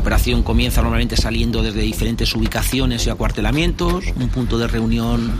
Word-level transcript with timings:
operación 0.00 0.42
comienza 0.42 0.82
normalmente 0.82 1.16
saliendo 1.16 1.62
desde 1.62 1.82
diferentes 1.82 2.34
ubicaciones 2.34 3.06
y 3.06 3.10
acuartelamientos, 3.10 4.04
un 4.16 4.28
punto 4.28 4.58
de 4.58 4.66
reunión 4.66 5.30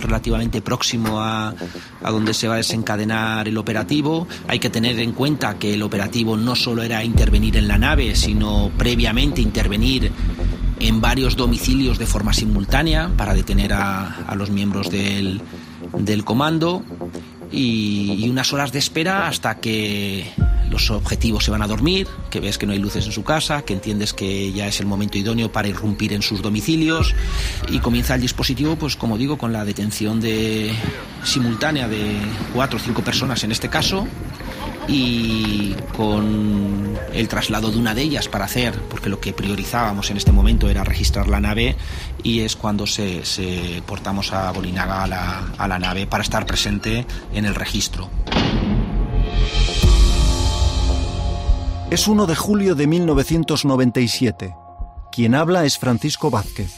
relativamente 0.00 0.60
próximo 0.60 1.20
a, 1.20 1.54
a, 2.02 2.10
donde 2.10 2.34
se 2.34 2.48
va 2.48 2.54
a 2.54 2.56
desencadenar 2.58 3.48
el 3.48 3.56
operativo. 3.58 4.26
Hay 4.48 4.58
que 4.58 4.70
tener 4.70 4.98
en 4.98 5.12
cuenta 5.12 5.58
que 5.58 5.74
el 5.74 5.82
operativo 5.82 6.36
no 6.36 6.56
solo 6.56 6.82
era 6.82 7.04
intervenir 7.04 7.56
en 7.56 7.68
la 7.68 7.78
nave, 7.78 8.16
sino 8.16 8.70
previamente 8.76 9.40
intervenir 9.40 10.10
en 10.80 11.00
varios 11.00 11.36
domicilios 11.36 11.98
de 11.98 12.06
forma 12.06 12.32
simultánea 12.32 13.10
para 13.16 13.34
detener 13.34 13.72
a, 13.72 14.24
a 14.26 14.34
los 14.34 14.50
miembros 14.50 14.90
del, 14.90 15.40
del 15.98 16.24
comando 16.24 16.82
y, 17.50 18.16
y 18.18 18.28
unas 18.28 18.52
horas 18.52 18.72
de 18.72 18.78
espera 18.78 19.28
hasta 19.28 19.60
que 19.60 20.26
los 20.70 20.90
objetivos 20.90 21.44
se 21.44 21.50
van 21.50 21.62
a 21.62 21.66
dormir, 21.66 22.08
que 22.30 22.40
ves 22.40 22.58
que 22.58 22.66
no 22.66 22.72
hay 22.72 22.78
luces 22.78 23.06
en 23.06 23.12
su 23.12 23.24
casa, 23.24 23.62
que 23.62 23.74
entiendes 23.74 24.12
que 24.12 24.52
ya 24.52 24.66
es 24.66 24.80
el 24.80 24.86
momento 24.86 25.18
idóneo 25.18 25.50
para 25.52 25.68
irrumpir 25.68 26.12
en 26.12 26.22
sus 26.22 26.42
domicilios 26.42 27.14
y 27.68 27.78
comienza 27.78 28.14
el 28.14 28.20
dispositivo, 28.20 28.76
pues 28.76 28.96
como 28.96 29.18
digo, 29.18 29.38
con 29.38 29.52
la 29.52 29.64
detención 29.64 30.20
de 30.20 30.72
simultánea 31.24 31.88
de 31.88 32.16
cuatro 32.54 32.78
o 32.78 32.80
cinco 32.80 33.02
personas 33.02 33.42
en 33.44 33.52
este 33.52 33.68
caso 33.68 34.06
y 34.88 35.74
con 35.96 36.96
el 37.12 37.28
traslado 37.28 37.70
de 37.70 37.78
una 37.78 37.94
de 37.94 38.02
ellas 38.02 38.28
para 38.28 38.44
hacer, 38.44 38.78
porque 38.88 39.08
lo 39.08 39.20
que 39.20 39.32
priorizábamos 39.32 40.10
en 40.10 40.16
este 40.16 40.32
momento 40.32 40.68
era 40.68 40.84
registrar 40.84 41.28
la 41.28 41.40
nave 41.40 41.76
y 42.22 42.40
es 42.40 42.56
cuando 42.56 42.86
se, 42.86 43.22
portamos 43.86 44.32
a 44.32 44.50
Bolinaga 44.52 45.02
a 45.02 45.06
la, 45.06 45.46
a 45.58 45.68
la 45.68 45.78
nave 45.78 46.06
para 46.06 46.22
estar 46.22 46.46
presente 46.46 47.06
en 47.34 47.44
el 47.44 47.54
registro. 47.54 48.10
Es 51.88 52.08
1 52.08 52.26
de 52.26 52.34
julio 52.34 52.74
de 52.74 52.88
1997. 52.88 54.56
Quien 55.12 55.36
habla 55.36 55.64
es 55.64 55.78
Francisco 55.78 56.30
Vázquez. 56.30 56.74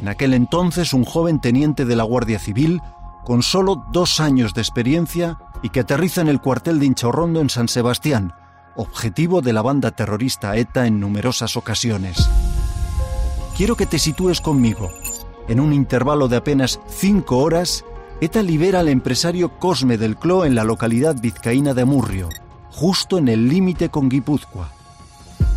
En 0.00 0.08
aquel 0.08 0.34
entonces 0.34 0.92
un 0.92 1.04
joven 1.04 1.40
teniente 1.40 1.84
de 1.84 1.94
la 1.94 2.02
Guardia 2.02 2.40
Civil 2.40 2.80
con 3.24 3.44
solo 3.44 3.86
dos 3.92 4.18
años 4.18 4.52
de 4.52 4.60
experiencia 4.60 5.38
y 5.62 5.68
que 5.68 5.80
aterriza 5.80 6.20
en 6.20 6.26
el 6.26 6.40
cuartel 6.40 6.80
de 6.80 6.86
Hinchorrondo 6.86 7.40
en 7.40 7.48
San 7.48 7.68
Sebastián, 7.68 8.32
objetivo 8.74 9.40
de 9.40 9.52
la 9.52 9.62
banda 9.62 9.92
terrorista 9.92 10.56
ETA 10.56 10.88
en 10.88 10.98
numerosas 10.98 11.56
ocasiones. 11.56 12.28
Quiero 13.56 13.76
que 13.76 13.86
te 13.86 14.00
sitúes 14.00 14.40
conmigo. 14.40 14.90
En 15.46 15.60
un 15.60 15.72
intervalo 15.72 16.26
de 16.26 16.38
apenas 16.38 16.80
cinco 16.88 17.38
horas, 17.38 17.84
ETA 18.20 18.42
libera 18.42 18.80
al 18.80 18.88
empresario 18.88 19.60
Cosme 19.60 19.96
del 19.96 20.16
Cló 20.16 20.44
en 20.44 20.56
la 20.56 20.64
localidad 20.64 21.14
vizcaína 21.20 21.72
de 21.72 21.84
Murrio, 21.84 22.30
justo 22.74 23.18
en 23.18 23.28
el 23.28 23.48
límite 23.48 23.88
con 23.88 24.08
Guipúzcoa. 24.08 24.68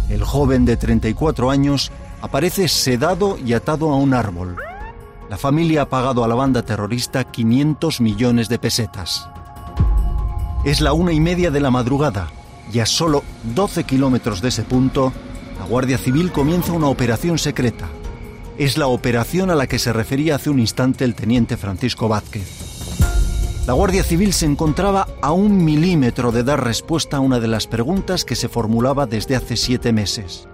El 0.07 0.23
joven 0.23 0.65
de 0.65 0.77
34 0.77 1.49
años 1.49 1.91
aparece 2.21 2.67
sedado 2.67 3.37
y 3.43 3.53
atado 3.53 3.91
a 3.91 3.95
un 3.95 4.13
árbol. 4.13 4.55
La 5.27 5.37
familia 5.37 5.81
ha 5.81 5.89
pagado 5.89 6.23
a 6.23 6.27
la 6.27 6.35
banda 6.35 6.61
terrorista 6.61 7.23
500 7.23 8.01
millones 8.01 8.49
de 8.49 8.59
pesetas. 8.59 9.27
Es 10.63 10.79
la 10.79 10.93
una 10.93 11.11
y 11.11 11.19
media 11.19 11.49
de 11.49 11.59
la 11.59 11.71
madrugada 11.71 12.29
y 12.71 12.79
a 12.79 12.85
solo 12.85 13.23
12 13.55 13.83
kilómetros 13.85 14.41
de 14.41 14.49
ese 14.49 14.63
punto, 14.63 15.11
la 15.59 15.65
Guardia 15.65 15.97
Civil 15.97 16.31
comienza 16.31 16.71
una 16.71 16.87
operación 16.87 17.39
secreta. 17.39 17.87
Es 18.59 18.77
la 18.77 18.87
operación 18.87 19.49
a 19.49 19.55
la 19.55 19.65
que 19.65 19.79
se 19.79 19.91
refería 19.91 20.35
hace 20.35 20.51
un 20.51 20.59
instante 20.59 21.03
el 21.03 21.15
teniente 21.15 21.57
Francisco 21.57 22.07
Vázquez. 22.07 22.56
La 23.67 23.73
Guardia 23.73 24.01
Civil 24.01 24.31
se 24.31 24.45
encontraba 24.45 25.07
a 25.21 25.33
un 25.33 25.65
milímetro 25.65 26.31
de 26.31 26.45
dar 26.45 26.63
respuesta 26.63 27.17
a 27.17 27.19
una 27.19 27.41
de 27.41 27.49
las 27.49 27.67
preguntas 27.67 28.23
que 28.23 28.35
se 28.35 28.47
formulaba 28.47 29.07
desde 29.07 29.35
hace 29.35 29.57
siete 29.57 29.91
meses. 29.91 30.47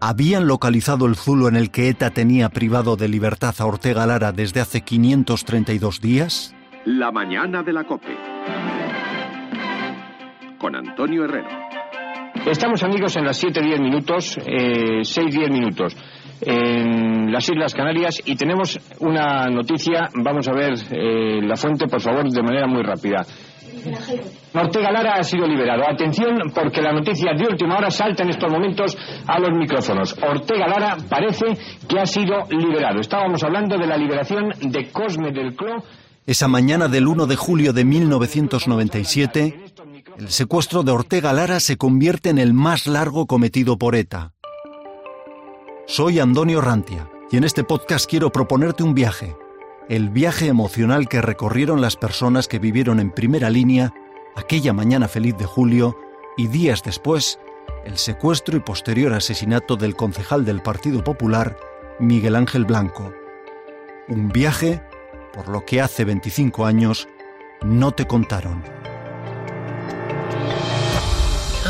¿Habían 0.00 0.46
localizado 0.46 1.04
el 1.04 1.16
zulo 1.16 1.48
en 1.48 1.56
el 1.56 1.70
que 1.70 1.90
ETA 1.90 2.08
tenía 2.12 2.48
privado 2.48 2.96
de 2.96 3.08
libertad 3.08 3.54
a 3.58 3.66
Ortega 3.66 4.06
Lara 4.06 4.32
desde 4.32 4.60
hace 4.60 4.80
532 4.80 6.00
días? 6.00 6.54
La 6.86 7.12
mañana 7.12 7.62
de 7.62 7.74
la 7.74 7.84
COPE. 7.86 8.16
Con 10.58 10.76
Antonio 10.76 11.26
Herrero. 11.26 11.69
Estamos 12.46 12.82
amigos 12.82 13.16
en 13.16 13.24
las 13.24 13.42
7-10 13.42 13.80
minutos, 13.80 14.38
eh, 14.38 15.02
6-10 15.02 15.50
minutos 15.50 15.96
en 16.40 17.30
las 17.30 17.48
Islas 17.48 17.74
Canarias 17.74 18.22
y 18.24 18.34
tenemos 18.34 18.78
una 19.00 19.46
noticia, 19.46 20.08
vamos 20.14 20.48
a 20.48 20.52
ver 20.52 20.72
eh, 20.90 21.40
la 21.42 21.56
fuente 21.56 21.86
por 21.86 22.00
favor 22.00 22.28
de 22.30 22.42
manera 22.42 22.66
muy 22.66 22.82
rápida. 22.82 23.24
Ortega 24.54 24.90
Lara 24.90 25.14
ha 25.18 25.22
sido 25.22 25.46
liberado. 25.46 25.82
Atención 25.88 26.36
porque 26.54 26.82
la 26.82 26.92
noticia 26.92 27.32
de 27.34 27.44
última 27.44 27.78
hora 27.78 27.90
salta 27.90 28.24
en 28.24 28.30
estos 28.30 28.50
momentos 28.50 28.96
a 29.26 29.38
los 29.38 29.56
micrófonos. 29.56 30.16
Ortega 30.22 30.66
Lara 30.66 30.96
parece 31.08 31.46
que 31.88 31.98
ha 31.98 32.06
sido 32.06 32.44
liberado. 32.50 33.00
Estábamos 33.00 33.42
hablando 33.42 33.78
de 33.78 33.86
la 33.86 33.96
liberación 33.96 34.50
de 34.60 34.90
Cosme 34.90 35.30
del 35.32 35.54
Cló. 35.54 35.82
Esa 36.26 36.48
mañana 36.48 36.88
del 36.88 37.06
1 37.06 37.26
de 37.26 37.36
julio 37.36 37.72
de 37.72 37.84
1997, 37.84 39.69
el 40.20 40.28
secuestro 40.28 40.82
de 40.82 40.92
Ortega 40.92 41.32
Lara 41.32 41.60
se 41.60 41.78
convierte 41.78 42.28
en 42.28 42.36
el 42.36 42.52
más 42.52 42.86
largo 42.86 43.26
cometido 43.26 43.78
por 43.78 43.96
ETA. 43.96 44.34
Soy 45.86 46.18
Antonio 46.18 46.60
Rantia 46.60 47.08
y 47.30 47.38
en 47.38 47.44
este 47.44 47.64
podcast 47.64 48.08
quiero 48.08 48.30
proponerte 48.30 48.82
un 48.82 48.94
viaje, 48.94 49.34
el 49.88 50.10
viaje 50.10 50.48
emocional 50.48 51.08
que 51.08 51.22
recorrieron 51.22 51.80
las 51.80 51.96
personas 51.96 52.48
que 52.48 52.58
vivieron 52.58 53.00
en 53.00 53.12
primera 53.12 53.48
línea 53.48 53.94
aquella 54.36 54.74
mañana 54.74 55.08
feliz 55.08 55.38
de 55.38 55.46
julio 55.46 55.96
y 56.36 56.48
días 56.48 56.82
después 56.82 57.38
el 57.86 57.96
secuestro 57.96 58.58
y 58.58 58.60
posterior 58.60 59.14
asesinato 59.14 59.76
del 59.76 59.96
concejal 59.96 60.44
del 60.44 60.60
Partido 60.60 61.02
Popular, 61.02 61.56
Miguel 61.98 62.36
Ángel 62.36 62.66
Blanco. 62.66 63.10
Un 64.06 64.28
viaje 64.28 64.82
por 65.32 65.48
lo 65.48 65.64
que 65.64 65.80
hace 65.80 66.04
25 66.04 66.66
años 66.66 67.08
no 67.62 67.92
te 67.92 68.06
contaron. 68.06 68.62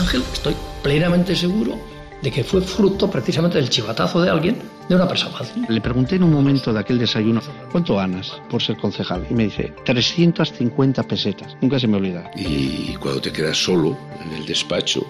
Ángel, 0.00 0.22
estoy 0.32 0.56
plenamente 0.82 1.36
seguro 1.36 1.78
de 2.22 2.30
que 2.30 2.42
fue 2.42 2.62
fruto 2.62 3.10
precisamente 3.10 3.58
del 3.58 3.68
chivatazo 3.68 4.22
de 4.22 4.30
alguien, 4.30 4.56
de 4.88 4.94
una 4.94 5.06
presa 5.06 5.28
fácil. 5.28 5.66
Le 5.68 5.80
pregunté 5.80 6.16
en 6.16 6.22
un 6.22 6.32
momento 6.32 6.72
de 6.72 6.80
aquel 6.80 6.98
desayuno, 6.98 7.40
¿cuánto 7.70 7.96
ganas 7.96 8.40
por 8.48 8.62
ser 8.62 8.76
concejal? 8.78 9.26
Y 9.30 9.34
me 9.34 9.44
dice, 9.44 9.74
350 9.84 11.02
pesetas. 11.02 11.56
Nunca 11.60 11.78
se 11.78 11.86
me 11.86 11.98
olvida. 11.98 12.30
Y 12.34 12.94
cuando 12.96 13.20
te 13.20 13.30
quedas 13.32 13.58
solo 13.62 13.96
en 14.24 14.32
el 14.32 14.46
despacho, 14.46 15.06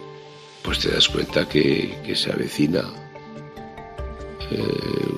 pues 0.62 0.80
te 0.80 0.90
das 0.90 1.08
cuenta 1.08 1.48
que, 1.48 1.96
que 2.04 2.16
se 2.16 2.32
avecina 2.32 2.82
eh, 4.50 4.62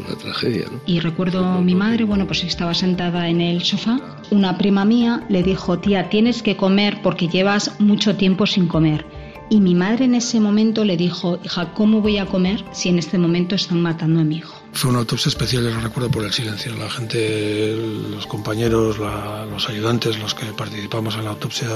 una 0.07 0.17
tragedia. 0.19 0.67
¿no? 0.71 0.81
Y 0.85 1.01
recuerdo 1.01 1.45
a 1.45 1.61
mi 1.63 1.75
madre, 1.75 2.05
bueno, 2.05 2.27
pues 2.27 2.45
estaba 2.45 2.75
sentada 2.75 3.29
en 3.29 3.41
el 3.41 3.63
sofá. 3.63 4.19
Una 4.31 4.59
prima 4.59 4.85
mía 4.85 5.25
le 5.31 5.43
dijo, 5.43 5.79
tía, 5.79 6.11
tienes 6.11 6.43
que 6.43 6.57
comer 6.57 7.01
porque 7.03 7.29
llevas 7.29 7.81
mucho 7.81 8.17
tiempo 8.17 8.47
sin 8.47 8.69
comer. 8.69 9.22
Y 9.53 9.61
mi 9.61 9.75
madre 9.75 10.07
en 10.07 10.15
ese 10.15 10.41
momento 10.41 10.83
le 10.83 10.97
dijo, 10.97 11.39
hija, 11.45 11.75
¿cómo 11.75 12.01
voy 12.01 12.17
a 12.17 12.25
comer 12.25 12.65
si 12.73 12.89
en 12.89 12.99
este 12.99 13.19
momento 13.19 13.55
están 13.55 13.83
matando 13.83 14.21
a 14.21 14.25
mi 14.25 14.37
hijo? 14.37 14.59
Fue 14.73 14.89
una 14.89 15.01
autopsia 15.01 15.29
especial, 15.29 15.65
yo 15.65 15.69
lo 15.69 15.81
recuerdo 15.81 16.11
por 16.11 16.25
el 16.25 16.33
silencio. 16.33 16.75
La 16.75 16.89
gente, 16.89 17.77
los 18.11 18.27
compañeros, 18.27 18.99
la, 18.99 19.45
los 19.45 19.69
ayudantes, 19.69 20.19
los 20.19 20.35
que 20.35 20.47
participamos 20.55 21.17
en 21.17 21.25
la 21.25 21.33
autopsia, 21.33 21.69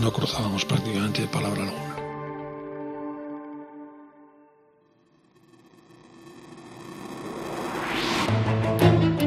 no 0.00 0.10
cruzábamos 0.14 0.64
prácticamente 0.64 1.26
palabra 1.26 1.64
alguna. 1.64 1.94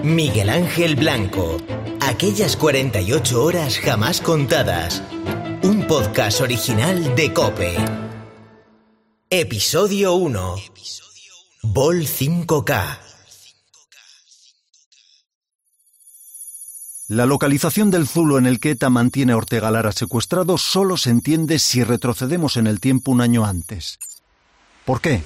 Miguel 0.04 0.50
Ángel 0.50 0.96
Blanco. 0.96 1.58
Aquellas 2.00 2.58
48 2.58 3.44
horas 3.44 3.78
jamás 3.78 4.20
contadas. 4.20 5.04
Podcast 5.88 6.42
original 6.42 7.16
de 7.16 7.32
Cope. 7.32 7.78
Episodio 9.30 10.16
1. 10.16 10.56
Vol 11.64 12.06
5K. 12.06 12.98
La 17.08 17.26
localización 17.26 17.90
del 17.90 18.06
zulo 18.06 18.38
en 18.38 18.48
el 18.48 18.60
que 18.60 18.72
ETA 18.72 18.90
mantiene 18.90 19.32
a 19.32 19.38
Ortega 19.38 19.72
Lara 19.72 19.94
secuestrado 19.94 20.58
solo 20.58 20.98
se 20.98 21.10
entiende 21.10 21.58
si 21.58 21.86
retrocedemos 21.86 22.58
en 22.58 22.68
el 22.68 22.82
tiempo 22.82 23.12
un 23.12 23.22
año 23.22 23.46
antes. 23.46 23.98
¿Por 24.84 25.00
qué? 25.00 25.24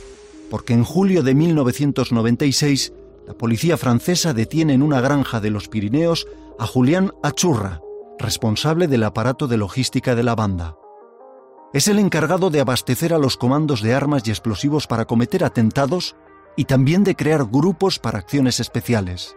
Porque 0.52 0.74
en 0.74 0.84
julio 0.84 1.24
de 1.24 1.34
1996 1.34 2.94
la 3.26 3.34
policía 3.34 3.78
francesa 3.78 4.36
detiene 4.36 4.76
en 4.76 4.84
una 4.84 5.02
granja 5.02 5.40
de 5.40 5.50
los 5.50 5.68
Pirineos 5.68 6.28
a 6.60 6.68
Julián 6.68 7.14
Achurra, 7.24 7.82
responsable 8.22 8.88
del 8.88 9.04
aparato 9.04 9.48
de 9.48 9.58
logística 9.58 10.16
de 10.16 10.24
la 10.24 10.36
banda. 10.36 10.76
Es 11.74 11.88
el 11.88 12.00
encargado 12.00 12.50
de 12.50 12.60
abastecer 12.60 13.14
a 13.14 13.18
los 13.18 13.38
comandos 13.38 13.82
de 13.82 13.94
armas 13.94 14.28
y 14.28 14.30
explosivos 14.30 14.88
para 14.88 15.06
cometer 15.06 15.44
atentados 15.44 16.16
y 16.56 16.66
también 16.66 17.04
de 17.04 17.16
crear 17.16 17.46
grupos 17.46 18.00
para 18.00 18.20
acciones 18.20 18.60
especiales. 18.60 19.36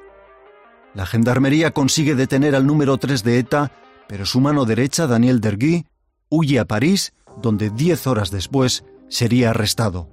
La 0.94 1.06
gendarmería 1.06 1.72
consigue 1.72 2.14
detener 2.14 2.54
al 2.54 2.66
número 2.66 2.98
3 2.98 3.22
de 3.25 3.38
ETA, 3.38 3.72
pero 4.08 4.26
su 4.26 4.40
mano 4.40 4.64
derecha, 4.64 5.06
Daniel 5.06 5.40
Dergui, 5.40 5.87
huye 6.28 6.58
a 6.58 6.64
París, 6.64 7.12
donde 7.40 7.70
10 7.70 8.06
horas 8.06 8.30
después 8.30 8.84
sería 9.08 9.50
arrestado. 9.50 10.08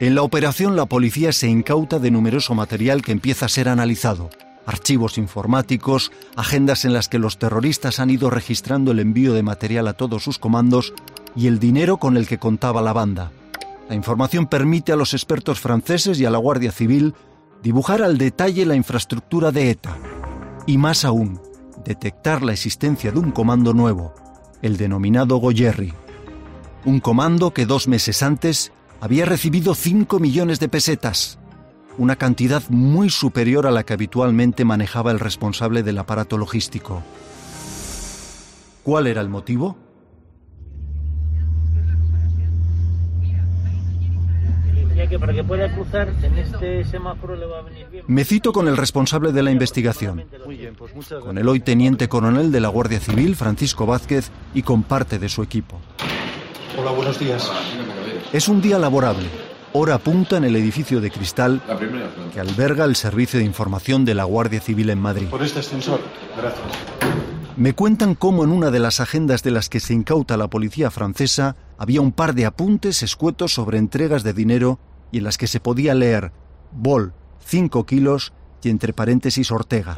En 0.00 0.14
la 0.14 0.22
operación 0.22 0.76
la 0.76 0.86
policía 0.86 1.32
se 1.32 1.48
incauta 1.48 1.98
de 1.98 2.10
numeroso 2.10 2.54
material 2.54 3.02
que 3.02 3.12
empieza 3.12 3.46
a 3.46 3.48
ser 3.48 3.68
analizado. 3.68 4.30
Archivos 4.66 5.18
informáticos, 5.18 6.10
agendas 6.36 6.84
en 6.84 6.92
las 6.92 7.08
que 7.08 7.18
los 7.18 7.38
terroristas 7.38 8.00
han 8.00 8.10
ido 8.10 8.30
registrando 8.30 8.92
el 8.92 9.00
envío 9.00 9.34
de 9.34 9.42
material 9.42 9.88
a 9.88 9.92
todos 9.92 10.24
sus 10.24 10.38
comandos 10.38 10.94
y 11.36 11.48
el 11.48 11.58
dinero 11.58 11.98
con 11.98 12.16
el 12.16 12.26
que 12.26 12.38
contaba 12.38 12.80
la 12.80 12.92
banda. 12.92 13.30
La 13.88 13.94
información 13.94 14.46
permite 14.46 14.92
a 14.92 14.96
los 14.96 15.12
expertos 15.12 15.60
franceses 15.60 16.18
y 16.18 16.24
a 16.24 16.30
la 16.30 16.38
Guardia 16.38 16.72
Civil 16.72 17.14
dibujar 17.62 18.02
al 18.02 18.16
detalle 18.16 18.64
la 18.64 18.76
infraestructura 18.76 19.50
de 19.50 19.70
ETA 19.70 19.96
y 20.66 20.78
más 20.78 21.04
aún, 21.04 21.40
detectar 21.84 22.42
la 22.42 22.52
existencia 22.52 23.12
de 23.12 23.18
un 23.18 23.30
comando 23.30 23.74
nuevo, 23.74 24.14
el 24.62 24.76
denominado 24.76 25.36
Goyerri. 25.36 25.92
Un 26.86 27.00
comando 27.00 27.52
que 27.52 27.66
dos 27.66 27.88
meses 27.88 28.22
antes 28.22 28.72
había 29.00 29.26
recibido 29.26 29.74
5 29.74 30.18
millones 30.18 30.60
de 30.60 30.68
pesetas, 30.68 31.38
una 31.98 32.16
cantidad 32.16 32.62
muy 32.68 33.10
superior 33.10 33.66
a 33.66 33.70
la 33.70 33.84
que 33.84 33.92
habitualmente 33.92 34.64
manejaba 34.64 35.10
el 35.10 35.20
responsable 35.20 35.82
del 35.82 35.98
aparato 35.98 36.38
logístico. 36.38 37.02
¿Cuál 38.82 39.06
era 39.06 39.20
el 39.20 39.28
motivo? 39.28 39.76
Me 48.06 48.24
cito 48.24 48.52
con 48.52 48.68
el 48.68 48.76
responsable 48.76 49.32
de 49.32 49.42
la 49.42 49.50
investigación, 49.50 50.24
con 51.22 51.38
el 51.38 51.48
hoy 51.48 51.60
teniente 51.60 52.08
coronel 52.08 52.52
de 52.52 52.60
la 52.60 52.68
Guardia 52.68 53.00
Civil, 53.00 53.36
Francisco 53.36 53.86
Vázquez, 53.86 54.30
y 54.54 54.62
con 54.62 54.82
parte 54.82 55.18
de 55.18 55.28
su 55.28 55.42
equipo. 55.42 55.80
Hola, 56.78 56.90
buenos 56.90 57.18
días. 57.18 57.50
Es 58.32 58.48
un 58.48 58.60
día 58.60 58.78
laborable, 58.78 59.26
hora 59.76 59.98
punta 59.98 60.36
en 60.36 60.44
el 60.44 60.54
edificio 60.54 61.00
de 61.00 61.10
cristal 61.10 61.60
que 62.32 62.38
alberga 62.38 62.84
el 62.84 62.94
Servicio 62.94 63.40
de 63.40 63.44
Información 63.44 64.04
de 64.04 64.14
la 64.14 64.22
Guardia 64.22 64.60
Civil 64.60 64.88
en 64.88 65.00
Madrid. 65.00 65.26
Por 65.26 65.42
este 65.42 65.58
ascensor, 65.58 66.00
gracias. 66.36 66.64
Me 67.56 67.74
cuentan 67.74 68.14
cómo 68.14 68.44
en 68.44 68.50
una 68.50 68.70
de 68.70 68.78
las 68.78 69.00
agendas 69.00 69.42
de 69.42 69.50
las 69.50 69.68
que 69.68 69.80
se 69.80 69.92
incauta 69.92 70.36
la 70.36 70.48
policía 70.48 70.92
francesa 70.92 71.56
había 71.76 72.00
un 72.00 72.12
par 72.12 72.36
de 72.36 72.46
apuntes 72.46 73.02
escuetos 73.02 73.52
sobre 73.52 73.78
entregas 73.78 74.22
de 74.22 74.32
dinero 74.32 74.78
y 75.10 75.18
en 75.18 75.24
las 75.24 75.38
que 75.38 75.48
se 75.48 75.58
podía 75.58 75.92
leer 75.94 76.30
Bol, 76.70 77.12
5 77.44 77.84
kilos 77.84 78.32
y 78.62 78.70
entre 78.70 78.92
paréntesis 78.92 79.50
Ortega. 79.50 79.96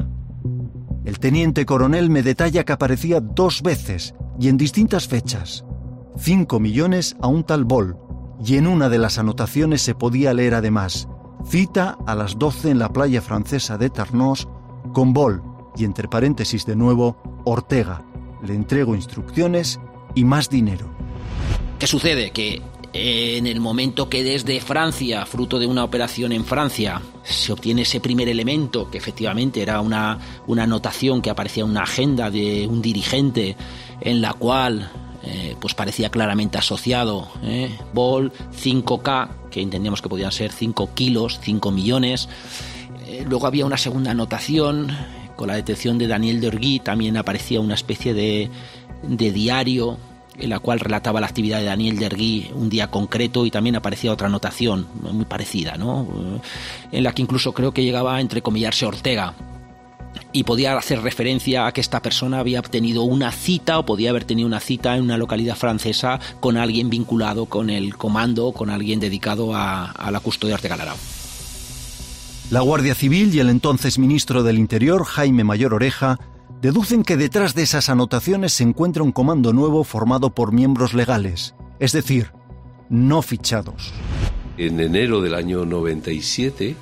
El 1.05 1.19
teniente 1.19 1.67
coronel 1.67 2.09
me 2.09 2.23
detalla 2.23 2.65
que 2.65 2.73
aparecía 2.73 3.19
dos 3.21 3.61
veces 3.61 4.15
y 4.39 4.49
en 4.49 4.57
distintas 4.57 5.07
fechas. 5.07 5.65
5 6.17 6.59
millones 6.59 7.15
a 7.21 7.27
un 7.27 7.43
tal 7.43 7.63
Bol, 7.63 7.95
y 8.43 8.57
en 8.57 8.67
una 8.67 8.89
de 8.89 8.99
las 8.99 9.17
anotaciones 9.17 9.81
se 9.81 9.95
podía 9.95 10.33
leer 10.33 10.53
además, 10.53 11.07
cita 11.45 11.97
a 12.05 12.15
las 12.15 12.37
12 12.37 12.71
en 12.71 12.79
la 12.79 12.93
playa 12.93 13.21
francesa 13.21 13.77
de 13.77 13.89
Tarnos 13.89 14.47
con 14.93 15.13
Bol, 15.13 15.41
y 15.75 15.85
entre 15.85 16.07
paréntesis 16.07 16.65
de 16.65 16.75
nuevo, 16.75 17.17
Ortega. 17.45 18.03
Le 18.43 18.53
entrego 18.53 18.95
instrucciones 18.95 19.79
y 20.15 20.23
más 20.23 20.49
dinero. 20.49 20.89
¿Qué 21.79 21.87
sucede? 21.87 22.31
Que 22.31 22.61
en 22.93 23.45
el 23.45 23.59
momento 23.59 24.09
que 24.09 24.23
desde 24.23 24.59
Francia, 24.59 25.25
fruto 25.25 25.59
de 25.59 25.67
una 25.67 25.83
operación 25.83 26.31
en 26.31 26.45
Francia, 26.45 27.01
se 27.23 27.51
obtiene 27.51 27.83
ese 27.83 27.99
primer 27.99 28.27
elemento, 28.29 28.89
que 28.89 28.97
efectivamente 28.97 29.61
era 29.61 29.81
una, 29.81 30.17
una 30.47 30.63
anotación 30.63 31.21
que 31.21 31.29
aparecía 31.29 31.63
en 31.63 31.69
una 31.69 31.83
agenda 31.83 32.31
de 32.31 32.67
un 32.67 32.81
dirigente 32.81 33.55
en 34.01 34.21
la 34.21 34.33
cual 34.33 34.89
eh, 35.29 35.57
pues 35.59 35.73
parecía 35.73 36.09
claramente 36.09 36.57
asociado 36.57 37.27
¿eh? 37.43 37.69
Bol 37.93 38.31
5K, 38.31 39.49
que 39.51 39.61
entendíamos 39.61 40.01
que 40.01 40.07
podían 40.07 40.31
ser 40.31 40.53
5 40.53 40.91
kilos, 40.93 41.39
5 41.41 41.69
millones. 41.71 42.29
Eh, 43.05 43.25
luego 43.27 43.45
había 43.45 43.65
una 43.65 43.77
segunda 43.77 44.11
anotación, 44.11 44.95
con 45.35 45.49
la 45.49 45.55
detección 45.55 45.97
de 45.97 46.07
Daniel 46.07 46.39
de 46.39 46.47
Orgui 46.47 46.79
también 46.79 47.17
aparecía 47.17 47.59
una 47.59 47.73
especie 47.73 48.13
de, 48.13 48.49
de 49.03 49.31
diario 49.31 49.97
en 50.39 50.49
la 50.49 50.59
cual 50.59 50.79
relataba 50.79 51.19
la 51.19 51.27
actividad 51.27 51.59
de 51.59 51.65
Daniel 51.65 51.97
Dergui 51.97 52.51
un 52.53 52.69
día 52.69 52.89
concreto 52.89 53.45
y 53.45 53.51
también 53.51 53.75
aparecía 53.75 54.13
otra 54.13 54.27
anotación 54.27 54.87
muy 55.01 55.25
parecida, 55.25 55.75
¿no? 55.77 56.07
en 56.91 57.03
la 57.03 57.11
que 57.11 57.23
incluso 57.23 57.53
creo 57.53 57.73
que 57.73 57.83
llegaba 57.83 58.15
a 58.15 58.21
entrecomillarse 58.21 58.85
Ortega 58.85 59.33
y 60.31 60.43
podía 60.43 60.77
hacer 60.77 61.01
referencia 61.01 61.67
a 61.67 61.71
que 61.71 61.81
esta 61.81 62.01
persona 62.01 62.39
había 62.39 62.61
tenido 62.61 63.03
una 63.03 63.31
cita 63.31 63.79
o 63.79 63.85
podía 63.85 64.09
haber 64.09 64.25
tenido 64.25 64.47
una 64.47 64.59
cita 64.59 64.95
en 64.95 65.03
una 65.03 65.17
localidad 65.17 65.55
francesa 65.55 66.19
con 66.39 66.57
alguien 66.57 66.89
vinculado 66.89 67.45
con 67.45 67.69
el 67.69 67.95
comando, 67.95 68.51
con 68.51 68.69
alguien 68.69 68.99
dedicado 68.99 69.55
a, 69.55 69.91
a 69.91 70.11
la 70.11 70.19
custodia 70.19 70.51
de 70.51 70.55
Ortega 70.55 70.77
Lara. 70.77 70.95
La 72.49 72.61
Guardia 72.61 72.95
Civil 72.95 73.35
y 73.35 73.39
el 73.39 73.49
entonces 73.49 73.99
ministro 73.99 74.41
del 74.43 74.57
Interior, 74.57 75.03
Jaime 75.03 75.43
Mayor 75.43 75.73
Oreja, 75.73 76.17
deducen 76.61 77.03
que 77.03 77.17
detrás 77.17 77.53
de 77.55 77.63
esas 77.63 77.89
anotaciones 77.89 78.53
se 78.53 78.63
encuentra 78.63 79.03
un 79.03 79.11
comando 79.11 79.53
nuevo 79.53 79.83
formado 79.83 80.29
por 80.33 80.53
miembros 80.53 80.93
legales, 80.93 81.55
es 81.79 81.91
decir, 81.91 82.31
no 82.89 83.21
fichados. 83.21 83.93
En 84.57 84.79
enero 84.79 85.21
del 85.21 85.35
año 85.35 85.65
97 85.65 86.69
eh, 86.69 86.75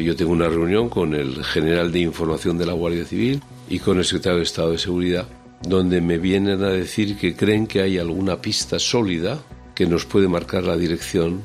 yo 0.00 0.16
tengo 0.16 0.32
una 0.32 0.48
reunión 0.48 0.88
con 0.88 1.14
el 1.14 1.44
general 1.44 1.92
de 1.92 2.00
información 2.00 2.58
de 2.58 2.66
la 2.66 2.72
Guardia 2.72 3.04
Civil 3.04 3.42
y 3.68 3.78
con 3.78 3.98
el 3.98 4.04
secretario 4.04 4.38
de 4.38 4.44
Estado 4.44 4.72
de 4.72 4.78
Seguridad, 4.78 5.26
donde 5.62 6.00
me 6.00 6.18
vienen 6.18 6.62
a 6.62 6.68
decir 6.68 7.16
que 7.16 7.36
creen 7.36 7.66
que 7.66 7.82
hay 7.82 7.98
alguna 7.98 8.40
pista 8.40 8.78
sólida 8.78 9.38
que 9.74 9.86
nos 9.86 10.04
puede 10.04 10.28
marcar 10.28 10.64
la 10.64 10.76
dirección 10.76 11.42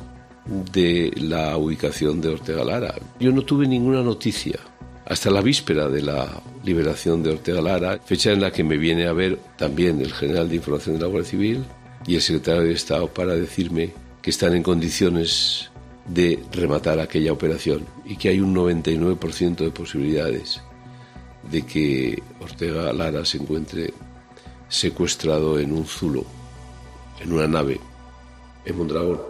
de 0.71 1.11
la 1.15 1.55
ubicación 1.57 2.21
de 2.21 2.29
Ortega 2.29 2.63
Lara. 2.63 2.95
Yo 3.19 3.31
no 3.31 3.43
tuve 3.43 3.67
ninguna 3.67 4.01
noticia 4.01 4.59
hasta 5.05 5.29
la 5.29 5.41
víspera 5.41 5.89
de 5.89 6.01
la 6.01 6.41
liberación 6.63 7.23
de 7.23 7.31
Ortega 7.31 7.61
Lara, 7.61 7.99
fecha 8.03 8.31
en 8.31 8.41
la 8.41 8.51
que 8.51 8.63
me 8.63 8.77
viene 8.77 9.05
a 9.05 9.13
ver 9.13 9.37
también 9.57 10.01
el 10.01 10.13
general 10.13 10.49
de 10.49 10.55
información 10.55 10.95
de 10.95 11.01
la 11.01 11.07
Guardia 11.07 11.29
Civil 11.29 11.63
y 12.07 12.15
el 12.15 12.21
secretario 12.21 12.63
de 12.63 12.73
Estado 12.73 13.07
para 13.07 13.35
decirme 13.35 13.93
que 14.21 14.29
están 14.29 14.55
en 14.55 14.63
condiciones 14.63 15.69
de 16.07 16.43
rematar 16.51 16.99
aquella 16.99 17.31
operación 17.31 17.85
y 18.05 18.17
que 18.17 18.29
hay 18.29 18.39
un 18.39 18.53
99% 18.53 19.55
de 19.57 19.71
posibilidades 19.71 20.61
de 21.49 21.61
que 21.63 22.21
Ortega 22.39 22.93
Lara 22.93 23.25
se 23.25 23.37
encuentre 23.37 23.93
secuestrado 24.69 25.59
en 25.59 25.71
un 25.71 25.85
zulo, 25.85 26.25
en 27.21 27.33
una 27.33 27.47
nave, 27.47 27.79
en 28.65 28.77
Mondragón. 28.77 29.21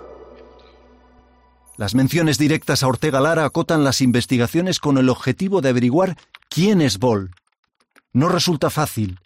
Las 1.76 1.96
menciones 1.96 2.38
directas 2.38 2.84
a 2.84 2.88
Ortega 2.88 3.20
Lara 3.20 3.46
acotan 3.46 3.84
las 3.84 4.02
investigaciones 4.02 4.80
con 4.80 4.98
el 4.98 5.10
objetivo 5.10 5.62
de 5.62 5.70
averiguar 5.70 6.18
quién 6.50 6.82
es 6.82 7.00
Bol. 7.00 7.32
No 8.14 8.30
resulta 8.30 8.70
fácil. 8.70 9.20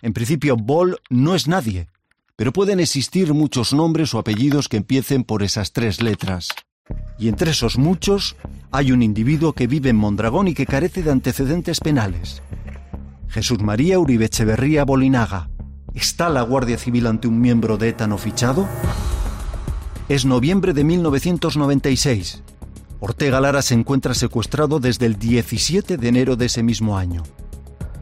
En 0.00 0.14
principio, 0.14 0.56
Bol 0.56 0.98
no 1.10 1.34
es 1.34 1.46
nadie, 1.46 1.88
pero 2.36 2.54
pueden 2.54 2.80
existir 2.80 3.34
muchos 3.34 3.74
nombres 3.74 4.14
o 4.14 4.18
apellidos 4.18 4.68
que 4.68 4.78
empiecen 4.78 5.24
por 5.24 5.42
esas 5.42 5.72
tres 5.72 6.00
letras. 6.00 6.48
Y 7.20 7.28
entre 7.28 7.50
esos 7.50 7.76
muchos 7.76 8.36
hay 8.70 8.92
un 8.92 9.02
individuo 9.02 9.52
que 9.52 9.66
vive 9.66 9.90
en 9.90 9.96
Mondragón 9.96 10.48
y 10.48 10.54
que 10.54 10.64
carece 10.64 11.02
de 11.02 11.10
antecedentes 11.10 11.80
penales. 11.80 12.42
Jesús 13.28 13.60
María 13.60 13.98
Uribe 13.98 14.24
Echeverría 14.24 14.84
Bolinaga. 14.84 15.50
¿Está 15.94 16.30
la 16.30 16.42
Guardia 16.42 16.78
Civil 16.78 17.06
ante 17.06 17.28
un 17.28 17.40
miembro 17.40 17.76
de 17.76 17.90
ETA 17.90 18.06
no 18.06 18.16
fichado? 18.16 18.66
Es 20.08 20.24
noviembre 20.24 20.72
de 20.72 20.82
1996. 20.82 22.42
Ortega 23.00 23.40
Lara 23.40 23.60
se 23.60 23.74
encuentra 23.74 24.14
secuestrado 24.14 24.80
desde 24.80 25.06
el 25.06 25.16
17 25.18 25.98
de 25.98 26.08
enero 26.08 26.36
de 26.36 26.46
ese 26.46 26.62
mismo 26.62 26.96
año. 26.96 27.22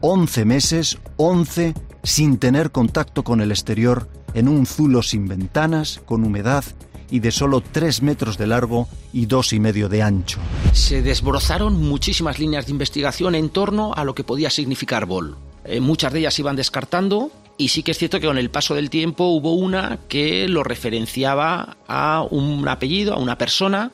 11 0.01 0.45
meses, 0.45 0.97
11, 1.17 1.73
sin 2.03 2.37
tener 2.37 2.71
contacto 2.71 3.23
con 3.23 3.41
el 3.41 3.51
exterior, 3.51 4.09
en 4.33 4.47
un 4.47 4.65
zulo 4.65 5.03
sin 5.03 5.27
ventanas, 5.27 6.01
con 6.05 6.23
humedad 6.23 6.63
y 7.11 7.19
de 7.19 7.31
solo 7.31 7.61
3 7.61 8.01
metros 8.01 8.37
de 8.37 8.47
largo 8.47 8.87
y 9.13 9.25
dos 9.25 9.53
y 9.53 9.59
medio 9.59 9.89
de 9.89 10.03
ancho. 10.03 10.39
Se 10.73 11.01
desbrozaron 11.01 11.81
muchísimas 11.81 12.39
líneas 12.39 12.65
de 12.65 12.71
investigación 12.71 13.35
en 13.35 13.49
torno 13.49 13.93
a 13.95 14.03
lo 14.03 14.13
que 14.15 14.23
podía 14.23 14.49
significar 14.49 15.05
Bol. 15.05 15.37
Eh, 15.65 15.79
muchas 15.79 16.13
de 16.13 16.19
ellas 16.19 16.39
iban 16.39 16.55
descartando 16.55 17.31
y 17.57 17.69
sí 17.69 17.83
que 17.83 17.91
es 17.91 17.97
cierto 17.97 18.19
que 18.19 18.27
con 18.27 18.37
el 18.37 18.49
paso 18.49 18.75
del 18.75 18.89
tiempo 18.89 19.25
hubo 19.25 19.53
una 19.53 19.99
que 20.07 20.47
lo 20.47 20.63
referenciaba 20.63 21.77
a 21.87 22.25
un 22.29 22.67
apellido, 22.67 23.13
a 23.13 23.17
una 23.17 23.37
persona, 23.37 23.91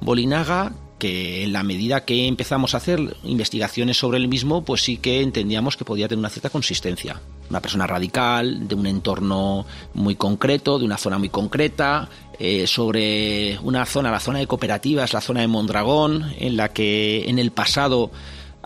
Bolinaga, 0.00 0.72
que 1.02 1.42
en 1.42 1.52
la 1.52 1.64
medida 1.64 2.04
que 2.04 2.28
empezamos 2.28 2.74
a 2.74 2.76
hacer 2.76 3.16
investigaciones 3.24 3.96
sobre 3.96 4.18
el 4.18 4.28
mismo, 4.28 4.64
pues 4.64 4.82
sí 4.82 4.98
que 4.98 5.20
entendíamos 5.20 5.76
que 5.76 5.84
podía 5.84 6.06
tener 6.06 6.20
una 6.20 6.28
cierta 6.28 6.48
consistencia. 6.48 7.20
Una 7.50 7.58
persona 7.60 7.88
radical, 7.88 8.68
de 8.68 8.76
un 8.76 8.86
entorno 8.86 9.66
muy 9.94 10.14
concreto, 10.14 10.78
de 10.78 10.84
una 10.84 10.98
zona 10.98 11.18
muy 11.18 11.28
concreta, 11.28 12.08
eh, 12.38 12.68
sobre 12.68 13.58
una 13.64 13.84
zona, 13.84 14.12
la 14.12 14.20
zona 14.20 14.38
de 14.38 14.46
cooperativas, 14.46 15.12
la 15.12 15.20
zona 15.20 15.40
de 15.40 15.48
Mondragón, 15.48 16.34
en 16.38 16.56
la 16.56 16.68
que 16.68 17.28
en 17.28 17.40
el 17.40 17.50
pasado 17.50 18.12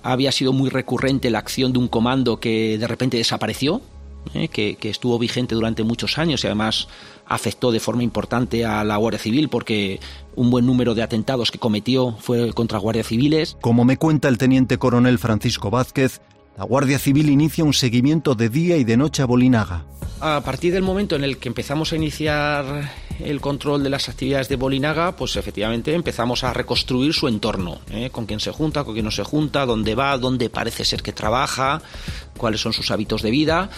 había 0.02 0.30
sido 0.30 0.52
muy 0.52 0.68
recurrente 0.68 1.30
la 1.30 1.38
acción 1.38 1.72
de 1.72 1.78
un 1.78 1.88
comando 1.88 2.38
que 2.38 2.76
de 2.76 2.86
repente 2.86 3.16
desapareció, 3.16 3.80
¿eh? 4.34 4.48
que, 4.48 4.76
que 4.76 4.90
estuvo 4.90 5.18
vigente 5.18 5.54
durante 5.54 5.84
muchos 5.84 6.18
años 6.18 6.44
y 6.44 6.48
además 6.48 6.86
afectó 7.26 7.72
de 7.72 7.80
forma 7.80 8.02
importante 8.02 8.64
a 8.64 8.84
la 8.84 8.96
Guardia 8.96 9.18
Civil 9.18 9.48
porque 9.48 10.00
un 10.34 10.50
buen 10.50 10.66
número 10.66 10.94
de 10.94 11.02
atentados 11.02 11.50
que 11.50 11.58
cometió 11.58 12.16
fue 12.20 12.52
contra 12.52 12.78
guardias 12.78 13.08
civiles. 13.08 13.56
Como 13.60 13.84
me 13.84 13.96
cuenta 13.96 14.28
el 14.28 14.38
teniente 14.38 14.78
coronel 14.78 15.18
Francisco 15.18 15.70
Vázquez, 15.70 16.20
la 16.56 16.64
Guardia 16.64 16.98
Civil 16.98 17.28
inicia 17.28 17.64
un 17.64 17.74
seguimiento 17.74 18.34
de 18.34 18.48
día 18.48 18.76
y 18.76 18.84
de 18.84 18.96
noche 18.96 19.22
a 19.22 19.26
Bolinaga. 19.26 19.84
A 20.20 20.40
partir 20.40 20.72
del 20.72 20.82
momento 20.82 21.14
en 21.14 21.24
el 21.24 21.36
que 21.36 21.48
empezamos 21.48 21.92
a 21.92 21.96
iniciar 21.96 22.90
el 23.20 23.40
control 23.42 23.82
de 23.82 23.90
las 23.90 24.08
actividades 24.08 24.48
de 24.48 24.56
Bolinaga, 24.56 25.14
pues 25.14 25.36
efectivamente 25.36 25.92
empezamos 25.94 26.44
a 26.44 26.54
reconstruir 26.54 27.12
su 27.12 27.28
entorno, 27.28 27.80
¿eh? 27.90 28.08
con 28.10 28.24
quién 28.24 28.40
se 28.40 28.50
junta, 28.50 28.84
con 28.84 28.94
quién 28.94 29.04
no 29.04 29.10
se 29.10 29.24
junta, 29.24 29.66
dónde 29.66 29.94
va, 29.94 30.16
dónde 30.16 30.48
parece 30.48 30.86
ser 30.86 31.02
que 31.02 31.12
trabaja, 31.12 31.82
cuáles 32.38 32.62
son 32.62 32.72
sus 32.72 32.90
hábitos 32.90 33.20
de 33.20 33.30
vida, 33.30 33.68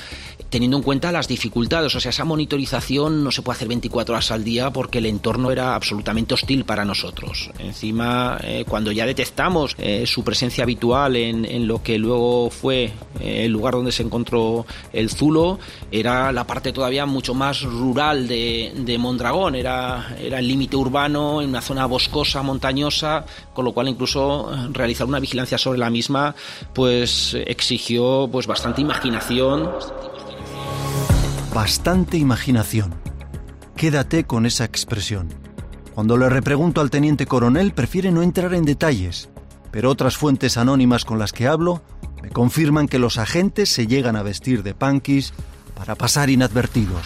teniendo 0.50 0.76
en 0.76 0.82
cuenta 0.82 1.12
las 1.12 1.28
dificultades. 1.28 1.94
O 1.94 2.00
sea, 2.00 2.10
esa 2.10 2.24
monitorización 2.24 3.24
no 3.24 3.30
se 3.30 3.42
puede 3.42 3.56
hacer 3.56 3.68
24 3.68 4.14
horas 4.14 4.30
al 4.30 4.44
día 4.44 4.70
porque 4.70 4.98
el 4.98 5.06
entorno 5.06 5.50
era 5.50 5.74
absolutamente 5.74 6.34
hostil 6.34 6.64
para 6.64 6.84
nosotros. 6.84 7.50
Encima, 7.58 8.38
eh, 8.42 8.64
cuando 8.68 8.92
ya 8.92 9.06
detectamos 9.06 9.74
eh, 9.78 10.06
su 10.06 10.24
presencia 10.24 10.64
habitual 10.64 11.16
en, 11.16 11.66
lo 11.66 11.82
que 11.82 11.98
luego 11.98 12.50
fue 12.50 12.84
eh, 13.20 13.44
el 13.44 13.52
lugar 13.52 13.74
donde 13.74 13.92
se 13.92 14.02
encontró 14.02 14.64
el 14.92 15.10
Zulo, 15.10 15.58
era 15.90 16.32
la 16.32 16.46
parte 16.46 16.72
todavía 16.72 17.04
mucho 17.06 17.34
más 17.34 17.62
rural 17.62 18.26
de, 18.28 18.96
Mondragón, 18.98 19.54
era, 19.54 20.16
el 20.18 20.48
límite 20.48 20.76
urbano, 20.76 21.40
en 21.42 21.50
una 21.50 21.60
zona 21.60 21.86
boscosa, 21.86 22.42
montañosa, 22.42 23.24
con 23.52 23.64
lo 23.64 23.72
cual 23.72 23.88
incluso 23.88 24.50
realizar 24.72 25.06
una 25.06 25.20
vigilancia 25.20 25.58
sobre 25.58 25.78
la 25.78 25.90
misma, 25.90 26.34
pues 26.74 27.34
exigió 27.46 28.28
pues. 28.30 28.48
Bastante 28.48 28.80
imaginación. 28.80 29.68
Quédate 33.74 34.22
con 34.22 34.46
esa 34.46 34.64
expresión. 34.64 35.28
Cuando 35.92 36.16
le 36.16 36.28
repregunto 36.28 36.80
al 36.80 36.88
teniente 36.88 37.26
coronel 37.26 37.72
prefiere 37.72 38.12
no 38.12 38.22
entrar 38.22 38.54
en 38.54 38.64
detalles, 38.64 39.28
pero 39.72 39.90
otras 39.90 40.16
fuentes 40.16 40.56
anónimas 40.56 41.04
con 41.04 41.18
las 41.18 41.32
que 41.32 41.48
hablo 41.48 41.82
me 42.22 42.30
confirman 42.30 42.86
que 42.86 43.00
los 43.00 43.18
agentes 43.18 43.70
se 43.70 43.88
llegan 43.88 44.14
a 44.14 44.22
vestir 44.22 44.62
de 44.62 44.74
punkis 44.74 45.32
para 45.74 45.96
pasar 45.96 46.30
inadvertidos 46.30 47.02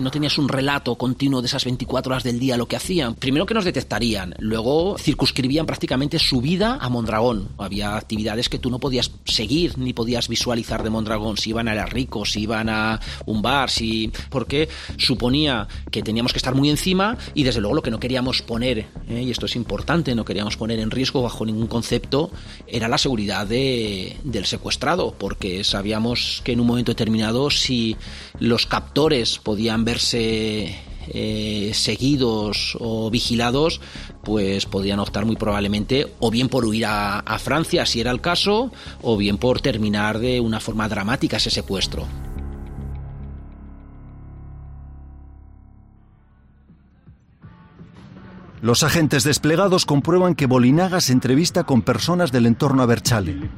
no 0.00 0.10
tenías 0.10 0.38
un 0.38 0.48
relato 0.48 0.96
continuo 0.96 1.40
de 1.40 1.46
esas 1.46 1.64
24 1.64 2.12
horas 2.12 2.22
del 2.22 2.38
día 2.38 2.56
lo 2.56 2.66
que 2.66 2.76
hacían. 2.76 3.14
Primero 3.14 3.46
que 3.46 3.54
nos 3.54 3.64
detectarían, 3.64 4.34
luego 4.38 4.96
circunscribían 4.98 5.66
prácticamente 5.66 6.18
su 6.18 6.40
vida 6.40 6.78
a 6.80 6.88
Mondragón. 6.88 7.48
Había 7.58 7.96
actividades 7.96 8.48
que 8.48 8.58
tú 8.58 8.70
no 8.70 8.78
podías 8.78 9.10
seguir 9.24 9.78
ni 9.78 9.92
podías 9.92 10.28
visualizar 10.28 10.82
de 10.82 10.90
Mondragón, 10.90 11.36
si 11.36 11.50
iban 11.50 11.68
a 11.68 11.74
la 11.74 11.86
Rico, 11.86 12.24
si 12.24 12.42
iban 12.42 12.68
a 12.68 13.00
un 13.26 13.42
bar, 13.42 13.70
si 13.70 14.12
porque 14.30 14.68
suponía 14.96 15.66
que 15.90 16.02
teníamos 16.02 16.32
que 16.32 16.38
estar 16.38 16.54
muy 16.54 16.70
encima 16.70 17.16
y 17.34 17.44
desde 17.44 17.60
luego 17.60 17.76
lo 17.76 17.82
que 17.82 17.90
no 17.90 18.00
queríamos 18.00 18.42
poner, 18.42 18.86
¿eh? 19.08 19.22
y 19.22 19.30
esto 19.30 19.46
es 19.46 19.56
importante, 19.56 20.14
no 20.14 20.24
queríamos 20.24 20.56
poner 20.56 20.78
en 20.80 20.90
riesgo 20.90 21.22
bajo 21.22 21.46
ningún 21.46 21.66
concepto, 21.66 22.30
era 22.66 22.88
la 22.88 22.98
seguridad 22.98 23.46
de, 23.46 24.16
del 24.24 24.46
secuestrado, 24.46 25.14
porque 25.18 25.64
sabíamos 25.64 26.42
que 26.44 26.52
en 26.52 26.60
un 26.60 26.66
momento 26.66 26.92
determinado 26.92 27.50
si 27.50 27.96
los 28.38 28.66
captores 28.66 29.38
podían 29.38 29.84
verse 29.86 30.76
eh, 31.08 31.70
seguidos 31.72 32.76
o 32.80 33.08
vigilados, 33.10 33.80
pues 34.24 34.66
podían 34.66 34.98
optar 34.98 35.24
muy 35.24 35.36
probablemente 35.36 36.12
o 36.18 36.30
bien 36.30 36.48
por 36.48 36.64
huir 36.64 36.86
a, 36.86 37.38
Francia, 37.38 37.86
si 37.86 38.00
era 38.00 38.10
el 38.10 38.20
caso, 38.20 38.72
o 39.02 39.16
bien 39.16 39.38
por 39.38 39.60
terminar 39.60 40.18
de 40.18 40.40
una 40.40 40.58
forma 40.58 40.88
dramática 40.88 41.36
ese 41.36 41.50
secuestro. 41.50 42.06
Los 48.60 48.82
agentes 48.82 49.22
desplegados 49.22 49.86
comprueban 49.86 50.34
que 50.34 50.46
Bolinaga 50.46 51.00
se 51.00 51.12
entrevista 51.12 51.62
con 51.62 51.82
personas 51.82 52.32
del 52.32 52.46
entorno 52.46 52.82
a 52.82 52.86
Berchale. 52.86 53.48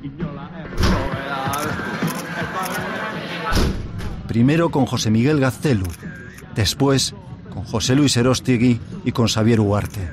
Primero 4.27 4.71
con 4.71 4.85
José 4.85 5.11
Miguel 5.11 5.41
Gaztelu, 5.41 5.87
después 6.59 7.15
con 7.55 7.62
José 7.62 7.95
Luis 7.95 8.17
Erostigui 8.17 8.81
y 9.05 9.12
con 9.12 9.29
Xavier 9.29 9.61
Ugarte. 9.61 10.11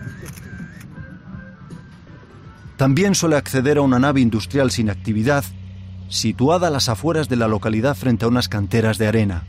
También 2.78 3.16
suele 3.16 3.36
acceder 3.36 3.80
a 3.80 3.82
una 3.82 3.98
nave 3.98 4.22
industrial 4.22 4.70
sin 4.70 4.92
actividad, 4.92 5.44
situada 6.08 6.68
a 6.68 6.70
las 6.70 6.88
afueras 6.88 7.30
de 7.30 7.36
la 7.36 7.48
localidad 7.48 7.96
frente 7.96 8.26
a 8.26 8.28
unas 8.28 8.48
canteras 8.48 9.00
de 9.00 9.08
arena. 9.08 9.44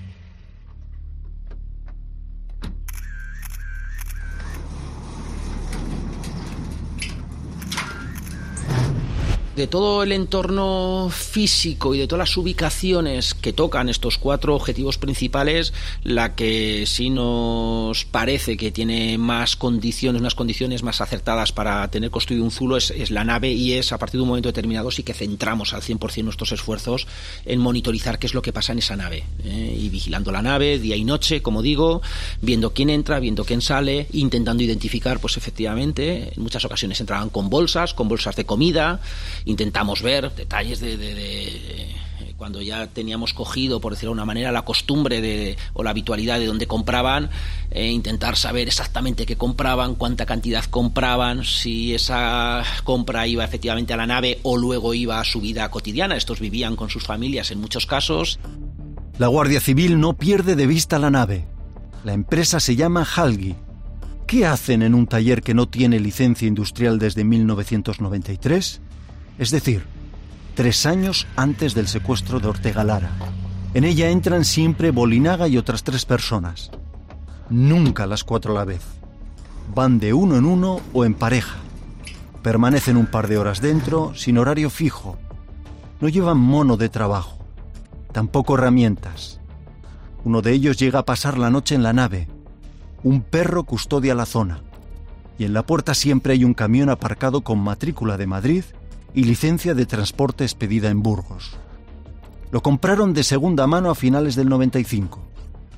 De 9.57 9.67
todo 9.67 10.03
el 10.03 10.13
entorno 10.13 11.11
físico 11.11 11.95
y 11.95 11.99
de 11.99 12.07
todas 12.07 12.29
las 12.29 12.37
ubicaciones 12.37 13.33
que 13.33 13.55
tocan 13.55 13.89
estos 13.89 14.19
cuatro 14.19 14.55
objetivos 14.55 14.99
principales, 14.99 15.73
la 16.03 16.35
que 16.35 16.85
sí 16.87 17.09
nos 17.09 18.05
parece 18.05 18.59
que 18.59 18.71
tiene 18.71 19.17
más 19.17 19.57
condiciones, 19.57 20.21
unas 20.21 20.35
condiciones 20.35 20.83
más 20.83 21.01
acertadas 21.01 21.53
para 21.53 21.91
tener 21.91 22.11
construido 22.11 22.45
un 22.45 22.51
zulo 22.51 22.77
es, 22.77 22.91
es 22.91 23.11
la 23.11 23.25
nave 23.25 23.51
y 23.51 23.73
es 23.73 23.93
a 23.93 23.99
partir 23.99 24.19
de 24.19 24.23
un 24.23 24.29
momento 24.29 24.51
determinado 24.51 24.91
sí 24.91 25.03
que 25.03 25.15
centramos 25.15 25.73
al 25.73 25.81
100% 25.81 26.23
nuestros 26.23 26.53
esfuerzos 26.53 27.07
en 27.47 27.59
monitorizar 27.61 28.19
qué 28.19 28.27
es 28.27 28.35
lo 28.35 28.43
que 28.43 28.53
pasa 28.53 28.73
en 28.73 28.79
esa 28.79 28.97
nave 28.97 29.25
¿eh? 29.45 29.79
y 29.79 29.89
vigilando 29.89 30.33
la 30.33 30.43
nave 30.43 30.79
día 30.79 30.97
y 30.97 31.05
noche, 31.05 31.41
como 31.41 31.63
digo, 31.63 32.03
viendo 32.43 32.75
quién 32.75 32.91
entra, 32.91 33.21
viendo 33.21 33.45
quién 33.45 33.63
sale, 33.63 34.07
intentando 34.13 34.63
identificar, 34.63 35.19
pues 35.19 35.39
efectivamente, 35.39 36.33
en 36.37 36.43
muchas 36.43 36.65
ocasiones 36.65 37.01
entraban 37.01 37.31
con 37.31 37.49
bolsas, 37.49 37.95
con 37.95 38.09
bolsas 38.09 38.37
de 38.37 38.45
comida, 38.45 39.01
intentamos 39.47 40.03
ver 40.03 40.35
detalles 40.35 40.81
de, 40.81 40.99
de, 40.99 41.97
cuando 42.37 42.61
ya 42.61 42.87
teníamos 42.89 43.33
cogido, 43.33 43.81
por 43.81 43.93
decirlo 43.93 44.11
de 44.11 44.15
una 44.15 44.25
manera, 44.25 44.53
la 44.53 44.65
costumbre 44.65 45.21
de, 45.21 45.57
o 45.73 45.83
la 45.83 45.91
habitualidad 45.91 46.39
de 46.39 46.47
dónde 46.47 46.67
compraban, 46.67 47.31
eh, 47.71 47.89
intentar 47.91 48.37
saber 48.37 48.69
exactamente 48.69 49.25
qué 49.25 49.37
compraban, 49.37 49.95
cuánta 49.95 50.27
cantidad 50.27 50.65
compraban, 50.65 51.45
si 51.45 51.95
esa 51.95 52.63
compra 52.85 53.27
iba 53.27 53.45
efectivamente 53.45 53.95
a 53.95 53.97
la 53.97 54.07
nave 54.07 54.39
o 54.43 54.57
luego 54.57 54.93
iba 54.93 55.21
a 55.21 55.25
su 55.25 55.41
vida 55.41 55.71
cotidiana. 55.71 56.17
Estos 56.17 56.41
vivían 56.41 56.77
con 56.77 56.91
sus 56.91 57.05
familias 57.05 57.51
en 57.51 57.61
muchos 57.61 57.87
casos. 57.87 58.39
La 59.19 59.29
Guardia 59.29 59.61
Civil 59.61 59.99
no 59.99 60.13
pierde 60.13 60.57
de 60.57 60.67
vista 60.67 60.99
la 60.99 61.11
nave. 61.11 61.47
La 62.05 62.13
empresa 62.13 62.61
se 62.61 62.77
llama 62.77 63.05
Halgi. 63.05 63.55
¿Qué 64.27 64.45
hacen 64.45 64.83
en 64.83 64.95
un 64.95 65.07
taller 65.07 65.41
que 65.41 65.55
no 65.55 65.69
tiene 65.69 66.01
licencia 66.01 66.49
industrial 66.49 66.99
desde 66.99 67.25
1993? 67.25 68.81
Es 69.39 69.51
decir, 69.51 69.85
tres 70.55 70.87
años 70.87 71.27
antes 71.37 71.75
del 71.75 71.89
secuestro 71.89 72.41
de 72.41 72.49
Ortega 72.49 72.85
Lara. 72.85 73.11
En 73.75 73.85
ella 73.85 74.09
entran 74.09 74.45
siempre 74.45 74.91
Bolinaga 74.91 75.49
y 75.49 75.59
otras 75.59 75.85
tres 75.85 76.07
personas. 76.07 76.71
Nunca 77.51 78.07
las 78.07 78.25
cuatro 78.25 78.53
a 78.53 78.55
la 78.61 78.65
vez. 78.65 78.83
Van 79.75 79.99
de 79.99 80.15
uno 80.15 80.37
en 80.37 80.47
uno 80.47 80.81
o 80.95 81.05
en 81.05 81.15
pareja. 81.15 81.57
Permanecen 82.43 82.97
un 82.97 83.07
par 83.07 83.29
de 83.29 83.37
horas 83.37 83.61
dentro, 83.61 84.15
sin 84.15 84.39
horario 84.39 84.71
fijo. 84.71 85.19
No 86.01 86.09
llevan 86.09 86.39
mono 86.39 86.77
de 86.77 86.89
trabajo. 86.89 87.39
Tampoco 88.13 88.55
herramientas. 88.55 89.41
Uno 90.25 90.41
de 90.41 90.53
ellos 90.53 90.79
llega 90.79 91.01
a 91.01 91.05
pasar 91.05 91.37
la 91.37 91.51
noche 91.51 91.75
en 91.75 91.83
la 91.83 91.93
nave. 91.93 92.29
Un 93.03 93.21
perro 93.21 93.65
custodia 93.65 94.15
la 94.15 94.27
zona. 94.27 94.63
Y 95.39 95.45
en 95.45 95.53
la 95.53 95.67
puerta 95.67 95.93
siempre 95.93 96.33
hay 96.33 96.45
un 96.45 96.55
camión 96.55 96.89
aparcado 96.89 97.43
con 97.43 97.59
matrícula 97.59 98.17
de 98.17 98.27
Madrid 98.27 98.65
y 99.15 99.25
licencia 99.25 99.75
de 99.75 99.87
transporte 99.87 100.45
expedida 100.45 100.91
en 100.91 101.03
Burgos. 101.03 101.57
Lo 102.51 102.63
compraron 102.63 103.13
de 103.15 103.25
segunda 103.25 103.67
mano 103.67 103.91
a 103.91 103.95
finales 103.95 104.37
del 104.37 104.49
95. 104.49 105.21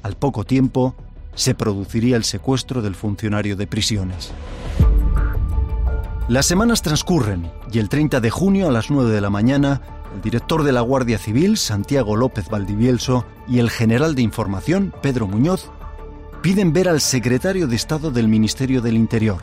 Al 0.02 0.16
poco 0.16 0.44
tiempo, 0.44 0.94
se 1.34 1.54
produciría 1.54 2.16
el 2.16 2.24
secuestro 2.24 2.82
del 2.82 2.94
funcionario 2.94 3.56
de 3.56 3.66
prisiones. 3.66 4.32
Las 6.28 6.46
semanas 6.46 6.82
transcurren 6.82 7.50
y 7.72 7.78
el 7.78 7.88
30 7.88 8.20
de 8.20 8.30
junio 8.30 8.68
a 8.68 8.72
las 8.72 8.90
9 8.90 9.10
de 9.10 9.20
la 9.20 9.30
mañana, 9.30 9.80
el 10.14 10.20
director 10.20 10.62
de 10.62 10.72
la 10.72 10.82
Guardia 10.82 11.16
Civil, 11.18 11.56
Santiago 11.56 12.16
López 12.16 12.48
Valdivielso, 12.50 13.24
y 13.48 13.60
el 13.60 13.70
general 13.70 14.14
de 14.14 14.22
Información, 14.22 14.92
Pedro 15.00 15.26
Muñoz, 15.26 15.70
piden 16.42 16.72
ver 16.72 16.88
al 16.88 17.00
secretario 17.00 17.66
de 17.66 17.76
Estado 17.76 18.10
del 18.10 18.28
Ministerio 18.28 18.82
del 18.82 18.96
Interior, 18.96 19.42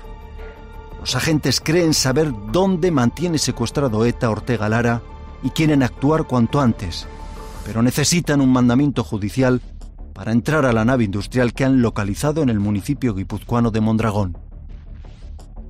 los 1.05 1.15
agentes 1.15 1.61
creen 1.63 1.93
saber 1.93 2.33
dónde 2.51 2.89
mantiene 2.89 3.37
secuestrado 3.37 4.05
ETA 4.05 4.27
Ortega 4.27 4.67
Lara 4.69 5.03
y 5.43 5.51
quieren 5.51 5.83
actuar 5.83 6.23
cuanto 6.23 6.59
antes, 6.59 7.05
pero 7.63 7.83
necesitan 7.83 8.41
un 8.41 8.51
mandamiento 8.51 9.03
judicial 9.03 9.61
para 10.15 10.31
entrar 10.31 10.65
a 10.65 10.73
la 10.73 10.83
nave 10.83 11.03
industrial 11.03 11.53
que 11.53 11.63
han 11.63 11.83
localizado 11.83 12.41
en 12.41 12.49
el 12.49 12.59
municipio 12.59 13.13
guipuzcoano 13.13 13.69
de 13.69 13.81
Mondragón. 13.81 14.35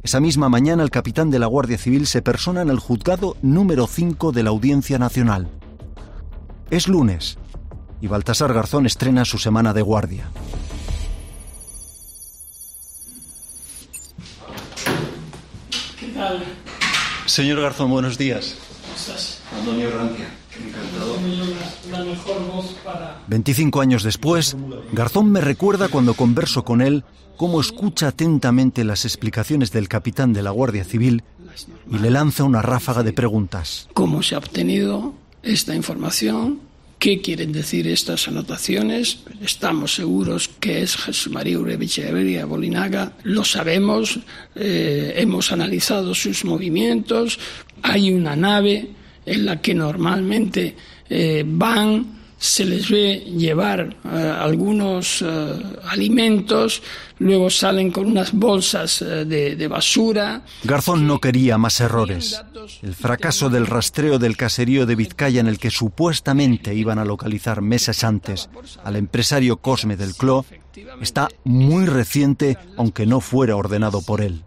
Esa 0.04 0.22
misma 0.22 0.48
mañana 0.48 0.84
el 0.84 0.90
capitán 0.90 1.30
de 1.32 1.40
la 1.40 1.48
Guardia 1.48 1.78
Civil 1.78 2.08
se 2.08 2.22
persona 2.22 2.62
en 2.62 2.70
el 2.70 2.80
juzgado 2.80 3.36
número 3.42 3.88
5 3.88 4.32
de 4.32 4.42
la 4.42 4.52
Audiencia 4.52 4.98
Nacional. 5.00 5.50
Es 6.70 6.88
lunes 6.88 7.38
y 8.00 8.08
Baltasar 8.08 8.54
Garzón 8.54 8.86
estrena 8.86 9.26
su 9.26 9.38
semana 9.38 9.74
de 9.74 9.82
guardia. 9.82 10.30
Tal? 16.16 16.44
Señor 17.26 17.62
Garzón, 17.62 17.92
buenos 17.92 18.18
días. 18.18 18.56
¿Cómo 18.82 18.96
estás? 18.96 19.42
Antonio 19.60 19.92
Rantia, 19.92 20.28
encantado. 20.58 21.18
La 21.92 22.04
mejor 22.04 22.48
voz 22.48 22.76
para... 22.84 23.22
25 23.28 23.82
años 23.82 24.04
después, 24.04 24.56
Garzón 24.94 25.32
me 25.32 25.42
recuerda 25.42 25.90
cuando 25.90 26.14
converso 26.14 26.64
con 26.64 26.82
él 26.82 27.04
cómo 27.38 27.60
escucha 27.60 28.08
atentamente 28.08 28.84
las 28.84 29.06
explicaciones 29.06 29.72
del 29.72 29.90
capitán 29.90 30.34
de 30.34 30.42
la 30.42 30.52
Guardia 30.52 30.86
Civil 30.86 31.24
y 31.92 31.98
le 31.98 32.10
lanza 32.10 32.44
una 32.44 32.62
ráfaga 32.62 33.04
de 33.04 33.14
preguntas. 33.14 33.90
¿Cómo 33.94 34.24
se 34.24 34.36
ha 34.36 34.38
obtenido 34.38 35.14
esta 35.44 35.76
información? 35.76 36.62
¿Qué 37.06 37.22
quieren 37.22 37.52
decir 37.52 37.86
estas 37.86 38.28
anotaciones? 38.28 39.20
Estamos 39.40 39.94
seguros 39.94 40.50
que 40.60 40.82
es 40.82 40.96
Jesús 40.96 41.32
María 41.32 41.60
Echeverría 41.80 42.46
Bolinaga. 42.46 43.14
Lo 43.22 43.46
sabemos, 43.46 44.18
eh, 44.56 45.14
hemos 45.16 45.52
analizado 45.52 46.16
sus 46.16 46.44
movimientos. 46.46 47.38
Hay 47.84 48.12
una 48.12 48.36
nave 48.36 48.90
en 49.24 49.46
la 49.46 49.62
que 49.62 49.76
normalmente 49.76 50.76
eh, 51.08 51.44
van 51.46 52.15
se 52.46 52.66
les 52.66 52.90
ve 52.90 53.20
llevar 53.20 53.96
uh, 54.04 54.08
algunos 54.40 55.22
uh, 55.22 55.28
alimentos, 55.90 56.82
luego 57.20 57.50
salen 57.50 57.92
con 57.92 58.06
unas 58.06 58.32
bolsas 58.34 59.02
uh, 59.02 59.26
de, 59.26 59.56
de, 59.56 59.68
basura. 59.68 60.44
Garzón 60.64 61.08
no 61.08 61.20
quería 61.20 61.58
más 61.58 61.80
errores. 61.82 62.42
El 62.82 62.94
fracaso 62.94 63.50
del 63.50 63.68
rastreo 63.68 64.20
del 64.20 64.38
caserío 64.38 64.86
de 64.86 64.96
Vizcaya 64.96 65.40
en 65.40 65.48
el 65.48 65.60
que 65.60 65.72
supuestamente 65.72 66.74
iban 66.76 67.00
a 67.00 67.06
localizar 67.06 67.62
meses 67.62 68.04
antes 68.04 68.50
al 68.84 68.96
empresario 68.96 69.58
Cosme 69.58 69.98
del 69.98 70.16
Cló 70.16 70.46
está 71.02 71.30
muy 71.44 71.86
reciente, 71.86 72.58
aunque 72.78 73.06
no 73.06 73.22
fuera 73.22 73.56
ordenado 73.56 74.02
por 74.02 74.22
él. 74.22 74.44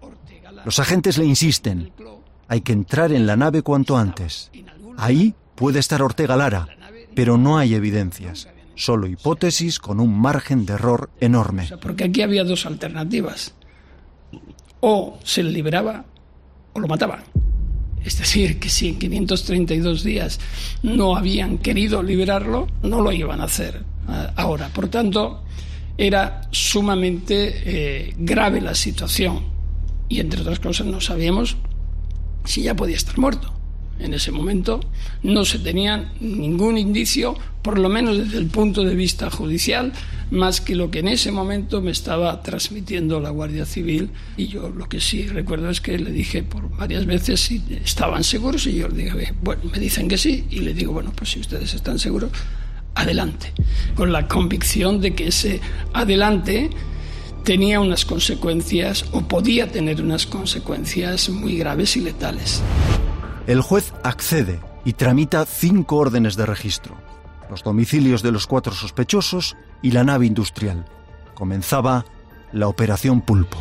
Los 0.65 0.79
agentes 0.79 1.19
le 1.19 1.25
insisten, 1.25 1.93
hay 2.49 2.61
que 2.61 2.73
entrar 2.73 3.13
en 3.13 3.27
la 3.27 3.37
nave 3.37 3.63
cuanto 3.63 3.97
antes. 3.97 4.51
Ahí 4.97 5.35
puede 5.55 5.79
estar 5.79 6.03
Ortega 6.03 6.37
Lara, 6.37 6.69
pero 7.15 7.37
no 7.37 7.59
hay 7.59 7.75
evidencias, 7.75 8.49
solo 8.75 9.07
hipótesis 9.07 9.79
con 9.79 10.01
un 10.01 10.19
margen 10.19 10.67
de 10.67 10.75
error 10.75 11.11
enorme. 11.21 11.69
Porque 11.81 12.05
aquí 12.05 12.23
había 12.23 12.45
dos 12.45 12.67
alternativas. 12.67 13.55
O 14.81 15.19
se 15.25 15.43
le 15.43 15.51
liberaba 15.51 16.05
o 16.73 16.81
lo 16.81 16.89
mataban. 16.89 17.25
Es 18.05 18.19
decir, 18.19 18.61
que 18.61 18.69
si 18.69 18.89
en 18.89 18.99
532 18.99 20.05
días 20.05 20.39
no 20.83 21.17
habían 21.17 21.59
querido 21.59 22.03
liberarlo, 22.03 22.69
no 22.83 23.03
lo 23.03 23.11
iban 23.13 23.41
a 23.41 23.45
hacer 23.45 23.83
uh, 24.07 24.33
ahora. 24.37 24.69
Por 24.69 24.89
tanto, 24.89 25.43
era 25.97 26.43
sumamente 26.53 27.63
eh, 27.65 28.15
grave 28.17 28.61
la 28.61 28.75
situación. 28.75 29.45
Y 30.09 30.21
entre 30.21 30.41
otras 30.41 30.61
cosas 30.61 30.87
no 30.87 31.01
sabíamos 31.01 31.57
si 32.45 32.63
ya 32.63 32.75
podía 32.75 32.97
estar 32.97 33.19
muerto 33.19 33.58
en 33.99 34.15
ese 34.15 34.31
momento 34.31 34.81
no 35.23 35.45
se 35.45 35.59
tenía 35.59 36.13
ningún 36.21 36.79
indicio, 36.79 37.37
por 37.63 37.79
lo 37.79 37.89
menos 37.89 38.19
desde 38.19 38.39
el 38.39 38.47
punto 38.47 38.85
de 38.85 38.95
vista 38.95 39.31
judicial, 39.31 39.93
más 40.31 40.61
que 40.61 40.75
lo 40.75 40.91
que 40.91 41.01
en 41.01 41.09
ese 41.09 41.33
momento 41.33 41.81
me 41.81 41.91
estaba 41.91 42.43
transmitiendo 42.43 43.21
la 43.21 43.31
Guardia 43.31 43.65
Civil. 43.67 44.11
Y 44.37 44.49
yo 44.49 44.69
lo 44.71 44.89
que 44.89 45.01
sí 45.01 45.27
recuerdo 45.27 45.71
es 45.71 45.81
que 45.81 45.99
le 45.99 46.13
dije 46.13 46.43
por 46.43 46.69
varias 46.77 47.07
veces 47.07 47.41
si 47.41 47.63
estaban 47.85 48.25
seguros 48.25 48.67
y 48.67 48.77
yo 48.77 48.89
le 48.89 49.05
dije, 49.05 49.35
bueno, 49.43 49.63
me 49.73 49.79
dicen 49.79 50.09
que 50.09 50.19
sí 50.19 50.47
y 50.51 50.61
le 50.61 50.75
digo, 50.75 50.93
bueno, 50.93 51.13
pues 51.15 51.31
si 51.31 51.41
ustedes 51.41 51.75
están 51.75 51.99
seguros, 51.99 52.31
adelante, 52.95 53.53
con 53.95 54.13
la 54.13 54.27
convicción 54.27 55.01
de 55.01 55.15
que 55.15 55.29
ese 55.29 55.61
adelante 55.93 56.71
tenía 57.45 57.81
unas 57.81 58.05
consecuencias 58.05 59.05
o 59.13 59.23
podía 59.23 59.69
tener 59.69 60.03
unas 60.03 60.27
consecuencias 60.27 61.31
muy 61.31 61.57
graves 61.57 61.97
y 61.97 62.01
letales. 62.01 62.61
El 63.49 63.63
juez 63.63 63.95
accede 64.05 64.61
y 64.85 64.93
tramita 64.93 65.47
cinco 65.47 65.97
órdenes 65.97 66.37
de 66.37 66.45
registro, 66.45 66.97
los 67.49 67.63
domicilios 67.63 68.23
de 68.23 68.31
los 68.31 68.47
cuatro 68.47 68.75
sospechosos 68.75 69.57
y 69.81 69.93
la 69.93 70.05
nave 70.05 70.27
industrial. 70.27 70.85
Comenzaba 71.33 72.05
la 72.53 72.69
Operación 72.69 73.23
Pulpo. 73.23 73.57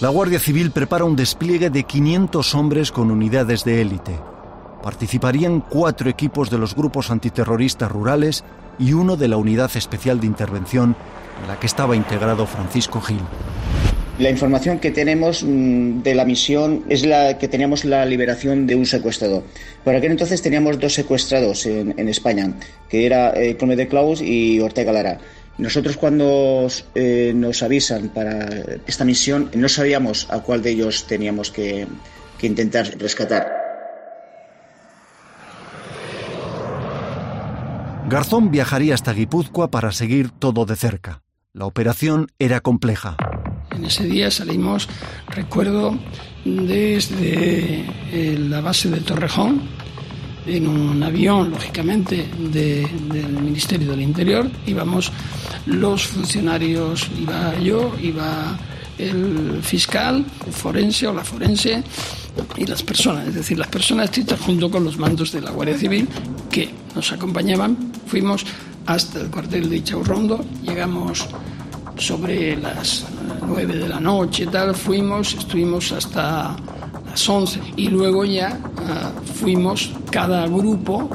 La 0.00 0.10
Guardia 0.10 0.38
Civil 0.38 0.70
prepara 0.70 1.04
un 1.04 1.16
despliegue 1.16 1.70
de 1.70 1.82
500 1.82 2.54
hombres 2.54 2.92
con 2.92 3.10
unidades 3.10 3.64
de 3.64 3.82
élite. 3.82 4.16
Participarían 4.80 5.60
cuatro 5.60 6.08
equipos 6.08 6.48
de 6.48 6.58
los 6.58 6.76
grupos 6.76 7.10
antiterroristas 7.10 7.90
rurales 7.90 8.44
y 8.78 8.92
uno 8.92 9.16
de 9.16 9.26
la 9.26 9.38
Unidad 9.38 9.76
Especial 9.76 10.20
de 10.20 10.28
Intervención 10.28 10.94
en 11.42 11.48
la 11.48 11.58
que 11.58 11.66
estaba 11.66 11.96
integrado 11.96 12.46
Francisco 12.46 13.00
Gil. 13.00 13.22
La 14.18 14.30
información 14.30 14.78
que 14.78 14.90
tenemos 14.90 15.44
mmm, 15.44 16.00
de 16.02 16.14
la 16.14 16.24
misión 16.24 16.84
es 16.88 17.04
la 17.04 17.36
que 17.36 17.48
teníamos 17.48 17.84
la 17.84 18.06
liberación 18.06 18.66
de 18.66 18.74
un 18.74 18.86
secuestrador. 18.86 19.44
Por 19.84 19.94
aquel 19.94 20.12
entonces 20.12 20.40
teníamos 20.40 20.80
dos 20.80 20.94
secuestrados 20.94 21.66
en, 21.66 21.94
en 21.98 22.08
España, 22.08 22.54
que 22.88 23.04
era 23.04 23.38
eh, 23.38 23.56
Clome 23.56 23.76
de 23.76 23.88
Claus 23.88 24.22
y 24.22 24.58
Ortega 24.60 24.92
Lara. 24.92 25.18
Nosotros 25.58 25.98
cuando 25.98 26.66
eh, 26.94 27.32
nos 27.34 27.62
avisan 27.62 28.08
para 28.08 28.48
esta 28.86 29.04
misión 29.04 29.50
no 29.54 29.68
sabíamos 29.68 30.26
a 30.30 30.40
cuál 30.40 30.62
de 30.62 30.70
ellos 30.70 31.06
teníamos 31.06 31.50
que, 31.50 31.86
que 32.38 32.46
intentar 32.46 32.86
rescatar. 32.98 33.52
Garzón 38.08 38.50
viajaría 38.50 38.94
hasta 38.94 39.12
Guipúzcoa 39.12 39.70
para 39.70 39.92
seguir 39.92 40.30
todo 40.30 40.64
de 40.64 40.76
cerca. 40.76 41.22
La 41.52 41.66
operación 41.66 42.28
era 42.38 42.60
compleja. 42.60 43.16
En 43.76 43.84
ese 43.84 44.04
día 44.04 44.30
salimos, 44.30 44.88
recuerdo, 45.28 45.98
desde 46.44 47.84
eh, 48.10 48.38
la 48.48 48.62
base 48.62 48.88
de 48.88 49.00
Torrejón, 49.00 49.60
en 50.46 50.66
un 50.66 51.02
avión, 51.02 51.50
lógicamente, 51.50 52.26
de, 52.38 52.88
del 53.12 53.32
Ministerio 53.32 53.90
del 53.90 54.00
Interior. 54.00 54.48
Íbamos 54.66 55.12
los 55.66 56.06
funcionarios, 56.06 57.06
iba 57.20 57.58
yo, 57.58 57.94
iba 58.00 58.56
el 58.96 59.60
fiscal 59.62 60.24
forense 60.52 61.06
o 61.06 61.12
la 61.12 61.22
forense 61.22 61.82
y 62.56 62.64
las 62.64 62.82
personas, 62.82 63.28
es 63.28 63.34
decir, 63.34 63.58
las 63.58 63.68
personas 63.68 64.06
estrictas 64.06 64.40
junto 64.40 64.70
con 64.70 64.84
los 64.84 64.96
mandos 64.96 65.32
de 65.32 65.42
la 65.42 65.50
Guardia 65.50 65.76
Civil 65.76 66.08
que 66.50 66.70
nos 66.94 67.12
acompañaban. 67.12 67.76
Fuimos 68.06 68.46
hasta 68.86 69.20
el 69.20 69.28
cuartel 69.28 69.68
de 69.68 69.82
Chaurrondo, 69.84 70.42
llegamos 70.62 71.26
sobre 71.98 72.56
las 72.56 73.04
nueve 73.46 73.76
de 73.76 73.88
la 73.88 74.00
noche, 74.00 74.46
tal, 74.46 74.74
fuimos, 74.74 75.34
estuvimos 75.34 75.92
hasta 75.92 76.56
las 77.08 77.28
11 77.28 77.60
y 77.76 77.88
luego 77.88 78.24
ya 78.24 78.58
uh, 78.58 79.26
fuimos 79.34 79.92
cada 80.10 80.46
grupo, 80.46 81.08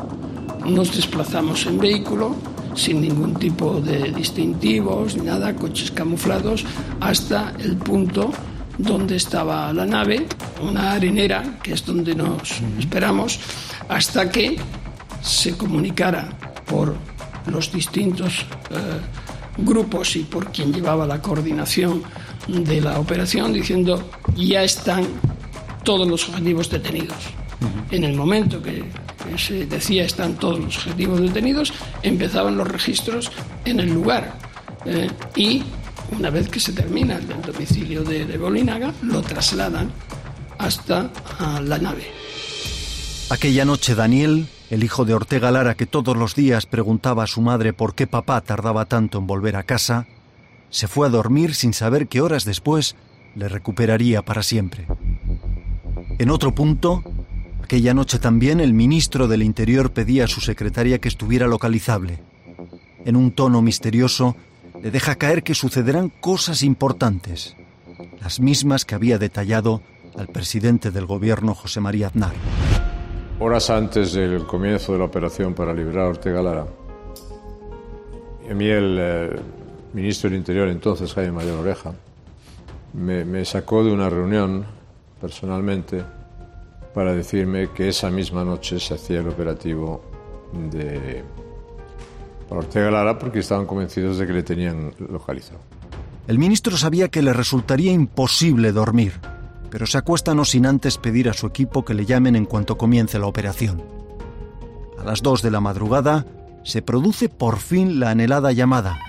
nos 0.65 0.95
desplazamos 0.95 1.65
en 1.65 1.79
vehículo 1.79 2.35
sin 2.75 3.01
ningún 3.01 3.35
tipo 3.35 3.81
de 3.81 4.11
distintivos 4.11 5.15
ni 5.15 5.25
nada, 5.25 5.55
coches 5.55 5.91
camuflados, 5.91 6.65
hasta 6.99 7.53
el 7.59 7.75
punto 7.77 8.31
donde 8.77 9.17
estaba 9.17 9.71
la 9.73 9.85
nave, 9.85 10.25
una 10.61 10.93
arenera, 10.93 11.59
que 11.61 11.73
es 11.73 11.85
donde 11.85 12.15
nos 12.15 12.61
esperamos, 12.79 13.39
hasta 13.89 14.29
que 14.29 14.57
se 15.21 15.55
comunicara 15.57 16.29
por 16.65 16.95
los 17.47 17.71
distintos 17.71 18.45
eh, 18.69 18.75
grupos 19.61 20.15
y 20.15 20.19
por 20.23 20.51
quien 20.51 20.73
llevaba 20.73 21.05
la 21.05 21.21
coordinación 21.21 22.03
de 22.47 22.81
la 22.81 22.99
operación, 22.99 23.53
diciendo 23.53 24.09
ya 24.35 24.63
están 24.63 25.07
todos 25.83 26.07
los 26.07 26.27
objetivos 26.29 26.69
detenidos. 26.69 27.17
Uh 27.61 27.65
-huh. 27.65 27.95
En 27.95 28.03
el 28.03 28.15
momento 28.15 28.61
que, 28.61 28.83
se 29.37 29.65
decía 29.65 30.03
están 30.03 30.35
todos 30.35 30.59
los 30.59 30.77
objetivos 30.77 31.21
detenidos, 31.21 31.73
empezaban 32.03 32.57
los 32.57 32.67
registros 32.67 33.31
en 33.65 33.79
el 33.79 33.93
lugar. 33.93 34.37
Eh, 34.85 35.09
y 35.35 35.63
una 36.17 36.29
vez 36.29 36.49
que 36.49 36.59
se 36.59 36.73
termina 36.73 37.17
el 37.17 37.27
domicilio 37.43 38.03
de, 38.03 38.25
de 38.25 38.37
Bolinaga, 38.37 38.93
lo 39.03 39.21
trasladan 39.21 39.91
hasta 40.57 41.09
la 41.63 41.77
nave. 41.77 42.05
Aquella 43.29 43.63
noche 43.63 43.95
Daniel, 43.95 44.47
el 44.71 44.85
hijo 44.85 45.03
de 45.03 45.13
Ortega 45.13 45.51
Lara 45.51 45.75
que 45.75 45.85
todos 45.85 46.15
los 46.15 46.33
días 46.33 46.65
preguntaba 46.65 47.23
a 47.23 47.27
su 47.27 47.41
madre 47.41 47.73
por 47.73 47.93
qué 47.93 48.07
papá 48.07 48.39
tardaba 48.39 48.85
tanto 48.85 49.17
en 49.17 49.27
volver 49.27 49.57
a 49.57 49.63
casa, 49.63 50.07
se 50.69 50.87
fue 50.87 51.07
a 51.07 51.09
dormir 51.09 51.55
sin 51.55 51.73
saber 51.73 52.07
que 52.07 52.21
horas 52.21 52.45
después 52.45 52.95
le 53.35 53.49
recuperaría 53.49 54.21
para 54.21 54.41
siempre. 54.41 54.87
En 56.19 56.29
otro 56.29 56.55
punto, 56.55 57.03
aquella 57.61 57.93
noche 57.93 58.17
también 58.17 58.61
el 58.61 58.73
ministro 58.73 59.27
del 59.27 59.43
Interior 59.43 59.91
pedía 59.91 60.23
a 60.23 60.29
su 60.29 60.39
secretaria 60.39 60.99
que 60.99 61.09
estuviera 61.09 61.47
localizable. 61.47 62.23
En 63.03 63.17
un 63.17 63.33
tono 63.33 63.61
misterioso, 63.61 64.37
le 64.81 64.89
deja 64.89 65.15
caer 65.15 65.43
que 65.43 65.53
sucederán 65.53 66.07
cosas 66.07 66.63
importantes, 66.63 67.57
las 68.21 68.39
mismas 68.39 68.85
que 68.85 68.95
había 68.95 69.17
detallado 69.17 69.81
al 70.17 70.29
presidente 70.29 70.91
del 70.91 71.07
gobierno 71.07 71.55
José 71.55 71.81
María 71.81 72.07
Aznar. 72.07 72.33
Horas 73.43 73.71
antes 73.71 74.13
del 74.13 74.45
comienzo 74.45 74.93
de 74.93 74.99
la 74.99 75.05
operación 75.05 75.55
para 75.55 75.73
liberar 75.73 76.05
a 76.05 76.09
Ortega 76.09 76.43
Lara, 76.43 76.67
a 78.47 78.53
mí 78.53 78.67
el 78.67 79.41
ministro 79.93 80.29
del 80.29 80.37
Interior 80.37 80.67
entonces, 80.67 81.11
Jaime 81.15 81.31
Mayor 81.31 81.57
Oreja, 81.57 81.91
me, 82.93 83.25
me 83.25 83.43
sacó 83.43 83.83
de 83.83 83.91
una 83.91 84.11
reunión 84.11 84.63
personalmente 85.19 86.03
para 86.93 87.15
decirme 87.15 87.69
que 87.71 87.89
esa 87.89 88.11
misma 88.11 88.43
noche 88.43 88.79
se 88.79 88.93
hacía 88.93 89.21
el 89.21 89.29
operativo 89.29 90.03
de 90.69 91.23
para 92.47 92.59
Ortega 92.59 92.91
Lara 92.91 93.17
porque 93.17 93.39
estaban 93.39 93.65
convencidos 93.65 94.19
de 94.19 94.27
que 94.27 94.33
le 94.33 94.43
tenían 94.43 94.93
localizado. 95.09 95.61
El 96.27 96.37
ministro 96.37 96.77
sabía 96.77 97.07
que 97.07 97.23
le 97.23 97.33
resultaría 97.33 97.91
imposible 97.91 98.71
dormir, 98.71 99.13
pero 99.71 99.87
se 99.87 99.97
acuesta 99.97 100.35
no 100.35 100.43
sin 100.45 100.65
antes 100.65 100.97
pedir 100.97 101.29
a 101.29 101.33
su 101.33 101.47
equipo 101.47 101.83
que 101.85 101.93
le 101.93 102.05
llamen 102.05 102.35
en 102.35 102.45
cuanto 102.45 102.77
comience 102.77 103.17
la 103.17 103.25
operación. 103.25 103.81
A 104.99 105.05
las 105.05 105.23
2 105.23 105.41
de 105.41 105.49
la 105.49 105.61
madrugada 105.61 106.25
se 106.63 106.81
produce 106.81 107.29
por 107.29 107.57
fin 107.57 107.99
la 107.99 108.11
anhelada 108.11 108.51
llamada, 108.51 108.99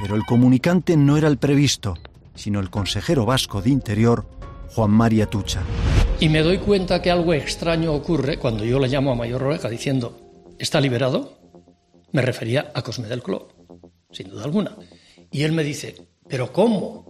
pero 0.00 0.16
el 0.16 0.24
comunicante 0.24 0.96
no 0.96 1.18
era 1.18 1.28
el 1.28 1.36
previsto, 1.36 1.94
sino 2.34 2.58
el 2.58 2.70
consejero 2.70 3.26
vasco 3.26 3.60
de 3.60 3.70
Interior, 3.70 4.26
Juan 4.74 4.90
María 4.90 5.26
Tucha. 5.26 5.62
Y 6.18 6.30
me 6.30 6.42
doy 6.42 6.58
cuenta 6.58 7.02
que 7.02 7.10
algo 7.10 7.34
extraño 7.34 7.92
ocurre 7.92 8.38
cuando 8.38 8.64
yo 8.64 8.78
le 8.78 8.88
llamo 8.88 9.12
a 9.12 9.14
Mayor 9.14 9.42
Oreja 9.42 9.68
diciendo, 9.68 10.18
¿está 10.58 10.80
liberado? 10.80 11.38
Me 12.12 12.22
refería 12.22 12.72
a 12.74 12.82
Cosme 12.82 13.06
del 13.06 13.22
Clo, 13.22 13.48
sin 14.10 14.30
duda 14.30 14.44
alguna. 14.44 14.76
Y 15.30 15.42
él 15.42 15.52
me 15.52 15.62
dice, 15.62 16.08
¿pero 16.26 16.52
cómo? 16.52 17.09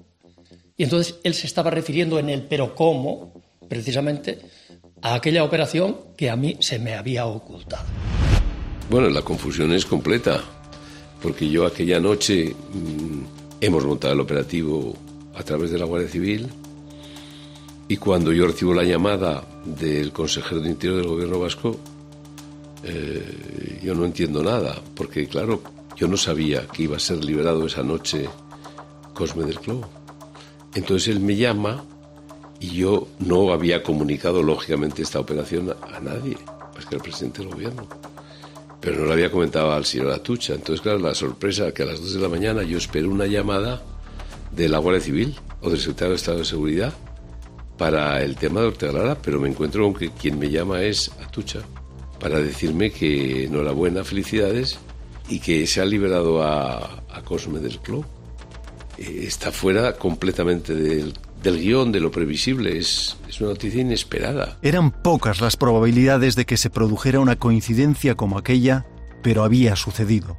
Y 0.81 0.85
entonces 0.85 1.17
él 1.25 1.35
se 1.35 1.47
estaba 1.47 1.69
refiriendo 1.71 2.19
en 2.19 2.31
el 2.31 2.41
pero 2.41 2.75
cómo, 2.75 3.35
precisamente, 3.69 4.39
a 5.03 5.13
aquella 5.13 5.45
operación 5.45 5.95
que 6.17 6.31
a 6.31 6.37
mí 6.37 6.57
se 6.61 6.79
me 6.79 6.95
había 6.95 7.27
ocultado. 7.27 7.85
Bueno, 8.89 9.11
la 9.11 9.21
confusión 9.21 9.75
es 9.75 9.85
completa, 9.85 10.43
porque 11.21 11.51
yo 11.51 11.67
aquella 11.67 12.01
noche 12.01 12.57
mmm, 12.73 13.21
hemos 13.61 13.85
montado 13.85 14.15
el 14.15 14.21
operativo 14.21 14.97
a 15.35 15.43
través 15.43 15.71
de 15.71 15.79
la 15.79 15.85
Guardia 15.85 16.09
Civil 16.09 16.49
y 17.87 17.99
cuando 17.99 18.33
yo 18.33 18.47
recibo 18.47 18.73
la 18.73 18.85
llamada 18.85 19.45
del 19.67 20.13
consejero 20.13 20.63
de 20.63 20.71
Interior 20.71 20.97
del 20.97 21.09
Gobierno 21.09 21.41
Vasco, 21.41 21.79
eh, 22.85 23.81
yo 23.83 23.95
no 23.95 24.07
entiendo 24.07 24.43
nada, 24.43 24.81
porque 24.95 25.29
claro, 25.29 25.63
yo 25.95 26.09
no 26.09 26.17
sabía 26.17 26.67
que 26.69 26.85
iba 26.85 26.97
a 26.97 27.01
ser 27.01 27.23
liberado 27.23 27.67
esa 27.67 27.83
noche 27.83 28.31
Cosme 29.13 29.45
del 29.45 29.61
Clo. 29.61 30.00
Entonces 30.75 31.09
él 31.09 31.21
me 31.21 31.37
llama 31.37 31.85
y 32.61 32.69
yo 32.69 33.09
no 33.19 33.53
había 33.53 33.83
comunicado 33.83 34.43
lógicamente 34.43 35.03
esta 35.03 35.19
operación 35.19 35.71
a 35.71 36.01
nadie, 36.01 36.37
más 36.75 36.87
que 36.87 36.97
al 36.97 37.03
presidente 37.03 37.41
del 37.41 37.51
gobierno. 37.51 37.89
Pero 38.81 38.99
no 38.99 39.07
lo 39.07 39.13
había 39.13 39.31
comentado 39.31 39.73
al 39.73 39.85
señor 39.85 40.11
Atucha. 40.11 40.55
Entonces, 40.55 40.81
claro, 40.81 40.99
la 40.99 41.15
sorpresa 41.15 41.73
que 41.73 41.83
a 41.83 41.87
las 41.87 42.01
2 42.01 42.15
de 42.15 42.21
la 42.21 42.29
mañana 42.29 42.63
yo 42.63 42.79
espero 42.79 43.11
una 43.11 43.27
llamada 43.27 43.83
de 44.53 44.69
la 44.69 44.79
Guardia 44.79 45.03
Civil 45.03 45.37
o 45.61 45.71
del 45.71 45.79
secretario 45.79 46.11
de 46.11 46.17
Estado 46.17 46.39
de 46.39 46.45
Seguridad 46.45 46.93
para 47.77 48.23
el 48.23 48.37
tema 48.37 48.61
de 48.61 48.67
Ortega 48.67 49.17
pero 49.23 49.41
me 49.41 49.49
encuentro 49.49 49.85
con 49.85 49.95
que 49.95 50.11
quien 50.11 50.39
me 50.39 50.51
llama 50.51 50.83
es 50.83 51.11
Atucha 51.25 51.61
para 52.19 52.39
decirme 52.39 52.91
que 52.91 53.45
enhorabuena, 53.45 54.05
felicidades 54.05 54.79
y 55.29 55.41
que 55.41 55.67
se 55.67 55.81
ha 55.81 55.85
liberado 55.87 56.43
a 56.43 57.23
Cosme 57.25 57.61
del 57.61 57.79
Club. 57.79 58.05
Eh, 59.01 59.25
está 59.27 59.51
fuera 59.51 59.95
completamente 59.95 60.75
del, 60.75 61.15
del 61.43 61.59
guion, 61.59 61.91
de 61.91 62.01
lo 62.01 62.11
previsible. 62.11 62.77
Es, 62.77 63.17
es, 63.29 63.41
una 63.41 63.51
noticia 63.51 63.81
inesperada. 63.81 64.59
Eran 64.61 64.91
pocas 64.91 65.41
las 65.41 65.57
probabilidades 65.57 66.37
de 66.37 66.45
que 66.45 66.59
se 66.59 66.69
produjera 66.69 67.19
una 67.19 67.37
coincidencia 67.37 68.15
como 68.15 68.37
aquella, 68.37 68.87
pero 69.23 69.43
había 69.43 69.75
sucedido. 69.75 70.37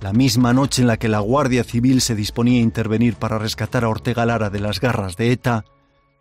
La 0.00 0.12
misma 0.12 0.54
noche 0.54 0.80
en 0.80 0.88
la 0.88 0.96
que 0.96 1.08
la 1.08 1.18
Guardia 1.18 1.64
Civil 1.64 2.00
se 2.00 2.14
disponía 2.14 2.60
a 2.60 2.62
intervenir 2.62 3.16
para 3.16 3.38
rescatar 3.38 3.84
a 3.84 3.88
Ortega 3.88 4.24
Lara 4.24 4.48
de 4.48 4.60
las 4.60 4.80
garras 4.80 5.16
de 5.16 5.32
ETA, 5.32 5.64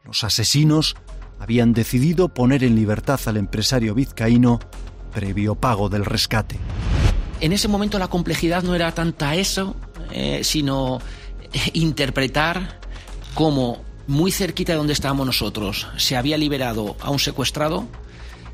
los 0.04 0.24
asesinos 0.24 0.96
habían 1.40 1.74
decidido 1.74 2.30
poner 2.30 2.64
en 2.64 2.76
libertad 2.76 3.20
al 3.28 3.38
empresario 3.38 3.94
vizcaíno 3.94 4.60
previo 5.14 5.56
pago 5.56 5.90
del 5.90 6.06
rescate. 6.06 6.58
En 7.40 7.54
ese 7.54 7.68
momento 7.68 8.00
la 8.00 8.08
complejidad 8.08 8.64
no 8.64 8.74
era 8.74 8.92
tanta 8.94 9.36
eso, 9.36 9.76
eh, 10.12 10.44
sino 10.44 11.00
interpretar 11.74 12.80
cómo 13.34 13.82
muy 14.08 14.32
cerquita 14.32 14.72
de 14.74 14.78
donde 14.78 14.94
estábamos 14.94 15.26
nosotros 15.26 15.88
se 15.98 16.16
había 16.16 16.38
liberado 16.38 16.96
a 17.02 17.10
un 17.10 17.20
secuestrado 17.20 17.86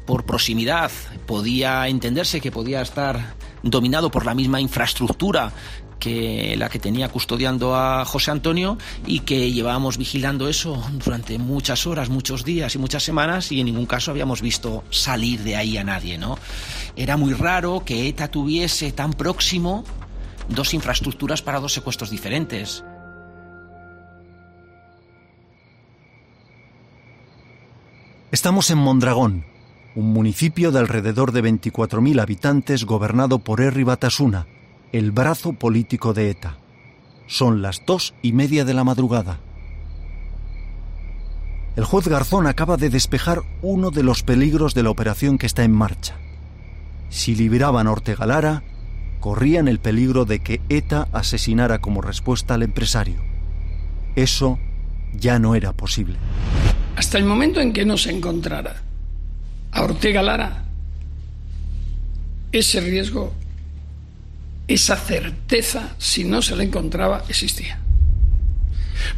por 0.06 0.26
proximidad. 0.26 0.92
Podía 1.26 1.88
entenderse 1.88 2.42
que 2.42 2.52
podía 2.52 2.82
estar 2.82 3.36
dominado 3.62 4.12
por 4.12 4.26
la 4.26 4.34
misma 4.34 4.60
infraestructura 4.60 5.54
que 6.00 6.56
la 6.58 6.68
que 6.68 6.80
tenía 6.80 7.08
custodiando 7.08 7.78
a 7.78 8.04
José 8.04 8.32
Antonio 8.32 8.78
y 9.06 9.20
que 9.22 9.54
llevábamos 9.54 9.98
vigilando 9.98 10.50
eso 10.50 10.84
durante 10.92 11.38
muchas 11.38 11.88
horas, 11.88 12.10
muchos 12.10 12.44
días 12.44 12.76
y 12.76 12.78
muchas 12.78 13.04
semanas 13.04 13.54
y 13.54 13.62
en 13.62 13.68
ningún 13.68 13.86
caso 13.86 14.12
habíamos 14.12 14.42
visto 14.42 14.84
salir 14.90 15.40
de 15.44 15.56
ahí 15.56 15.78
a 15.78 15.86
nadie, 15.86 16.18
¿no? 16.18 16.38
Era 16.98 17.16
muy 17.16 17.34
raro 17.34 17.84
que 17.86 18.10
ETA 18.10 18.28
tuviese 18.28 18.92
tan 18.92 19.14
próximo 19.14 19.86
dos 20.50 20.74
infraestructuras 20.74 21.42
para 21.42 21.62
dos 21.62 21.72
secuestros 21.72 22.10
diferentes. 22.10 22.84
Estamos 28.34 28.72
en 28.72 28.80
Mondragón, 28.80 29.46
un 29.94 30.12
municipio 30.12 30.72
de 30.72 30.80
alrededor 30.80 31.34
de 31.34 31.44
24.000 31.44 32.20
habitantes 32.20 32.84
gobernado 32.84 33.38
por 33.38 33.62
Erri 33.62 33.84
Batasuna, 33.84 34.48
el 34.92 35.12
brazo 35.12 35.54
político 35.54 36.16
de 36.16 36.32
ETA. 36.32 36.58
Son 37.28 37.62
las 37.62 37.86
dos 37.86 38.16
y 38.24 38.34
media 38.34 38.66
de 38.66 38.74
la 38.74 38.84
madrugada. 38.84 39.40
El 41.76 41.86
juez 41.86 42.08
Garzón 42.08 42.48
acaba 42.48 42.76
de 42.76 42.90
despejar 42.90 43.44
uno 43.62 43.92
de 43.92 44.02
los 44.02 44.24
peligros 44.24 44.74
de 44.74 44.82
la 44.82 44.90
operación 44.90 45.38
que 45.38 45.46
está 45.46 45.64
en 45.64 45.74
marcha. 45.74 46.16
Si 47.10 47.36
liberaban 47.36 47.86
a 47.86 47.92
Ortega 47.92 48.26
Lara, 48.26 48.64
corrían 49.20 49.68
el 49.68 49.80
peligro 49.80 50.26
de 50.26 50.40
que 50.40 50.60
ETA 50.70 51.08
asesinara 51.12 51.82
como 51.82 52.02
respuesta 52.02 52.56
al 52.56 52.64
empresario. 52.64 53.22
Eso 54.16 54.58
ya 55.14 55.38
no 55.38 55.54
era 55.54 55.72
posible. 55.74 56.18
Hasta 56.96 57.18
el 57.18 57.26
momento 57.26 57.60
en 57.60 57.74
que 57.74 57.86
no 57.86 57.98
se 57.98 58.12
encontrara 58.12 58.82
a 59.72 59.84
Ortega 59.84 60.22
Lara, 60.22 60.66
ese 62.52 62.82
riesgo, 62.82 63.34
esa 64.68 64.96
certeza, 64.96 65.96
si 65.98 66.24
no 66.24 66.42
se 66.42 66.56
le 66.56 66.66
encontraba, 66.66 67.24
existía. 67.28 67.80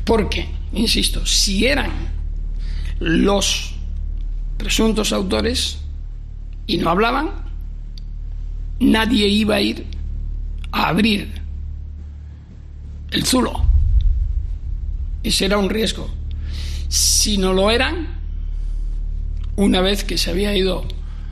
Porque, 0.05 0.47
insisto, 0.73 1.25
si 1.25 1.65
eran 1.65 1.91
los 2.99 3.75
presuntos 4.57 5.11
autores 5.11 5.79
y 6.65 6.77
no 6.77 6.89
hablaban, 6.89 7.31
nadie 8.79 9.27
iba 9.27 9.55
a 9.55 9.61
ir 9.61 9.85
a 10.71 10.87
abrir 10.87 11.41
el 13.11 13.25
zulo. 13.25 13.65
Ese 15.23 15.45
era 15.45 15.57
un 15.57 15.69
riesgo. 15.69 16.09
Si 16.87 17.37
no 17.37 17.53
lo 17.53 17.71
eran, 17.71 18.07
una 19.55 19.81
vez 19.81 20.03
que 20.03 20.17
se 20.17 20.31
había 20.31 20.55
ido 20.55 20.85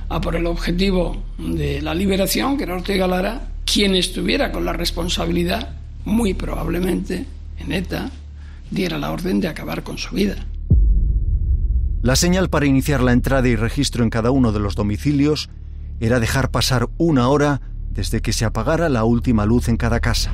a 0.09 0.21
por 0.21 0.35
el 0.35 0.45
objetivo 0.45 1.23
de 1.37 1.81
la 1.81 1.93
liberación, 1.93 2.57
que 2.57 2.63
era 2.63 2.75
Ortega 2.75 3.07
Lara, 3.07 3.49
quien 3.65 3.95
estuviera 3.95 4.51
con 4.51 4.65
la 4.65 4.73
responsabilidad, 4.73 5.75
muy 6.05 6.33
probablemente, 6.33 7.25
en 7.59 7.71
ETA, 7.71 8.11
diera 8.71 8.97
la 8.97 9.11
orden 9.11 9.39
de 9.39 9.47
acabar 9.47 9.83
con 9.83 9.97
su 9.97 10.15
vida. 10.15 10.45
La 12.01 12.15
señal 12.15 12.49
para 12.49 12.65
iniciar 12.65 13.01
la 13.01 13.13
entrada 13.13 13.47
y 13.47 13.55
registro 13.55 14.03
en 14.03 14.09
cada 14.09 14.31
uno 14.31 14.51
de 14.51 14.59
los 14.59 14.75
domicilios 14.75 15.49
era 15.99 16.19
dejar 16.19 16.51
pasar 16.51 16.89
una 16.97 17.29
hora 17.29 17.61
desde 17.91 18.21
que 18.21 18.33
se 18.33 18.45
apagara 18.45 18.89
la 18.89 19.05
última 19.05 19.45
luz 19.45 19.69
en 19.69 19.77
cada 19.77 19.99
casa. 19.99 20.31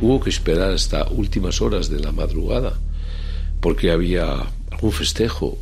Hubo 0.00 0.20
que 0.20 0.30
esperar 0.30 0.70
hasta 0.70 1.06
últimas 1.10 1.60
horas 1.60 1.90
de 1.90 2.00
la 2.00 2.12
madrugada 2.12 2.74
porque 3.66 3.90
había 3.90 4.46
algún 4.70 4.92
festejo 4.92 5.58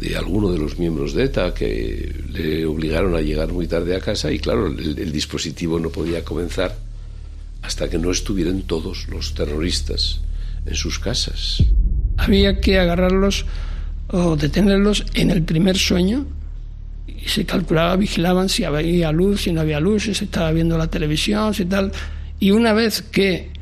de 0.00 0.16
alguno 0.16 0.50
de 0.50 0.58
los 0.58 0.80
miembros 0.80 1.14
de 1.14 1.26
ETA 1.26 1.54
que 1.54 2.12
le 2.28 2.66
obligaron 2.66 3.14
a 3.14 3.20
llegar 3.20 3.52
muy 3.52 3.68
tarde 3.68 3.94
a 3.94 4.00
casa 4.00 4.32
y 4.32 4.40
claro, 4.40 4.66
el, 4.66 5.12
dispositivo 5.12 5.78
no 5.78 5.90
podía 5.90 6.24
comenzar 6.24 6.76
hasta 7.62 7.88
que 7.88 7.98
no 7.98 8.10
estuvieran 8.10 8.62
todos 8.62 9.06
los 9.06 9.32
terroristas 9.32 10.22
en 10.66 10.74
sus 10.74 10.98
casas. 10.98 11.62
Había 12.16 12.58
que 12.60 12.80
agarrarlos 12.80 13.46
o 14.08 14.34
detenerlos 14.34 15.06
en 15.14 15.30
el 15.30 15.44
primer 15.44 15.78
sueño 15.78 16.26
y 17.06 17.28
se 17.28 17.44
calculaba, 17.44 17.94
vigilaban 17.94 18.48
si 18.48 18.64
había 18.64 19.12
luz, 19.12 19.42
si 19.42 19.52
no 19.52 19.60
había 19.60 19.78
luz, 19.78 20.02
si 20.02 20.14
se 20.14 20.24
estaba 20.24 20.50
viendo 20.50 20.76
la 20.76 20.88
televisión, 20.88 21.54
si 21.54 21.64
tal. 21.66 21.92
Y 22.40 22.50
una 22.50 22.72
vez 22.72 23.02
que 23.02 23.54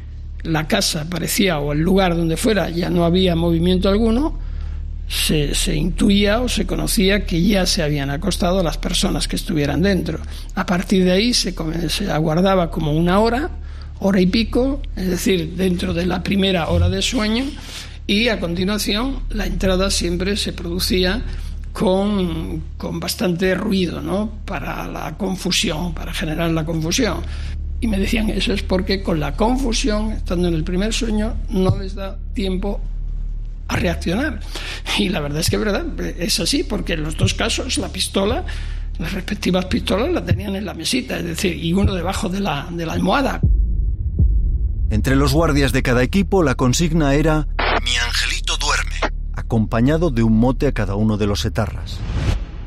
la 0.42 0.66
casa 0.66 1.07
parecía 1.09 1.59
o 1.59 1.72
el 1.72 1.81
lugar 1.81 2.16
donde 2.16 2.37
fuera 2.37 2.70
ya 2.70 2.90
no 2.90 3.05
había 3.05 3.37
movimiento 3.37 3.88
alguno, 3.88 4.38
se, 5.09 5.55
se, 5.55 5.76
intuía 5.76 6.40
o 6.40 6.48
se 6.48 6.66
conocía 6.66 7.26
que 7.26 7.42
ya 7.42 7.66
se 7.66 7.83
habían 7.83 8.11
acostado 8.11 8.62
las 8.62 8.78
personas 8.78 9.28
que 9.28 9.37
estuvieran 9.37 9.83
dentro. 9.83 10.20
A 10.55 10.64
partir 10.64 11.05
de 11.05 11.12
ahí 11.12 11.35
se, 11.35 11.55
se 11.88 12.11
aguardaba 12.11 12.70
como 12.70 12.92
una 12.92 13.20
hora 13.20 13.50
hora 14.02 14.20
y 14.20 14.26
pico, 14.26 14.83
es 14.96 15.09
decir, 15.09 15.55
dentro 15.57 15.94
de 15.94 16.07
la 16.07 16.22
primera 16.22 16.68
hora 16.68 16.88
de 16.88 17.02
sueño, 17.02 17.44
y 18.07 18.28
a 18.28 18.40
continuación 18.40 19.20
la 19.31 19.46
entrada 19.46 19.90
siempre 19.90 20.37
se 20.37 20.52
producía 20.52 21.22
con, 21.72 22.62
con 22.76 23.00
bastante 23.00 23.55
ruido, 23.55 24.02
¿no? 24.02 24.31
Para 24.44 24.88
la 24.88 25.16
confusión, 25.16 25.94
para 25.94 26.12
generar 26.12 26.50
la 26.50 26.64
confusión. 26.64 27.22
Y 27.82 27.88
me 27.88 27.98
decían, 27.98 28.30
eso 28.30 28.52
es 28.52 28.62
porque 28.62 29.02
con 29.02 29.18
la 29.18 29.34
confusión, 29.34 30.12
estando 30.12 30.46
en 30.46 30.54
el 30.54 30.62
primer 30.62 30.94
sueño, 30.94 31.34
no 31.48 31.76
les 31.76 31.96
da 31.96 32.16
tiempo 32.32 32.80
a 33.66 33.74
reaccionar. 33.74 34.38
Y 34.98 35.08
la 35.08 35.18
verdad 35.18 35.40
es 35.40 35.50
que 35.50 35.56
es 35.56 35.64
verdad, 35.64 35.84
es 36.00 36.38
así, 36.38 36.62
porque 36.62 36.92
en 36.92 37.02
los 37.02 37.16
dos 37.16 37.34
casos 37.34 37.78
la 37.78 37.88
pistola, 37.88 38.44
las 39.00 39.12
respectivas 39.12 39.64
pistolas 39.64 40.12
la 40.12 40.24
tenían 40.24 40.54
en 40.54 40.64
la 40.64 40.74
mesita, 40.74 41.18
es 41.18 41.24
decir, 41.24 41.56
y 41.56 41.72
uno 41.72 41.92
debajo 41.92 42.28
de 42.28 42.38
la, 42.38 42.68
de 42.70 42.86
la 42.86 42.92
almohada. 42.92 43.40
Entre 44.90 45.16
los 45.16 45.32
guardias 45.32 45.72
de 45.72 45.82
cada 45.82 46.04
equipo 46.04 46.44
la 46.44 46.54
consigna 46.54 47.14
era 47.14 47.48
Mi 47.58 47.96
angelito 47.96 48.56
duerme, 48.58 48.94
acompañado 49.32 50.10
de 50.10 50.22
un 50.22 50.38
mote 50.38 50.68
a 50.68 50.72
cada 50.72 50.94
uno 50.94 51.16
de 51.16 51.26
los 51.26 51.44
etarras. 51.44 51.98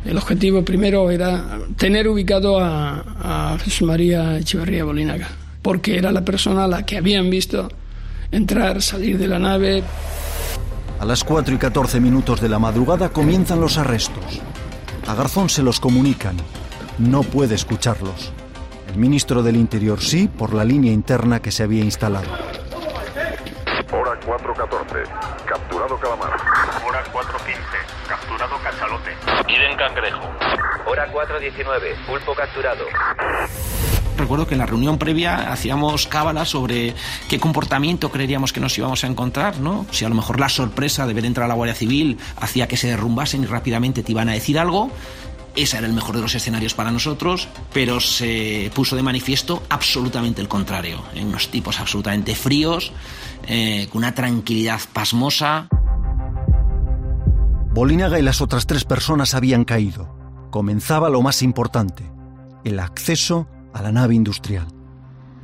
El 0.06 0.18
objetivo 0.18 0.63
primero 0.63 1.10
era 1.10 1.60
tener 1.78 2.08
ubicado 2.08 2.60
a, 2.60 3.54
a 3.54 3.58
Jesús 3.60 3.88
María 3.88 4.38
Echeverría 4.38 4.84
Bolinaga, 4.84 5.30
porque 5.62 5.98
era 5.98 6.12
la 6.12 6.24
persona 6.24 6.65
a 6.65 6.68
la 6.68 6.86
que 6.86 6.98
habían 6.98 7.30
visto 7.30 7.68
entrar, 8.32 8.82
salir 8.82 9.18
de 9.18 9.28
la 9.28 9.39
nave. 9.39 9.84
A 11.00 11.06
las 11.06 11.24
4 11.24 11.56
y 11.56 11.58
14 11.58 12.00
minutos 12.00 12.39
de 12.39 12.50
la 12.50 12.60
madrugada 12.60 13.10
comienzan 13.10 13.60
los 13.60 13.78
arrestos. 13.78 14.41
A 15.08 15.15
Garzón 15.15 15.50
se 15.50 15.63
los 15.63 15.80
comunican. 15.80 16.36
No 17.00 17.24
puede 17.24 17.56
escucharlos. 17.56 18.32
El 18.88 18.98
ministro 18.98 19.44
del 19.44 19.56
Interior 19.56 20.02
sí, 20.02 20.28
por 20.28 20.54
la 20.54 20.63
línea 20.63 20.94
interna 20.94 21.41
que 21.41 21.52
se 21.52 21.63
había 21.63 21.84
instalado. 21.84 22.30
Hora 24.28 24.38
4.14. 24.38 25.46
Capturado 25.46 26.00
calamar. 26.00 26.32
Hora 26.88 27.04
4.15. 27.14 28.08
Capturado 28.08 28.58
cachalote. 28.64 29.12
Piden 29.46 29.78
cangrejo. 29.78 30.24
Hora 30.88 31.12
4.19. 31.12 32.06
Pulpo 32.08 32.34
capturado. 32.34 32.86
Recuerdo 34.18 34.48
que 34.48 34.56
en 34.56 34.60
la 34.60 34.66
reunión 34.66 34.98
previa 34.98 35.52
hacíamos 35.52 36.08
cábalas 36.08 36.50
sobre 36.50 36.96
qué 37.30 37.40
comportamiento 37.40 38.10
creeríamos 38.10 38.54
que 38.54 38.62
nos 38.62 38.76
íbamos 38.78 39.04
a 39.04 39.08
encontrar, 39.08 39.60
¿no? 39.60 39.86
Si 39.92 40.06
a 40.06 40.10
lo 40.10 40.16
mejor 40.16 40.40
la 40.40 40.50
sorpresa 40.50 41.06
de 41.06 41.14
ver 41.14 41.26
entrar 41.26 41.46
a 41.46 41.48
la 41.50 41.54
Guardia 41.54 41.76
Civil 41.76 42.18
hacía 42.40 42.68
que 42.68 42.78
se 42.78 42.88
derrumbasen 42.88 43.44
y 43.44 43.46
rápidamente 43.46 44.04
te 44.04 44.12
iban 44.14 44.30
a 44.30 44.34
decir 44.34 44.58
algo, 44.58 44.90
ese 45.56 45.78
era 45.78 45.88
el 45.88 45.94
mejor 45.94 46.15
de 46.15 46.22
los 46.22 46.36
escenarios 46.36 46.74
para 46.74 46.91
nosotros, 46.91 47.48
pero 47.74 48.00
se 48.00 48.72
puso 48.74 48.96
de 48.96 49.04
manifiesto 49.04 49.63
absolutamente 49.70 50.41
el 50.41 50.48
contrario. 50.48 51.04
En 51.13 51.28
unos 51.28 51.50
tipos 51.50 51.80
absolutamente 51.80 52.36
fríos, 52.36 52.91
eh, 53.48 53.88
con 53.91 54.00
una 54.00 54.13
tranquilidad 54.13 54.80
pasmosa. 54.94 55.68
Bolinaga 57.74 58.20
y 58.20 58.22
las 58.22 58.41
otras 58.41 58.68
tres 58.68 58.86
personas 58.86 59.34
habían 59.34 59.65
caído. 59.65 60.48
Comenzaba 60.52 61.10
lo 61.10 61.22
más 61.22 61.41
importante, 61.41 62.04
el 62.63 62.80
acceso 62.80 63.48
a 63.74 63.82
la 63.82 63.91
nave 63.91 64.15
industrial. 64.15 64.68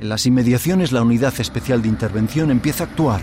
En 0.00 0.08
las 0.08 0.26
inmediaciones 0.26 0.92
la 0.92 1.02
Unidad 1.02 1.34
Especial 1.38 1.82
de 1.82 1.88
Intervención 1.88 2.50
empieza 2.50 2.84
a 2.84 2.86
actuar. 2.88 3.20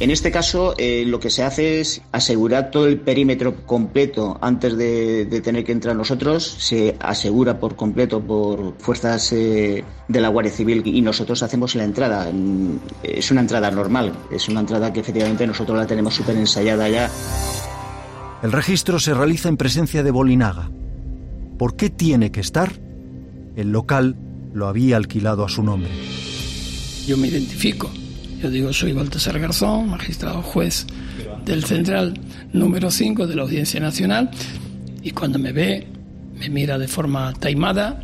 En 0.00 0.10
este 0.10 0.30
caso, 0.30 0.74
eh, 0.78 1.04
lo 1.06 1.20
que 1.20 1.28
se 1.28 1.42
hace 1.42 1.80
es 1.80 2.00
asegurar 2.10 2.70
todo 2.70 2.86
el 2.86 2.98
perímetro 3.00 3.66
completo 3.66 4.38
antes 4.40 4.74
de, 4.78 5.26
de 5.26 5.40
tener 5.42 5.62
que 5.62 5.72
entrar 5.72 5.94
nosotros. 5.94 6.56
Se 6.58 6.96
asegura 7.00 7.60
por 7.60 7.76
completo 7.76 8.18
por 8.22 8.76
fuerzas 8.78 9.30
eh, 9.32 9.84
de 10.08 10.20
la 10.22 10.28
Guardia 10.28 10.52
Civil 10.52 10.82
y 10.86 11.02
nosotros 11.02 11.42
hacemos 11.42 11.74
la 11.74 11.84
entrada. 11.84 12.30
Mm, 12.32 12.78
Es 13.02 13.30
una 13.30 13.42
entrada 13.42 13.70
normal, 13.70 14.14
es 14.30 14.48
una 14.48 14.60
entrada 14.60 14.90
que 14.90 15.00
efectivamente 15.00 15.46
nosotros 15.46 15.76
la 15.76 15.86
tenemos 15.86 16.14
súper 16.14 16.34
ensayada 16.36 16.88
ya. 16.88 17.10
El 18.42 18.52
registro 18.52 18.98
se 18.98 19.12
realiza 19.12 19.50
en 19.50 19.58
presencia 19.58 20.02
de 20.02 20.10
Bolinaga. 20.10 20.70
¿Por 21.58 21.76
qué 21.76 21.90
tiene 21.90 22.32
que 22.32 22.40
estar? 22.40 22.72
El 23.54 23.70
local 23.70 24.16
lo 24.54 24.66
había 24.66 24.96
alquilado 24.96 25.44
a 25.44 25.50
su 25.50 25.62
nombre. 25.62 25.90
Yo 27.06 27.18
me 27.18 27.28
identifico. 27.28 27.90
Yo 28.42 28.50
digo, 28.50 28.72
soy 28.72 28.92
Baltasar 28.92 29.38
Garzón, 29.38 29.90
magistrado 29.90 30.40
juez 30.42 30.86
del 31.44 31.62
Central 31.64 32.18
número 32.52 32.90
5 32.90 33.26
de 33.26 33.36
la 33.36 33.42
Audiencia 33.42 33.80
Nacional, 33.80 34.30
y 35.02 35.10
cuando 35.10 35.38
me 35.38 35.52
ve, 35.52 35.86
me 36.38 36.48
mira 36.48 36.78
de 36.78 36.88
forma 36.88 37.34
taimada, 37.34 38.02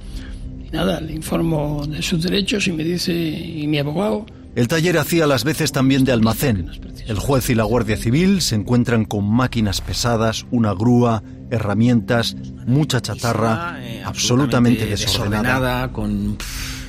y 0.67 0.71
nada, 0.75 1.01
le 1.01 1.15
informo 1.15 1.87
de 1.87 2.03
sus 2.03 2.23
derechos 2.23 2.67
y 2.67 2.73
me 2.73 2.85
dice, 2.85 3.15
y 3.15 3.67
mi 3.67 3.79
abogado, 3.79 4.27
El 4.55 4.69
taller 4.69 4.99
hacía 4.99 5.27
las 5.27 5.45
veces 5.45 5.73
también 5.73 6.05
de 6.05 6.13
almacén. 6.13 6.71
El 7.07 7.19
juez 7.19 7.49
y 7.51 7.55
la 7.55 7.65
Guardia 7.65 7.97
Civil 7.97 8.43
se 8.43 8.57
encuentran 8.57 9.05
con 9.05 9.31
máquinas 9.31 9.81
pesadas, 9.81 10.45
una 10.51 10.73
grúa, 10.75 11.23
herramientas, 11.51 12.37
mucha 12.67 13.01
chatarra, 13.01 13.79
absolutamente 14.05 14.85
desordenada. 14.85 15.43
desordenada, 15.43 15.93
con 15.93 16.37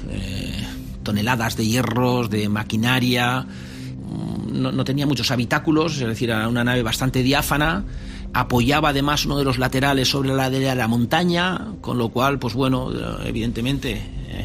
eh, 0.09 0.66
toneladas 1.07 1.55
de 1.55 1.65
hierros, 1.65 2.29
de 2.29 2.49
maquinaria. 2.49 3.41
Mm, 3.41 4.75
No, 4.75 4.83
tenía 4.83 5.05
muchos 5.05 5.31
habitáculos, 5.31 6.01
es 6.01 6.07
decir, 6.07 6.29
era 6.29 6.47
una 6.49 6.63
nave 6.65 6.83
bastante 6.83 7.23
diáfana. 7.23 7.83
Apoyaba 8.33 8.89
además 8.89 9.25
uno 9.25 9.37
de 9.37 9.45
los 9.45 9.57
laterales 9.57 10.09
sobre 10.09 10.29
la 10.29 10.35
ladera 10.35 10.71
de 10.71 10.75
la 10.75 10.87
montaña, 10.87 11.67
con 11.79 11.97
lo 11.97 12.09
cual, 12.09 12.39
pues 12.39 12.53
bueno, 12.55 12.91
evidentemente, 13.23 14.01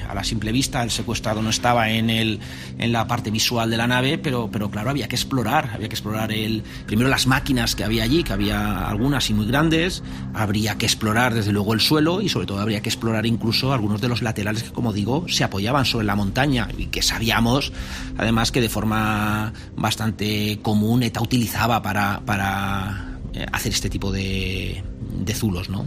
a 0.08 0.14
la 0.14 0.24
simple 0.24 0.52
vista, 0.52 0.82
el 0.82 0.90
secuestrado 0.90 1.42
no 1.42 1.50
estaba 1.50 1.90
en, 1.90 2.10
el, 2.10 2.40
en 2.78 2.92
la 2.92 3.06
parte 3.06 3.30
visual 3.30 3.70
de 3.70 3.76
la 3.76 3.86
nave, 3.86 4.18
pero, 4.18 4.48
pero 4.50 4.70
claro, 4.70 4.90
había 4.90 5.08
que 5.08 5.16
explorar, 5.16 5.70
había 5.74 5.88
que 5.88 5.94
explorar 5.94 6.32
el, 6.32 6.62
primero 6.86 7.08
las 7.08 7.26
máquinas 7.26 7.74
que 7.74 7.84
había 7.84 8.04
allí, 8.04 8.22
que 8.24 8.32
había 8.32 8.88
algunas 8.88 9.28
y 9.30 9.34
muy 9.34 9.46
grandes, 9.46 10.02
habría 10.34 10.76
que 10.76 10.86
explorar 10.86 11.34
desde 11.34 11.52
luego 11.52 11.74
el 11.74 11.80
suelo 11.80 12.20
y 12.20 12.28
sobre 12.28 12.46
todo 12.46 12.60
habría 12.60 12.80
que 12.80 12.88
explorar 12.88 13.26
incluso 13.26 13.72
algunos 13.72 14.00
de 14.00 14.08
los 14.08 14.22
laterales 14.22 14.62
que, 14.62 14.70
como 14.70 14.92
digo, 14.92 15.26
se 15.28 15.44
apoyaban 15.44 15.84
sobre 15.84 16.06
la 16.06 16.16
montaña 16.16 16.68
y 16.76 16.86
que 16.86 17.02
sabíamos, 17.02 17.72
además, 18.18 18.52
que 18.52 18.60
de 18.60 18.68
forma 18.68 19.52
bastante 19.76 20.58
común 20.62 21.02
ETA 21.02 21.20
utilizaba 21.22 21.82
para, 21.82 22.20
para 22.24 23.18
eh, 23.34 23.46
hacer 23.52 23.72
este 23.72 23.90
tipo 23.90 24.12
de, 24.12 24.82
de 25.24 25.34
zulos, 25.34 25.68
¿no? 25.68 25.84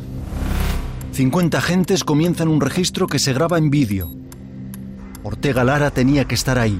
50 1.15 1.58
agentes 1.58 2.04
comienzan 2.04 2.49
un 2.49 2.60
registro 2.60 3.08
que 3.08 3.19
se 3.19 3.32
graba 3.32 3.58
en 3.58 3.69
vídeo. 3.69 4.12
Ortega 5.23 5.63
Lara 5.63 5.89
tenía 5.89 6.25
que 6.25 6.36
estar 6.36 6.60
ahí. 6.60 6.78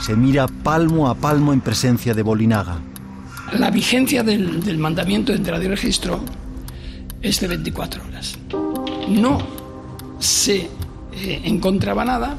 Se 0.00 0.14
mira 0.14 0.46
palmo 0.46 1.08
a 1.08 1.16
palmo 1.16 1.52
en 1.52 1.60
presencia 1.60 2.14
de 2.14 2.22
Bolinaga. 2.22 2.78
la 3.58 3.72
vigencia 3.72 4.22
del, 4.22 4.78
mandamiento 4.78 5.32
de 5.32 5.38
entrada 5.38 5.64
y 5.64 5.66
registro 5.66 6.20
es 7.20 7.40
de 7.40 7.48
24 7.48 8.04
horas. 8.04 8.38
No 9.08 9.38
se 10.20 10.68
eh, 11.14 11.40
encontraba 11.42 12.04
nada. 12.04 12.38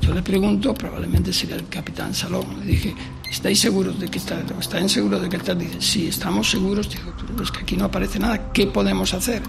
Yo 0.00 0.14
le 0.14 0.22
pregunto, 0.22 0.74
probablemente 0.74 1.32
sería 1.32 1.56
el 1.56 1.66
capitán 1.66 2.14
Salón. 2.14 2.44
Le 2.60 2.66
dije, 2.66 2.94
¿estáis 3.28 3.58
seguros 3.58 3.98
de 3.98 4.08
que 4.08 4.18
está? 4.18 4.40
¿Están 4.60 4.88
seguros 4.88 5.22
de 5.22 5.28
que 5.28 5.38
está? 5.38 5.56
Dice, 5.56 5.80
sí, 5.80 6.06
estamos 6.06 6.48
seguros. 6.48 6.88
Pero 7.26 7.42
es 7.42 7.50
que 7.50 7.62
aquí 7.62 7.76
no 7.76 7.86
aparece 7.86 8.20
nada. 8.20 8.52
¿Qué 8.52 8.68
podemos 8.68 9.12
hacer? 9.12 9.42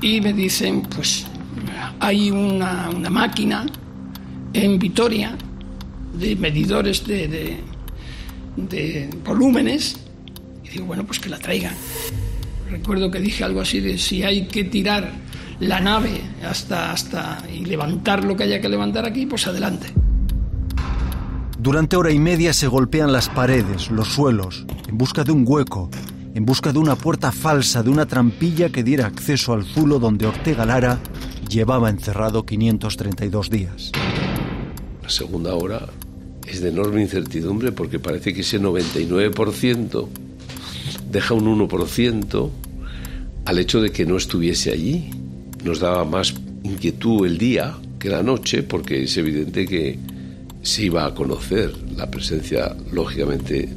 Y 0.00 0.20
me 0.20 0.32
dicen, 0.32 0.82
pues 0.82 1.26
hay 2.00 2.30
una, 2.30 2.90
una 2.90 3.10
máquina 3.10 3.66
en 4.52 4.78
Vitoria 4.78 5.36
de 6.18 6.36
medidores 6.36 7.06
de, 7.06 7.58
de, 8.56 9.10
volúmenes. 9.24 9.98
Y 10.64 10.68
digo, 10.70 10.86
bueno, 10.86 11.04
pues 11.04 11.18
que 11.18 11.28
la 11.28 11.38
traigan. 11.38 11.74
Recuerdo 12.70 13.10
que 13.10 13.20
dije 13.20 13.44
algo 13.44 13.60
así 13.60 13.80
de 13.80 13.98
si 13.98 14.22
hay 14.22 14.46
que 14.46 14.64
tirar 14.64 15.12
la 15.60 15.80
nave 15.80 16.20
hasta, 16.44 16.92
hasta 16.92 17.42
y 17.52 17.64
levantar 17.64 18.24
lo 18.24 18.36
que 18.36 18.44
haya 18.44 18.60
que 18.60 18.68
levantar 18.68 19.06
aquí, 19.06 19.26
pues 19.26 19.46
adelante. 19.46 19.88
Durante 21.58 21.96
hora 21.96 22.12
y 22.12 22.18
media 22.18 22.52
se 22.52 22.66
golpean 22.66 23.12
las 23.12 23.28
paredes, 23.28 23.90
los 23.90 24.08
suelos, 24.08 24.66
en 24.88 24.98
busca 24.98 25.24
de 25.24 25.32
un 25.32 25.44
hueco, 25.46 25.90
en 26.36 26.44
busca 26.44 26.70
de 26.70 26.78
una 26.78 26.96
puerta 26.96 27.32
falsa, 27.32 27.82
de 27.82 27.88
una 27.88 28.04
trampilla 28.04 28.68
que 28.68 28.84
diera 28.84 29.06
acceso 29.06 29.54
al 29.54 29.64
zulo 29.64 29.98
donde 29.98 30.26
Ortega 30.26 30.66
Lara 30.66 31.00
llevaba 31.48 31.88
encerrado 31.88 32.44
532 32.44 33.48
días. 33.48 33.90
La 35.02 35.08
segunda 35.08 35.54
hora 35.54 35.86
es 36.46 36.60
de 36.60 36.68
enorme 36.68 37.00
incertidumbre 37.00 37.72
porque 37.72 37.98
parece 37.98 38.34
que 38.34 38.42
ese 38.42 38.60
99% 38.60 40.08
deja 41.10 41.32
un 41.32 41.58
1% 41.58 42.50
al 43.46 43.58
hecho 43.58 43.80
de 43.80 43.90
que 43.90 44.04
no 44.04 44.18
estuviese 44.18 44.72
allí. 44.72 45.08
Nos 45.64 45.80
daba 45.80 46.04
más 46.04 46.34
inquietud 46.64 47.24
el 47.24 47.38
día 47.38 47.78
que 47.98 48.10
la 48.10 48.22
noche 48.22 48.62
porque 48.62 49.04
es 49.04 49.16
evidente 49.16 49.66
que 49.66 49.98
se 50.60 50.84
iba 50.84 51.06
a 51.06 51.14
conocer 51.14 51.72
la 51.96 52.10
presencia, 52.10 52.76
lógicamente, 52.92 53.70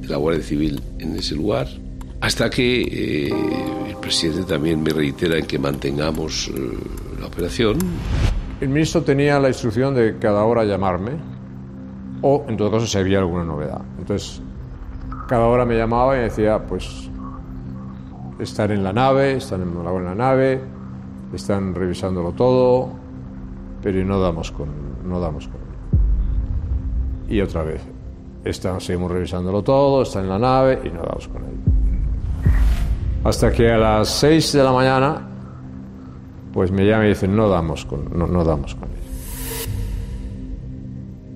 de 0.00 0.08
la 0.08 0.16
Guardia 0.16 0.42
Civil 0.42 0.80
en 1.00 1.14
ese 1.14 1.34
lugar. 1.34 1.68
Hasta 2.20 2.50
que 2.50 2.82
eh, 2.82 3.32
el 3.88 3.96
presidente 3.96 4.42
también 4.44 4.82
me 4.82 4.90
reitera 4.90 5.38
en 5.38 5.46
que 5.46 5.58
mantengamos 5.58 6.48
eh, 6.48 6.78
la 7.20 7.26
operación. 7.26 7.78
El 8.60 8.70
ministro 8.70 9.02
tenía 9.02 9.38
la 9.38 9.48
instrucción 9.48 9.94
de 9.94 10.18
cada 10.18 10.44
hora 10.44 10.64
llamarme 10.64 11.12
o, 12.22 12.44
en 12.48 12.56
todo 12.56 12.72
caso, 12.72 12.86
si 12.86 12.98
había 12.98 13.20
alguna 13.20 13.44
novedad. 13.44 13.80
Entonces, 13.98 14.42
cada 15.28 15.46
hora 15.46 15.64
me 15.64 15.76
llamaba 15.76 16.16
y 16.16 16.22
decía, 16.22 16.58
pues, 16.66 17.08
están 18.40 18.72
en 18.72 18.82
la 18.82 18.92
nave, 18.92 19.36
están 19.36 19.62
en 19.62 20.04
la, 20.04 20.14
nave, 20.14 20.60
están 21.32 21.74
revisándolo 21.74 22.32
todo, 22.32 22.90
pero 23.80 24.04
no 24.04 24.20
damos 24.20 24.50
con, 24.50 24.68
no 25.04 25.20
damos 25.20 25.46
con. 25.46 25.60
Y 27.28 27.40
otra 27.40 27.62
vez, 27.62 27.82
están, 28.44 28.80
seguimos 28.80 29.12
revisándolo 29.12 29.62
todo, 29.62 30.02
está 30.02 30.20
en 30.20 30.28
la 30.28 30.38
nave 30.38 30.80
y 30.84 30.88
no 30.88 31.02
damos 31.02 31.28
con 31.28 31.44
él. 31.44 31.67
Hasta 33.28 33.52
que 33.52 33.70
a 33.70 33.76
las 33.76 34.08
6 34.20 34.54
de 34.54 34.62
la 34.62 34.72
mañana, 34.72 35.20
pues 36.50 36.70
me 36.70 36.86
llama 36.86 37.04
y 37.04 37.08
dice, 37.10 37.28
no 37.28 37.46
damos 37.46 37.84
con, 37.84 38.08
no, 38.16 38.42
damos 38.42 38.74
con. 38.74 38.88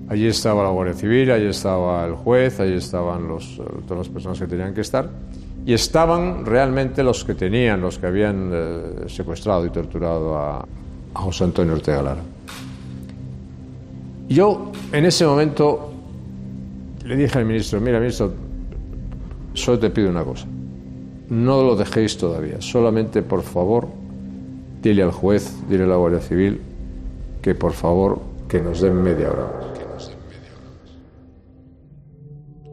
Allí 0.09 0.25
estaba 0.25 0.63
la 0.63 0.69
Guardia 0.69 0.95
Civil, 0.95 1.29
allí 1.29 1.45
estaba 1.45 2.03
el 2.05 2.15
juez, 2.15 2.59
allí 2.59 2.73
estaban 2.73 3.27
los, 3.27 3.61
todas 3.87 4.07
las 4.07 4.09
personas 4.09 4.39
que 4.39 4.47
tenían 4.47 4.73
que 4.73 4.81
estar. 4.81 5.07
Y 5.67 5.73
estaban 5.73 6.47
realmente 6.47 7.03
los 7.03 7.23
que 7.23 7.35
tenían, 7.35 7.79
los 7.81 7.99
que 7.99 8.07
habían 8.07 8.49
eh, 8.51 8.83
secuestrado 9.05 9.63
y 9.67 9.69
torturado 9.69 10.35
a, 10.35 10.65
a 11.13 11.19
José 11.19 11.43
Antonio 11.43 11.73
Ortega 11.73 12.01
Lara. 12.01 12.21
Yo, 14.29 14.71
en 14.91 15.05
ese 15.05 15.27
momento, 15.27 15.93
le 17.05 17.15
dije 17.15 17.37
al 17.37 17.45
ministro, 17.45 17.79
mira, 17.79 17.99
ministro, 17.99 18.33
solo 19.53 19.77
te 19.77 19.91
pido 19.91 20.09
una 20.09 20.23
cosa. 20.23 20.47
No 21.33 21.63
lo 21.63 21.75
dejéis 21.75 22.15
todavía. 22.15 22.61
Solamente, 22.61 23.23
por 23.23 23.41
favor, 23.41 23.87
dile 24.83 25.01
al 25.01 25.11
juez, 25.11 25.51
dile 25.67 25.85
a 25.85 25.87
la 25.87 25.95
Guardia 25.95 26.19
Civil, 26.19 26.61
que 27.41 27.55
por 27.55 27.73
favor, 27.73 28.21
que 28.47 28.61
nos 28.61 28.81
den 28.81 29.01
media 29.01 29.31
hora. 29.31 29.49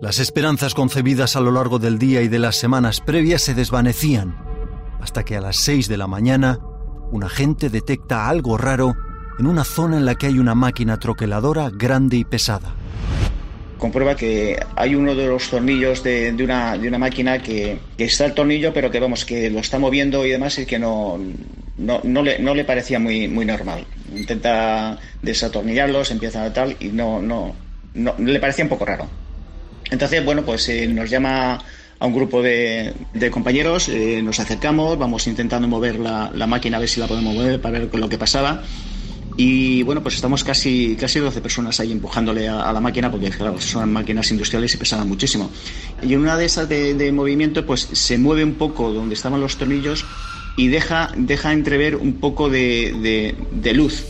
Las 0.03 0.19
esperanzas 0.19 0.75
concebidas 0.75 1.37
a 1.37 1.41
lo 1.41 1.53
largo 1.53 1.79
del 1.79 1.99
día 1.99 2.21
y 2.21 2.29
de 2.29 2.39
las 2.39 2.57
semanas 2.57 3.01
previas 3.01 3.41
se 3.41 3.55
desvanecían, 3.55 4.37
hasta 5.01 5.25
que 5.25 5.39
a 5.39 5.41
las 5.41 5.57
6 5.57 5.89
de 5.89 5.97
la 5.97 6.07
mañana 6.07 6.59
un 7.13 7.25
agente 7.25 7.71
detecta 7.71 8.29
algo 8.29 8.59
raro 8.59 8.95
en 9.39 9.47
una 9.47 9.65
zona 9.65 9.97
en 9.97 10.05
la 10.05 10.17
que 10.17 10.27
hay 10.27 10.39
una 10.39 10.55
máquina 10.55 10.99
troqueladora 10.99 11.71
grande 11.71 12.19
y 12.19 12.25
pesada. 12.25 12.75
Comprueba 13.81 14.15
que 14.15 14.61
hay 14.77 14.95
uno 14.95 15.15
de 15.15 15.27
los 15.27 15.49
tornillos 15.49 16.05
de, 16.05 16.33
de, 16.33 16.45
una, 16.45 16.77
de 16.77 16.87
una, 16.87 16.99
máquina 16.99 17.41
que, 17.43 17.79
que, 17.97 18.05
está 18.05 18.27
el 18.27 18.35
tornillo, 18.35 18.73
pero 18.75 18.91
que 18.91 19.01
vamos, 19.01 19.25
que 19.25 19.49
lo 19.49 19.59
está 19.59 19.79
moviendo 19.79 20.25
y 20.27 20.31
demás 20.31 20.59
y 20.59 20.67
que 20.67 20.79
no, 20.79 21.19
no, 21.79 22.01
no, 22.05 22.23
le, 22.23 22.39
no 22.39 22.55
le, 22.55 22.65
parecía 22.65 22.99
muy, 22.99 23.27
muy 23.27 23.47
normal. 23.47 23.87
Intenta 24.15 24.99
desatornillarlos, 25.23 26.11
empieza 26.11 26.45
a 26.45 26.53
tal 26.53 26.77
y 26.79 26.89
no, 26.89 27.23
no, 27.23 27.57
no 27.95 28.15
le 28.19 28.39
parecía 28.39 28.65
un 28.65 28.69
poco 28.69 28.85
raro. 28.85 29.09
Entonces, 29.91 30.25
bueno, 30.25 30.45
pues 30.45 30.69
eh, 30.69 30.87
nos 30.87 31.09
llama 31.09 31.59
a 31.99 32.07
un 32.07 32.15
grupo 32.15 32.43
de, 32.43 32.93
de 33.13 33.31
compañeros, 33.31 33.89
eh, 33.89 34.21
nos 34.23 34.41
acercamos, 34.41 34.99
vamos 34.99 35.27
intentando 35.27 35.69
mover 35.69 35.99
la, 35.99 36.31
la, 36.35 36.47
máquina 36.47 36.77
a 36.77 36.81
ver 36.81 36.89
si 36.89 37.01
la 37.01 37.07
podemos 37.07 37.35
mover 37.35 37.61
para 37.61 37.79
ver 37.79 37.95
lo 37.95 38.09
que 38.09 38.19
pasaba. 38.19 38.63
Y 39.37 39.83
bueno, 39.85 40.03
pues 40.03 40.17
estamos 40.17 40.45
casi, 40.45 40.97
casi 40.99 41.19
12 41.19 41.41
personas 41.41 41.81
ahí 41.81 41.93
empujándole 41.93 42.49
a, 42.49 42.69
a, 42.69 42.73
la 42.73 42.81
máquina 42.81 43.11
porque, 43.11 43.31
claro, 43.31 43.61
son 43.61 43.93
máquinas 43.93 44.31
industriales 44.31 44.75
y 44.75 44.77
pesaban 44.77 45.09
muchísimo. 45.09 45.51
Y 46.03 46.15
en 46.15 46.21
una 46.21 46.37
de 46.37 46.45
esas 46.45 46.69
de, 46.69 46.95
de 46.95 47.13
movimiento, 47.13 47.65
pues 47.65 47.89
se 47.93 48.19
mueve 48.19 48.45
un 48.45 48.55
poco 48.55 48.93
donde 48.93 49.15
estaban 49.15 49.41
los 49.41 49.57
tornillos 49.57 50.05
y 50.57 50.69
deja, 50.69 51.13
deja 51.17 51.53
entrever 51.53 51.97
un 51.97 52.15
poco 52.15 52.51
de, 52.51 53.35
de 53.51 53.75
luz. 53.75 54.05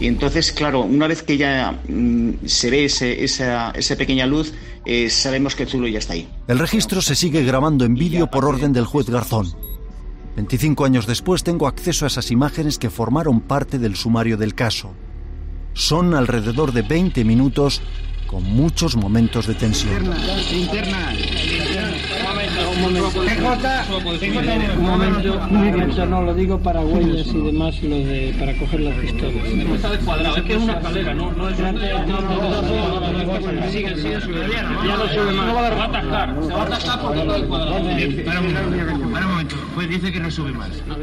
Y 0.00 0.06
entonces, 0.06 0.50
claro, 0.52 0.80
una 0.80 1.06
vez 1.06 1.22
que 1.22 1.36
ya 1.36 1.78
mmm, 1.86 2.30
se 2.46 2.70
ve 2.70 2.86
ese, 2.86 3.22
esa, 3.22 3.70
esa 3.72 3.96
pequeña 3.96 4.26
luz, 4.26 4.52
eh, 4.86 5.10
sabemos 5.10 5.54
que 5.54 5.66
Zulo 5.66 5.86
ya 5.88 5.98
está 5.98 6.14
ahí. 6.14 6.26
El 6.48 6.58
registro 6.58 7.02
se 7.02 7.14
sigue 7.14 7.44
grabando 7.44 7.84
en 7.84 7.94
vídeo 7.94 8.30
por 8.30 8.46
orden 8.46 8.72
del 8.72 8.86
juez 8.86 9.10
Garzón. 9.10 9.52
25 10.36 10.84
años 10.84 11.06
después 11.06 11.42
tengo 11.42 11.66
acceso 11.66 12.04
a 12.04 12.08
esas 12.08 12.30
imágenes 12.30 12.78
que 12.78 12.90
formaron 12.90 13.40
parte 13.40 13.78
del 13.78 13.96
sumario 13.96 14.36
del 14.36 14.54
caso. 14.54 14.94
Son 15.72 16.14
alrededor 16.14 16.72
de 16.72 16.82
20 16.82 17.24
minutos 17.24 17.82
con 18.26 18.44
muchos 18.44 18.96
momentos 18.96 19.46
de 19.48 19.54
tensión. 19.54 20.04
Interna, 20.52 21.12
interna. 21.14 21.90
Un 22.70 22.80
momento, 22.80 23.08
un 23.18 24.84
momento, 24.84 25.40
un 25.48 25.52
momento, 25.52 26.06
no 26.06 26.22
lo 26.22 26.34
digo 26.34 26.58
para 26.60 26.80
huellas 26.80 27.26
y 27.26 27.38
demás, 27.40 27.82
lo 27.82 27.96
de 27.96 28.34
para 28.38 28.56
coger 28.56 28.80
las 28.80 28.94
pistolas. 28.98 29.34
No 29.52 29.74
está 29.74 29.90
descuadrado, 29.90 30.36
es 30.36 30.42
que 30.44 30.52
es 30.54 30.62
una 30.62 30.74
escalera, 30.74 31.14
no, 31.14 31.32
no 31.32 31.48
es. 31.48 31.58
Ya 31.58 31.72
no 31.72 31.78
sube 35.08 35.32
más. 35.32 35.54
va 35.54 35.66
a 35.66 35.84
atascar, 35.84 36.36
se 36.40 36.52
va 36.52 36.62
a 36.62 36.66
atascar 36.66 37.26
descuadrado. 37.32 37.82
Para 38.24 38.40
un 38.40 38.52
momento, 38.52 39.28
pues. 39.74 39.88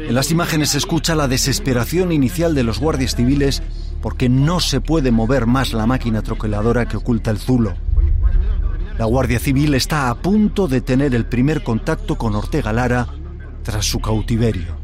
En 0.08 0.14
las 0.14 0.30
imágenes 0.30 0.70
se 0.70 0.78
escucha 0.78 1.14
la 1.14 1.28
desesperación 1.28 2.12
inicial 2.12 2.54
de 2.54 2.62
los 2.62 2.78
guardias 2.78 3.14
civiles 3.14 3.62
porque 4.00 4.28
no 4.28 4.60
se 4.60 4.80
puede 4.80 5.10
mover 5.10 5.46
más 5.46 5.72
la 5.72 5.86
máquina 5.86 6.22
troqueladora 6.22 6.86
que 6.86 6.96
oculta 6.96 7.30
el 7.30 7.38
zulo. 7.38 7.74
La 8.98 9.04
Guardia 9.04 9.38
Civil 9.38 9.74
está 9.74 10.10
a 10.10 10.14
punto 10.16 10.66
de 10.66 10.80
tener 10.80 11.14
el 11.14 11.24
primer 11.24 11.62
contacto 11.62 12.16
con 12.16 12.34
Ortega 12.34 12.72
Lara 12.72 13.06
tras 13.62 13.84
su 13.84 14.00
cautiverio. 14.00 14.76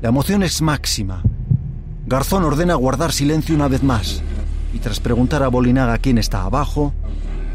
La 0.00 0.08
emoción 0.08 0.42
es 0.42 0.60
máxima. 0.60 1.22
Garzón 2.06 2.44
ordena 2.44 2.74
guardar 2.74 3.12
silencio 3.12 3.54
una 3.54 3.68
vez 3.68 3.82
más 3.82 4.22
y 4.72 4.78
tras 4.78 5.00
preguntar 5.00 5.42
a 5.42 5.48
Bolinaga 5.48 5.98
quién 5.98 6.18
está 6.18 6.42
abajo, 6.42 6.92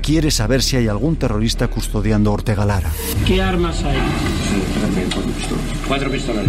quiere 0.04 0.30
saber 0.30 0.62
si 0.62 0.76
hay 0.76 0.88
algún 0.88 1.16
terrorista 1.16 1.70
custodiando 1.70 2.30
a 2.30 2.34
Ortega 2.34 2.66
Lara. 2.66 2.92
¿Qué 3.26 3.42
armas 3.42 3.82
hay? 3.84 3.98
Cuatro 5.88 6.12
pistolas. 6.12 6.46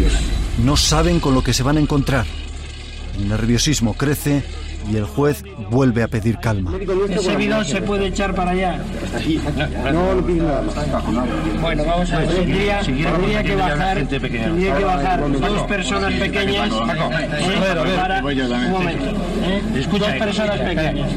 No 0.63 0.77
saben 0.77 1.21
con 1.21 1.35
lo 1.35 1.43
que 1.43 1.55
se 1.55 1.63
van 1.63 1.77
a 1.79 1.81
encontrar. 1.81 2.27
El 3.17 3.29
nerviosismo 3.29 3.95
crece 3.95 4.43
y 4.91 4.97
el 4.97 5.05
juez 5.05 5.45
vuelve 5.71 6.03
a 6.03 6.09
pedir 6.09 6.39
calma. 6.39 6.73
Ese 7.09 7.37
bidón 7.37 7.65
se 7.65 7.83
puede 7.83 8.07
echar 8.07 8.35
para 8.35 8.53
allá. 8.53 8.79
No 9.93 10.15
lo 10.15 10.27
pide 10.27 10.43
nada 10.43 10.63
Bueno, 11.61 11.85
vamos 11.85 12.13
a 12.13 12.19
ver. 12.19 12.29
Tendría, 12.29 12.81
tendría 12.81 13.43
que 13.43 13.57
bajar, 13.57 14.07
tendría 14.07 14.77
que 14.77 14.85
bajar 14.85 15.31
dos 15.31 15.63
personas 15.63 16.13
pequeñas. 16.15 16.71
¿eh? 16.71 17.97
Para, 17.97 18.23
un 18.23 18.71
momento. 18.71 19.05
¿eh? 19.45 19.63
Dos 19.91 20.13
personas 20.13 20.61
pequeñas. 20.61 21.11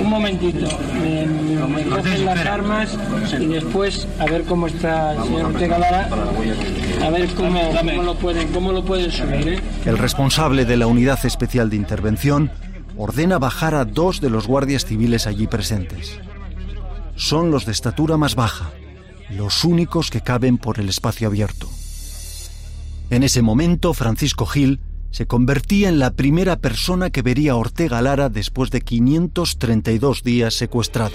Un 0.00 0.10
momentito. 0.10 0.68
Me, 1.02 1.26
me 1.26 1.82
cogen 1.84 2.24
las 2.24 2.46
armas 2.46 2.98
y 3.38 3.46
después 3.46 4.08
a 4.18 4.26
ver 4.26 4.42
cómo 4.44 4.66
está 4.66 5.12
el 5.14 5.24
señor 5.24 5.46
Ortega 5.46 5.78
Lara. 5.78 6.08
A 7.02 7.10
ver 7.10 7.28
cómo, 7.34 7.60
cómo 7.70 8.02
lo 8.02 8.14
pueden, 8.14 8.48
cómo 8.48 8.72
lo 8.72 8.84
pueden 8.84 9.10
subir. 9.10 9.48
¿eh? 9.48 9.60
El 9.84 9.98
responsable 9.98 10.64
de 10.64 10.76
la 10.76 10.86
unidad 10.86 11.24
especial 11.24 11.70
de 11.70 11.76
intervención 11.76 12.50
ordena 12.96 13.38
bajar 13.38 13.74
a 13.74 13.84
dos 13.84 14.20
de 14.20 14.30
los 14.30 14.46
guardias 14.46 14.84
civiles 14.84 15.26
allí 15.26 15.46
presentes. 15.46 16.18
Son 17.16 17.50
los 17.50 17.66
de 17.66 17.72
estatura 17.72 18.16
más 18.16 18.34
baja, 18.34 18.72
los 19.30 19.64
únicos 19.64 20.10
que 20.10 20.20
caben 20.20 20.58
por 20.58 20.78
el 20.78 20.88
espacio 20.88 21.28
abierto. 21.28 21.68
En 23.10 23.22
ese 23.22 23.42
momento, 23.42 23.92
Francisco 23.94 24.46
Gil 24.46 24.80
se 25.10 25.26
convertía 25.26 25.90
en 25.90 25.98
la 25.98 26.12
primera 26.12 26.56
persona 26.56 27.10
que 27.10 27.20
vería 27.22 27.52
a 27.52 27.56
Ortega 27.56 28.00
Lara 28.00 28.30
después 28.30 28.70
de 28.70 28.80
532 28.80 30.22
días 30.22 30.54
secuestrado. 30.54 31.14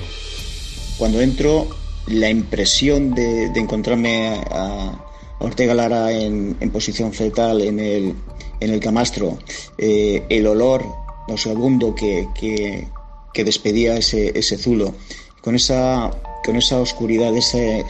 Cuando 0.98 1.20
entro, 1.20 1.68
la 2.08 2.30
impresión 2.30 3.16
de, 3.16 3.46
encontrarme 3.56 4.42
a 4.52 5.04
Ortega 5.40 5.74
Lara 5.74 6.12
en, 6.12 6.56
en, 6.60 6.70
posición 6.70 7.12
fetal 7.14 7.62
en 7.62 7.80
el, 7.80 8.14
en 8.60 8.70
el 8.70 8.80
camastro, 8.80 9.40
eh, 9.78 10.24
el 10.30 10.48
olor 10.48 10.84
lo 11.28 11.38
segundo 11.38 11.94
que, 11.94 12.28
que, 12.34 12.88
que 13.34 13.44
despedía 13.44 13.98
ese, 13.98 14.38
ese, 14.38 14.58
zulo, 14.58 14.94
con 15.42 15.56
esa, 15.56 16.12
con 16.46 16.56
esa 16.56 16.80
oscuridad, 16.80 17.36
ese, 17.36 17.86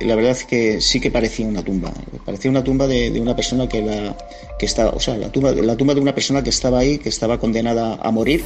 la 0.00 0.14
verdad 0.14 0.36
que 0.38 0.80
sí 0.80 1.00
que 1.00 1.10
parecía 1.10 1.46
una 1.46 1.62
tumba, 1.62 1.92
parecía 2.24 2.50
una 2.50 2.64
tumba 2.64 2.86
de, 2.86 3.10
de, 3.10 3.20
una 3.20 3.36
persona 3.36 3.68
que, 3.68 3.82
la, 3.82 4.16
que 4.58 4.66
estaba, 4.66 4.90
o 4.90 5.00
sea, 5.00 5.16
la 5.16 5.30
tumba, 5.30 5.52
la 5.52 5.76
tumba 5.76 5.94
de 5.94 6.00
una 6.00 6.14
persona 6.14 6.42
que 6.42 6.50
estaba 6.50 6.80
ahí, 6.80 6.98
que 6.98 7.08
estaba 7.08 7.38
condenada 7.38 7.98
a 8.02 8.10
morir. 8.10 8.44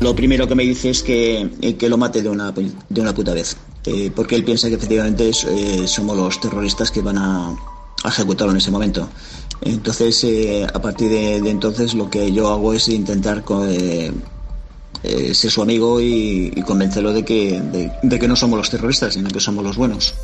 Lo 0.00 0.14
primero 0.14 0.46
que 0.46 0.54
me 0.54 0.62
dice 0.62 0.90
es 0.90 1.02
que, 1.02 1.76
que 1.76 1.88
lo 1.88 1.96
mate 1.96 2.22
de 2.22 2.28
una, 2.28 2.52
de 2.52 3.00
una 3.00 3.14
puta 3.14 3.34
vez, 3.34 3.56
eh, 3.86 4.12
porque 4.14 4.36
él 4.36 4.44
piensa 4.44 4.68
que 4.68 4.76
efectivamente 4.76 5.28
eh, 5.30 5.88
somos 5.88 6.16
los 6.16 6.40
terroristas 6.40 6.90
que 6.92 7.00
van 7.00 7.18
a, 7.18 7.56
a 8.04 8.08
ejecutarlo 8.08 8.52
en 8.52 8.58
ese 8.58 8.70
momento. 8.70 9.08
Entonces, 9.62 10.22
eh, 10.24 10.66
a 10.72 10.80
partir 10.80 11.10
de, 11.10 11.36
entonces, 11.36 11.94
lo 11.94 12.08
que 12.08 12.32
yo 12.32 12.48
hago 12.48 12.72
es 12.72 12.88
intentar 12.88 13.42
eh, 13.68 14.12
eh, 15.02 15.34
ser 15.34 15.50
su 15.50 15.62
amigo 15.62 16.00
y, 16.00 16.50
convencerlo 16.66 17.12
de 17.12 17.24
que, 17.24 17.60
de 18.02 18.18
que, 18.18 18.28
no 18.28 18.36
somos 18.36 18.58
los 18.58 18.70
terroristas, 18.70 19.14
sino 19.14 19.28
que 19.30 19.40
somos 19.40 19.64
los 19.64 19.76
buenos. 19.76 20.14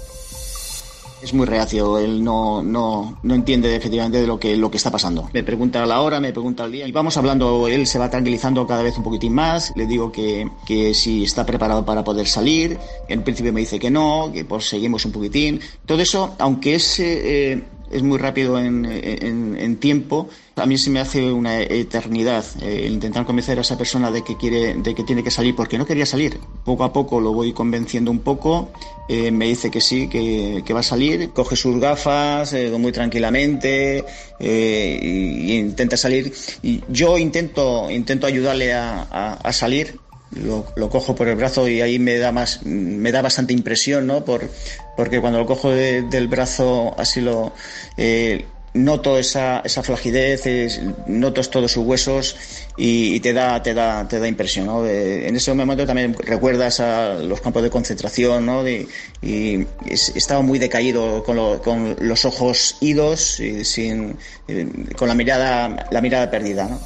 Es 1.23 1.33
muy 1.33 1.47
reacio, 1.47 1.99
él 1.99 2.23
no, 2.23 2.63
no, 2.63 3.19
no 3.23 3.35
entiende 3.35 3.75
efectivamente 3.75 4.21
de 4.21 4.27
lo 4.27 4.39
que, 4.39 4.59
lo 4.59 4.71
que 4.71 4.77
está 4.77 4.91
pasando. 4.91 5.31
Me 5.33 5.43
pregunta 5.43 5.85
la 5.87 6.03
hora, 6.03 6.21
me 6.21 6.33
pregunta 6.33 6.67
el 6.67 6.73
día 6.73 6.87
y 6.87 6.93
vamos 6.93 7.17
hablando, 7.17 7.67
él 7.67 7.87
se 7.87 7.99
va 7.99 8.11
tranquilizando 8.11 8.67
cada 8.67 8.83
vez 8.83 8.99
un 8.99 9.05
poquitín 9.05 9.33
más, 9.33 9.73
le 9.75 9.87
digo 9.87 10.13
que, 10.13 10.47
que 10.67 10.93
si 10.93 11.25
está 11.25 11.47
preparado 11.47 11.83
para 11.83 12.05
poder 12.05 12.27
salir, 12.27 12.79
en 13.09 13.23
principio 13.23 13.55
me 13.55 13.61
dice 13.61 13.79
que 13.79 13.91
no, 13.91 14.31
que 14.35 14.45
pues 14.45 14.69
seguimos 14.69 15.07
un 15.07 15.13
poquitín. 15.13 15.61
Todo 15.87 16.03
eso, 16.03 16.35
aunque 16.39 16.75
es... 16.75 17.01
Eh, 17.01 17.65
es 17.95 18.03
muy 18.03 18.19
rápido 18.19 18.59
en, 18.59 19.77
tiempo. 19.81 20.29
A 20.57 20.67
mí 20.67 20.77
se 20.79 20.91
me 20.91 21.01
hace 21.01 21.33
una 21.33 21.61
eternidad 21.61 22.45
eh, 22.61 22.89
intentar 22.91 23.25
convencer 23.25 23.59
a 23.59 23.63
esa 23.63 23.79
persona 23.79 24.11
de 24.11 24.23
que 24.23 24.37
quiere, 24.37 24.75
de 24.75 24.95
que 24.95 25.03
tiene 25.05 25.23
que 25.23 25.31
salir 25.31 25.55
porque 25.55 25.79
no 25.79 25.87
quería 25.87 26.07
salir. 26.07 26.39
Poco 26.65 26.85
a 26.85 26.93
poco 26.93 27.21
lo 27.21 27.33
voy 27.33 27.53
convenciendo 27.53 28.11
un 28.11 28.21
poco. 28.21 28.71
Eh, 29.09 29.31
me 29.31 29.47
dice 29.47 29.71
que 29.71 29.81
sí, 29.81 30.09
que, 30.09 30.63
que, 30.65 30.73
va 30.73 30.81
a 30.81 30.85
salir. 30.85 31.31
Coge 31.31 31.57
sus 31.57 31.79
gafas 31.81 32.53
eh, 32.53 32.71
muy 32.79 32.93
tranquilamente 32.93 34.05
e 34.39 35.57
intenta 35.61 35.97
salir. 35.97 36.33
Y 36.63 36.83
yo 36.89 37.17
intento, 37.19 37.91
intento 37.91 38.27
ayudarle 38.27 38.73
a, 38.73 39.07
a, 39.11 39.35
a 39.35 39.53
salir 39.53 39.99
lo, 40.43 40.67
lo, 40.77 40.91
cojo 40.91 41.15
por 41.15 41.29
el 41.29 41.37
brazo 41.37 41.69
y 41.69 41.81
ahí 41.81 41.99
me 41.99 42.19
da 42.19 42.33
más 42.33 42.65
me 42.65 43.13
da 43.13 43.23
bastante 43.23 43.53
impresión 43.53 44.07
no 44.07 44.25
por 44.25 44.49
porque 44.97 45.21
cuando 45.21 45.39
lo 45.39 45.47
cojo 45.47 45.71
del 45.71 46.29
brazo 46.29 46.95
así 46.99 47.21
lo 47.21 47.53
eh, 47.97 48.47
noto 48.75 49.19
esa, 49.19 49.61
esa 49.61 49.83
flagidez 49.83 50.81
noto 51.07 51.41
todos 51.49 51.71
sus 51.71 51.85
huesos 51.85 52.37
y, 52.77 53.21
te 53.21 53.33
da 53.33 53.63
te 53.63 53.73
da 53.73 54.07
te 54.09 54.19
da 54.19 54.27
impresión 54.27 54.67
¿no? 54.67 54.87
en 54.87 55.37
ese 55.37 55.55
momento 55.55 55.87
también 55.87 56.15
recuerdas 56.19 56.81
a 56.81 57.15
los 57.15 57.41
campos 57.41 57.63
de 57.63 57.71
concentración 57.71 58.45
¿no? 58.45 58.67
y 58.69 59.67
estaba 59.87 60.43
muy 60.43 60.59
decaído 60.59 61.23
con, 61.23 61.59
con 61.61 61.97
los 62.01 62.25
ojos 62.25 62.77
idos 62.81 63.41
sin 63.63 64.17
eh, 64.49 64.67
con 64.97 65.09
la 65.09 65.15
mirada 65.15 65.87
la 65.91 66.01
mirada 66.01 66.31
perdida 66.31 66.69
¿no? 66.69 66.81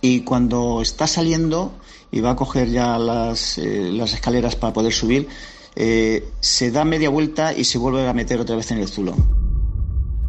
y 0.00 0.20
cuando 0.20 0.80
está 0.80 1.06
saliendo 1.06 1.72
y 2.10 2.20
va 2.20 2.30
a 2.30 2.36
coger 2.36 2.68
ya 2.70 2.96
eh, 2.96 3.90
las 3.92 4.12
escaleras 4.12 4.56
para 4.56 4.72
poder 4.72 4.92
subir, 4.92 5.28
eh, 5.76 6.26
se 6.40 6.70
da 6.70 6.84
media 6.84 7.10
vuelta 7.10 7.52
y 7.52 7.64
se 7.64 7.76
vuelve 7.78 8.08
a 8.08 8.14
meter 8.14 8.40
otra 8.40 8.56
vez 8.56 8.70
en 8.70 8.78
el 8.78 8.88
zulo. 8.88 9.14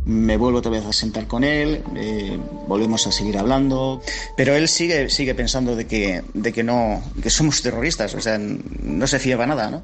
Me 0.05 0.37
vuelvo 0.37 0.59
otra 0.59 0.71
vez 0.71 0.85
a 0.85 0.93
sentar 0.93 1.27
con 1.27 1.43
él, 1.43 1.83
eh, 1.95 2.37
volvemos 2.67 3.07
a 3.07 3.11
seguir 3.11 3.37
hablando, 3.37 4.01
pero 4.37 4.55
él 4.55 4.67
sigue, 4.67 5.09
sigue 5.09 5.35
pensando 5.35 5.75
de 5.75 5.85
que, 5.85 6.23
de 6.33 6.53
que 6.53 6.63
no, 6.63 7.01
que 7.21 7.29
somos 7.29 7.61
terroristas, 7.61 8.13
o 8.13 8.21
sea, 8.21 8.37
no 8.37 9.07
se 9.07 9.19
fiaba 9.19 9.45
nada, 9.45 9.69
¿no? 9.69 9.83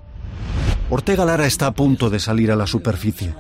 Ortega 0.90 1.26
Lara 1.26 1.46
está 1.46 1.68
a 1.68 1.72
punto 1.72 2.10
de 2.10 2.20
salir 2.20 2.52
a 2.52 2.56
la 2.56 2.68
superficie. 2.68 3.34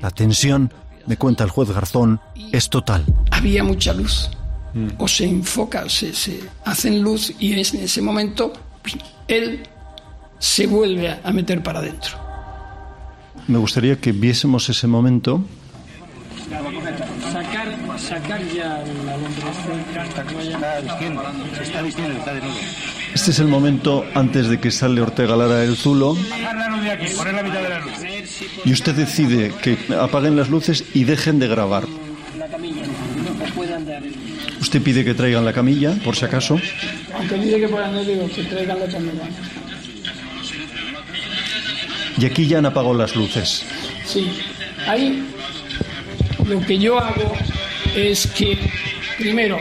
La 0.00 0.10
tensión, 0.10 0.72
me 1.06 1.16
cuenta 1.16 1.44
el 1.44 1.50
juez 1.50 1.70
Garzón, 1.70 2.20
es 2.52 2.68
total. 2.68 3.04
Había 3.30 3.64
mucha 3.64 3.92
luz 3.92 4.30
o 4.98 5.08
se 5.08 5.24
enfoca, 5.24 5.88
se, 5.88 6.14
se 6.14 6.40
hacen 6.64 7.02
luz 7.02 7.32
y 7.38 7.52
en 7.52 7.58
ese 7.58 8.02
momento 8.02 8.52
él 9.26 9.62
se 10.40 10.66
vuelve 10.66 11.16
a 11.22 11.32
meter 11.32 11.62
para 11.62 11.78
adentro. 11.78 12.18
Me 13.46 13.58
gustaría 13.58 14.00
que 14.00 14.10
viésemos 14.10 14.68
ese 14.68 14.86
momento. 14.88 15.44
Sacar, 17.30 17.68
sacar 17.98 18.42
ya 18.48 18.82
la 19.06 19.16
se 21.56 21.62
está 21.62 21.82
vistiendo, 21.82 22.18
está 22.18 22.34
de 22.34 22.40
nuevo. 22.40 22.56
Este 23.14 23.30
es 23.30 23.38
el 23.38 23.46
momento 23.46 24.04
antes 24.14 24.48
de 24.48 24.58
que 24.58 24.70
sale 24.70 25.00
Ortega 25.00 25.36
Lara 25.36 25.56
del 25.56 25.76
Zulo. 25.76 26.16
Y 28.64 28.72
usted 28.72 28.94
decide 28.94 29.52
que 29.62 29.78
apaguen 30.00 30.36
las 30.36 30.48
luces 30.48 30.84
y 30.94 31.04
dejen 31.04 31.38
de 31.38 31.48
grabar. 31.48 31.84
Usted 34.60 34.82
pide 34.82 35.04
que 35.04 35.14
traigan 35.14 35.44
la 35.44 35.52
camilla, 35.52 35.94
por 36.04 36.16
si 36.16 36.24
acaso. 36.24 36.58
Aunque 37.14 37.36
pide 37.36 37.60
que 37.60 37.68
puedan, 37.68 37.92
no 37.92 38.04
digo 38.04 38.28
que 38.28 38.44
traigan 38.44 38.80
la 38.80 38.86
camilla. 38.86 39.28
Y 42.20 42.26
aquí 42.26 42.46
ya 42.46 42.58
han 42.58 42.66
apagado 42.66 42.92
las 42.92 43.16
luces. 43.16 43.64
Sí, 44.04 44.30
ahí 44.86 45.24
lo 46.46 46.60
que 46.60 46.78
yo 46.78 46.98
hago 46.98 47.32
es 47.96 48.26
que, 48.26 48.58
primero, 49.16 49.56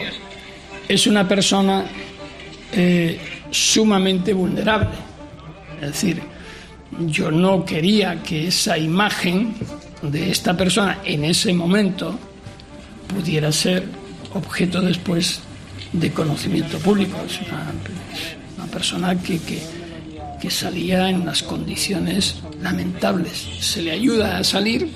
es 0.87 1.07
una 1.07 1.25
persona 1.25 1.85
eh, 2.73 3.17
sumamente 3.49 4.33
vulnerable. 4.33 4.89
Es 5.81 5.87
decir, 5.93 6.21
yo 7.07 7.31
no 7.31 7.63
quería 7.63 8.21
que 8.21 8.47
esa 8.47 8.77
imagen 8.77 9.55
de 10.01 10.29
esta 10.29 10.57
persona 10.57 10.99
en 11.05 11.23
ese 11.23 11.53
momento 11.53 12.19
pudiera 13.07 13.53
ser 13.53 13.85
objeto 14.33 14.81
después 14.81 15.39
de 15.93 16.11
conocimiento 16.11 16.77
público. 16.79 17.17
Es 17.25 17.39
una, 17.41 18.65
persona 18.69 19.19
que, 19.19 19.39
que, 19.39 19.59
salía 20.49 21.09
en 21.09 21.21
unas 21.21 21.43
condiciones 21.43 22.35
lamentables. 22.61 23.47
Se 23.59 23.81
le 23.81 23.91
ayuda 23.91 24.37
a 24.37 24.43
salir 24.43 24.89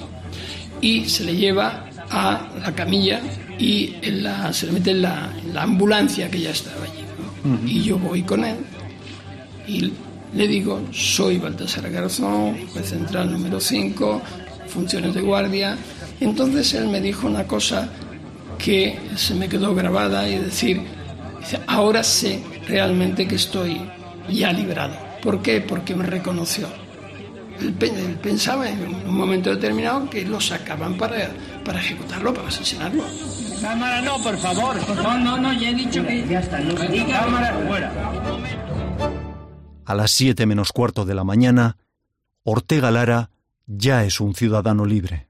y 0.81 1.09
se 1.09 1.23
le 1.23 1.35
lleva 1.35 1.85
a 2.09 2.49
la 2.61 2.73
camilla 2.73 3.21
y 3.57 3.95
la, 4.03 4.53
se 4.53 4.67
le 4.67 4.73
mete 4.73 4.91
en 4.91 5.01
la, 5.01 5.29
ambulancia 5.55 6.29
que 6.29 6.41
ya 6.41 6.51
estaba 6.51 6.83
allí. 6.83 7.03
Y 7.65 7.83
yo 7.83 7.97
voy 7.97 8.23
con 8.23 8.43
él 8.45 8.57
y 9.67 9.91
le 10.33 10.47
digo, 10.47 10.81
soy 10.91 11.37
Baltasar 11.37 11.89
Garzón, 11.89 12.67
juez 12.67 12.89
central 12.89 13.31
número 13.31 13.59
5, 13.59 14.21
funciones 14.67 15.13
de 15.13 15.21
guardia. 15.21 15.77
Entonces 16.19 16.73
él 16.73 16.87
me 16.87 17.01
dijo 17.01 17.27
una 17.27 17.45
cosa 17.45 17.89
que 18.57 18.97
se 19.15 19.35
me 19.35 19.49
quedó 19.49 19.75
grabada 19.75 20.27
y 20.29 20.39
decir, 20.39 20.81
ahora 21.67 22.03
sé 22.03 22.41
realmente 22.67 23.27
que 23.27 23.35
estoy 23.35 23.77
ya 24.29 24.51
librado. 24.53 25.12
¿Por 25.23 25.41
qué? 25.41 25.61
Porque 25.61 25.95
me 25.95 26.05
reconoció. 26.05 26.67
Él, 27.59 28.19
pensaba 28.21 28.69
en 28.69 28.83
un 29.07 29.15
momento 29.15 29.51
determinado 29.51 30.09
que 30.09 30.25
lo 30.25 30.41
sacaban 30.41 30.97
para, 30.97 31.29
para 31.63 31.79
ejecutarlo, 31.79 32.33
para 32.33 32.49
asesinarlo. 32.49 33.03
Cámara 33.61 34.01
no, 34.01 34.21
por 34.21 34.37
favor. 34.37 34.75
No, 34.95 35.17
no, 35.17 35.37
no, 35.37 35.53
ya 35.53 35.69
he 35.69 35.73
dicho 35.73 36.05
que... 36.05 36.27
Ya 36.27 36.39
está, 36.39 36.59
no, 36.59 36.75
cámara 36.75 37.57
fuera. 37.67 37.91
A 39.85 39.95
las 39.95 40.11
7 40.11 40.45
menos 40.45 40.73
cuarto 40.73 41.05
de 41.05 41.13
la 41.13 41.23
mañana, 41.23 41.77
Ortega 42.43 42.91
Lara 42.91 43.29
ya 43.65 44.03
es 44.03 44.19
un 44.19 44.35
ciudadano 44.35 44.85
libre. 44.85 45.29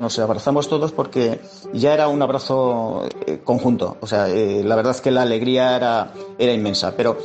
Nos 0.00 0.18
abrazamos 0.18 0.68
todos 0.68 0.92
porque 0.92 1.40
ya 1.74 1.92
era 1.92 2.08
un 2.08 2.22
abrazo 2.22 3.06
eh, 3.26 3.40
conjunto. 3.44 3.98
O 4.00 4.06
sea, 4.06 4.28
eh, 4.28 4.64
la 4.64 4.74
verdad 4.74 4.94
es 4.94 5.02
que 5.02 5.10
la 5.10 5.22
alegría 5.22 5.76
era, 5.76 6.14
era 6.38 6.52
inmensa. 6.52 6.96
Pero 6.96 7.18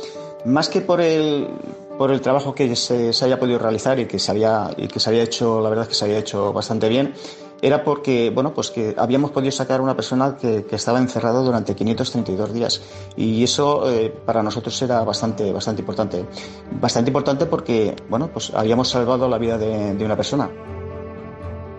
más 0.46 0.68
que 0.68 0.80
por 0.80 1.00
el, 1.00 1.48
por 1.98 2.10
el 2.10 2.20
trabajo 2.20 2.54
que 2.54 2.74
se, 2.76 3.10
haya 3.22 3.38
podido 3.38 3.58
realizar 3.58 3.98
y 3.98 4.06
que, 4.06 4.18
se 4.18 4.30
había, 4.30 4.70
y 4.76 4.86
que 4.86 5.00
se 5.00 5.10
había 5.10 5.22
hecho, 5.22 5.60
la 5.60 5.68
verdad 5.68 5.84
es 5.84 5.88
que 5.88 5.94
se 5.94 6.04
había 6.04 6.18
hecho 6.18 6.52
bastante 6.52 6.88
bien, 6.88 7.14
era 7.62 7.82
porque, 7.82 8.30
bueno, 8.30 8.52
pues 8.52 8.70
que 8.70 8.94
habíamos 8.98 9.30
podido 9.30 9.50
sacar 9.50 9.80
a 9.80 9.82
una 9.82 9.96
persona 9.96 10.36
que, 10.36 10.64
estaba 10.70 10.98
encerrado 10.98 11.42
durante 11.42 11.74
532 11.74 12.52
días. 12.52 12.82
Y 13.16 13.42
eso 13.42 13.90
eh, 13.90 14.14
para 14.24 14.42
nosotros 14.42 14.80
era 14.82 15.02
bastante, 15.04 15.52
bastante 15.52 15.80
importante. 15.80 16.24
Bastante 16.80 17.10
importante 17.10 17.46
porque, 17.46 17.96
bueno, 18.10 18.28
pues 18.30 18.52
habíamos 18.54 18.88
salvado 18.88 19.26
la 19.28 19.38
vida 19.38 19.56
de, 19.56 19.94
de 19.94 20.04
una 20.04 20.16
persona. 20.16 20.50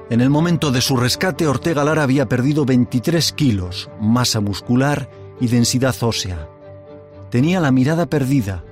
En 0.10 0.20
el 0.20 0.30
momento 0.30 0.72
de 0.72 0.82
su 0.82 0.98
rescate, 0.98 1.48
Ortega 1.48 1.84
Lara 1.84 2.04
había 2.04 2.28
perdido 2.28 2.66
23 2.66 3.34
kilos, 3.34 3.90
masa 4.02 4.42
muscular 4.42 5.10
y 5.40 5.48
densidad 5.48 5.96
ósea. 6.02 6.57
Tenía 7.30 7.60
la 7.60 7.72
mirada 7.72 8.06
perdida, 8.06 8.64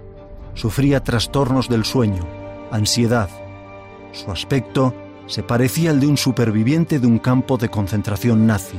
sufría 0.54 1.04
trastornos 1.04 1.70
del 1.70 1.86
sueño, 1.86 2.24
ansiedad. 2.72 3.30
Su 4.12 4.32
aspecto 4.32 4.94
se 5.28 5.44
parecía 5.44 5.92
al 5.92 6.00
de 6.00 6.08
un 6.08 6.18
superviviente 6.18 7.00
de 7.00 7.08
un 7.08 7.20
campo 7.20 7.58
de 7.58 7.70
concentración 7.70 8.48
nazi. 8.48 8.78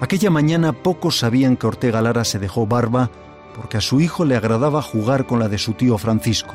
Aquella 0.00 0.30
mañana 0.30 0.72
pocos 0.72 1.18
sabían 1.18 1.56
que 1.56 1.66
Ortega 1.66 2.00
Lara 2.00 2.24
se 2.24 2.38
dejó 2.38 2.66
barba 2.66 3.10
porque 3.56 3.76
a 3.76 3.80
su 3.80 4.00
hijo 4.00 4.24
le 4.24 4.36
agradaba 4.36 4.82
jugar 4.82 5.26
con 5.26 5.40
la 5.40 5.48
de 5.48 5.58
su 5.58 5.72
tío 5.72 5.98
Francisco. 5.98 6.54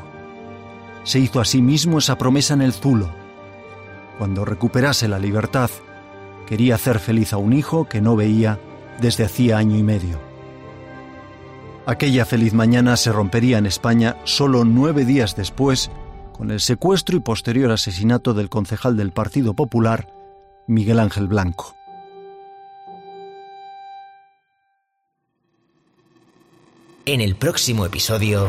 Se 1.03 1.19
hizo 1.19 1.41
a 1.41 1.45
sí 1.45 1.61
mismo 1.61 1.97
esa 1.97 2.17
promesa 2.17 2.53
en 2.53 2.61
el 2.61 2.73
Zulo 2.73 3.09
cuando 4.17 4.45
recuperase 4.45 5.07
la 5.07 5.19
libertad, 5.19 5.69
quería 6.47 6.75
hacer 6.75 6.99
feliz 6.99 7.33
a 7.33 7.37
un 7.37 7.53
hijo 7.53 7.89
que 7.89 8.01
no 8.01 8.15
veía 8.15 8.59
desde 9.01 9.25
hacía 9.25 9.57
año 9.57 9.77
y 9.77 9.83
medio. 9.83 10.19
Aquella 11.85 12.23
feliz 12.23 12.53
mañana 12.53 12.95
se 12.95 13.11
rompería 13.11 13.57
en 13.57 13.65
España 13.65 14.15
solo 14.23 14.63
nueve 14.63 15.03
días 15.03 15.35
después 15.35 15.91
con 16.31 16.49
el 16.49 16.61
secuestro 16.61 17.17
y 17.17 17.19
posterior 17.19 17.71
asesinato 17.71 18.33
del 18.33 18.49
concejal 18.49 18.95
del 18.95 19.11
Partido 19.11 19.53
Popular, 19.53 20.07
Miguel 20.65 20.99
Ángel 20.99 21.27
Blanco. 21.27 21.75
En 27.05 27.19
el 27.19 27.35
próximo 27.35 27.85
episodio... 27.85 28.47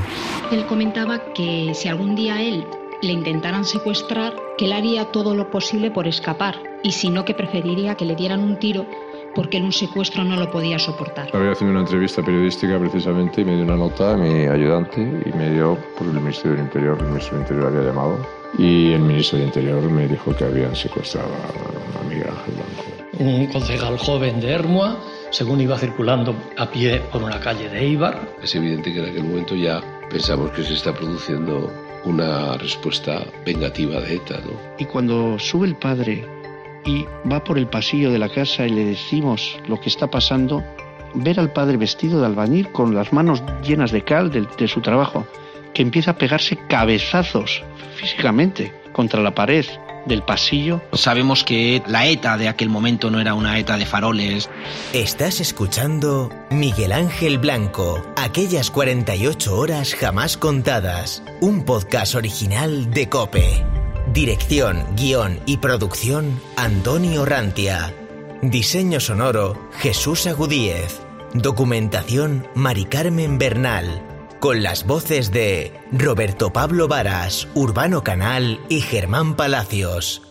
Él 0.53 0.65
comentaba 0.67 1.33
que 1.35 1.73
si 1.75 1.89
algún 1.89 2.15
día 2.15 2.41
él 2.41 2.65
le 3.03 3.13
intentaran 3.13 3.65
secuestrar, 3.65 4.35
que 4.57 4.67
él 4.67 4.73
haría 4.73 5.11
todo 5.11 5.35
lo 5.35 5.51
posible 5.51 5.91
por 5.91 6.07
escapar, 6.07 6.55
y 6.85 6.93
si 6.93 7.11
no, 7.11 7.25
que 7.25 7.35
preferiría 7.35 7.97
que 7.97 8.05
le 8.05 8.15
dieran 8.15 8.41
un 8.41 8.61
tiro 8.61 8.87
porque 9.35 9.59
él 9.59 9.65
un 9.65 9.73
secuestro 9.73 10.25
no 10.25 10.37
lo 10.37 10.51
podía 10.51 10.79
soportar. 10.79 11.29
Había 11.33 11.53
haciendo 11.53 11.73
una 11.73 11.81
entrevista 11.81 12.23
periodística 12.23 12.79
precisamente 12.79 13.41
y 13.41 13.45
me 13.45 13.55
dio 13.55 13.65
una 13.65 13.77
nota 13.77 14.13
a 14.13 14.17
mi 14.17 14.47
ayudante 14.47 15.01
y 15.01 15.33
me 15.37 15.51
dio 15.51 15.79
por 15.99 16.07
el 16.07 16.15
Ministerio 16.15 16.53
del 16.53 16.67
Interior, 16.67 16.97
el 16.99 17.07
Ministerio 17.07 17.39
del 17.39 17.43
Interior 17.43 17.67
había 17.67 17.89
llamado 17.89 18.45
y 18.59 18.93
el 18.93 19.01
Ministro 19.01 19.39
del 19.39 19.49
Interior 19.49 19.83
me 19.91 20.07
dijo 20.07 20.35
que 20.35 20.45
habían 20.45 20.75
secuestrado 20.77 21.29
a 21.29 22.05
Miguel 22.09 22.29
Ángel 22.29 22.55
Blanco. 22.55 22.95
Un 23.19 23.47
concejal 23.47 23.99
joven 23.99 24.41
de 24.41 24.51
Hermua, 24.51 24.99
según 25.31 25.61
iba 25.61 25.79
circulando 25.79 26.35
a 26.57 26.71
pie 26.71 27.01
por 27.13 27.23
una 27.23 27.41
calle 27.41 27.69
de 27.69 27.81
Eibar. 27.81 28.29
Es 28.43 28.55
evidente 28.55 28.93
que 28.93 29.01
en 29.01 29.11
aquel 29.11 29.25
momento 29.25 29.55
ya 29.55 29.83
pensamos 30.11 30.51
que 30.51 30.63
se 30.63 30.75
está 30.75 30.93
produciendo 30.93 31.73
una 32.05 32.57
respuesta 32.59 33.25
vengativa 33.45 34.01
de 34.01 34.17
ETA, 34.17 34.41
¿no? 34.45 34.53
Y 34.79 34.85
cuando 34.85 35.39
sube 35.39 35.67
el 35.67 35.77
padre 35.77 36.27
y 36.85 37.07
va 37.31 37.43
por 37.43 37.59
el 37.59 37.67
pasillo 37.67 38.11
de 38.11 38.19
la 38.19 38.29
casa 38.29 38.67
y 38.67 38.71
le 38.71 38.85
decimos 38.85 39.59
lo 39.67 39.81
que 39.81 39.89
está 39.89 40.09
pasando, 40.09 40.63
ver 41.15 41.41
al 41.41 41.53
padre 41.53 41.77
vestido 41.77 42.21
de 42.21 42.27
albañil 42.27 42.71
con 42.73 42.95
las 42.95 43.13
manos 43.13 43.43
llenas 43.63 43.91
de 43.93 44.03
cal 44.03 44.31
de, 44.31 44.47
de 44.59 44.69
su 44.69 44.81
trabajo, 44.81 45.27
que 45.73 45.83
empieza 45.83 46.13
a 46.13 46.19
pegarse 46.19 46.57
cabezazos 46.69 47.63
físicamente 47.97 48.73
contra 48.93 49.21
la 49.21 49.35
pared 49.35 49.67
del 50.07 50.23
pasillo. 50.23 50.83
Sabemos 50.93 51.45
que 51.45 51.83
la 51.87 52.07
ETA 52.07 52.37
de 52.37 52.49
aquel 52.49 52.69
momento 52.69 53.11
no 53.11 53.21
era 53.21 53.35
una 53.35 53.59
ETA 53.59 53.77
de 53.77 53.87
faroles. 53.87 54.51
Estás 54.93 55.41
escuchando 55.41 56.31
Miguel 56.51 56.93
Ángel 56.93 57.39
Blanco, 57.39 58.03
aquellas 58.17 58.71
48 58.71 59.57
horas 59.57 59.95
jamás 59.95 60.37
contadas, 60.37 61.23
un 61.41 61.65
podcast 61.65 62.15
original 62.15 62.91
de 62.91 63.09
Cope. 63.09 63.84
Dirección, 64.15 64.87
guion 64.95 65.41
y 65.45 65.57
producción, 65.57 66.41
Antonio 66.57 67.25
Rantia. 67.25 67.93
Diseño 68.43 69.01
sonoro, 69.01 69.69
Jesús 69.79 70.29
Agudíez. 70.29 71.01
Documentación, 71.33 72.47
Mari 72.55 72.85
Carmen 72.85 73.39
Bernal. 73.39 74.07
Con 74.39 74.63
las 74.63 74.87
voces 74.87 75.33
de 75.33 75.73
Roberto 75.91 76.53
Pablo 76.53 76.87
Varas, 76.87 77.49
Urbano 77.55 78.05
Canal 78.05 78.61
y 78.69 78.83
Germán 78.83 79.35
Palacios. 79.35 80.23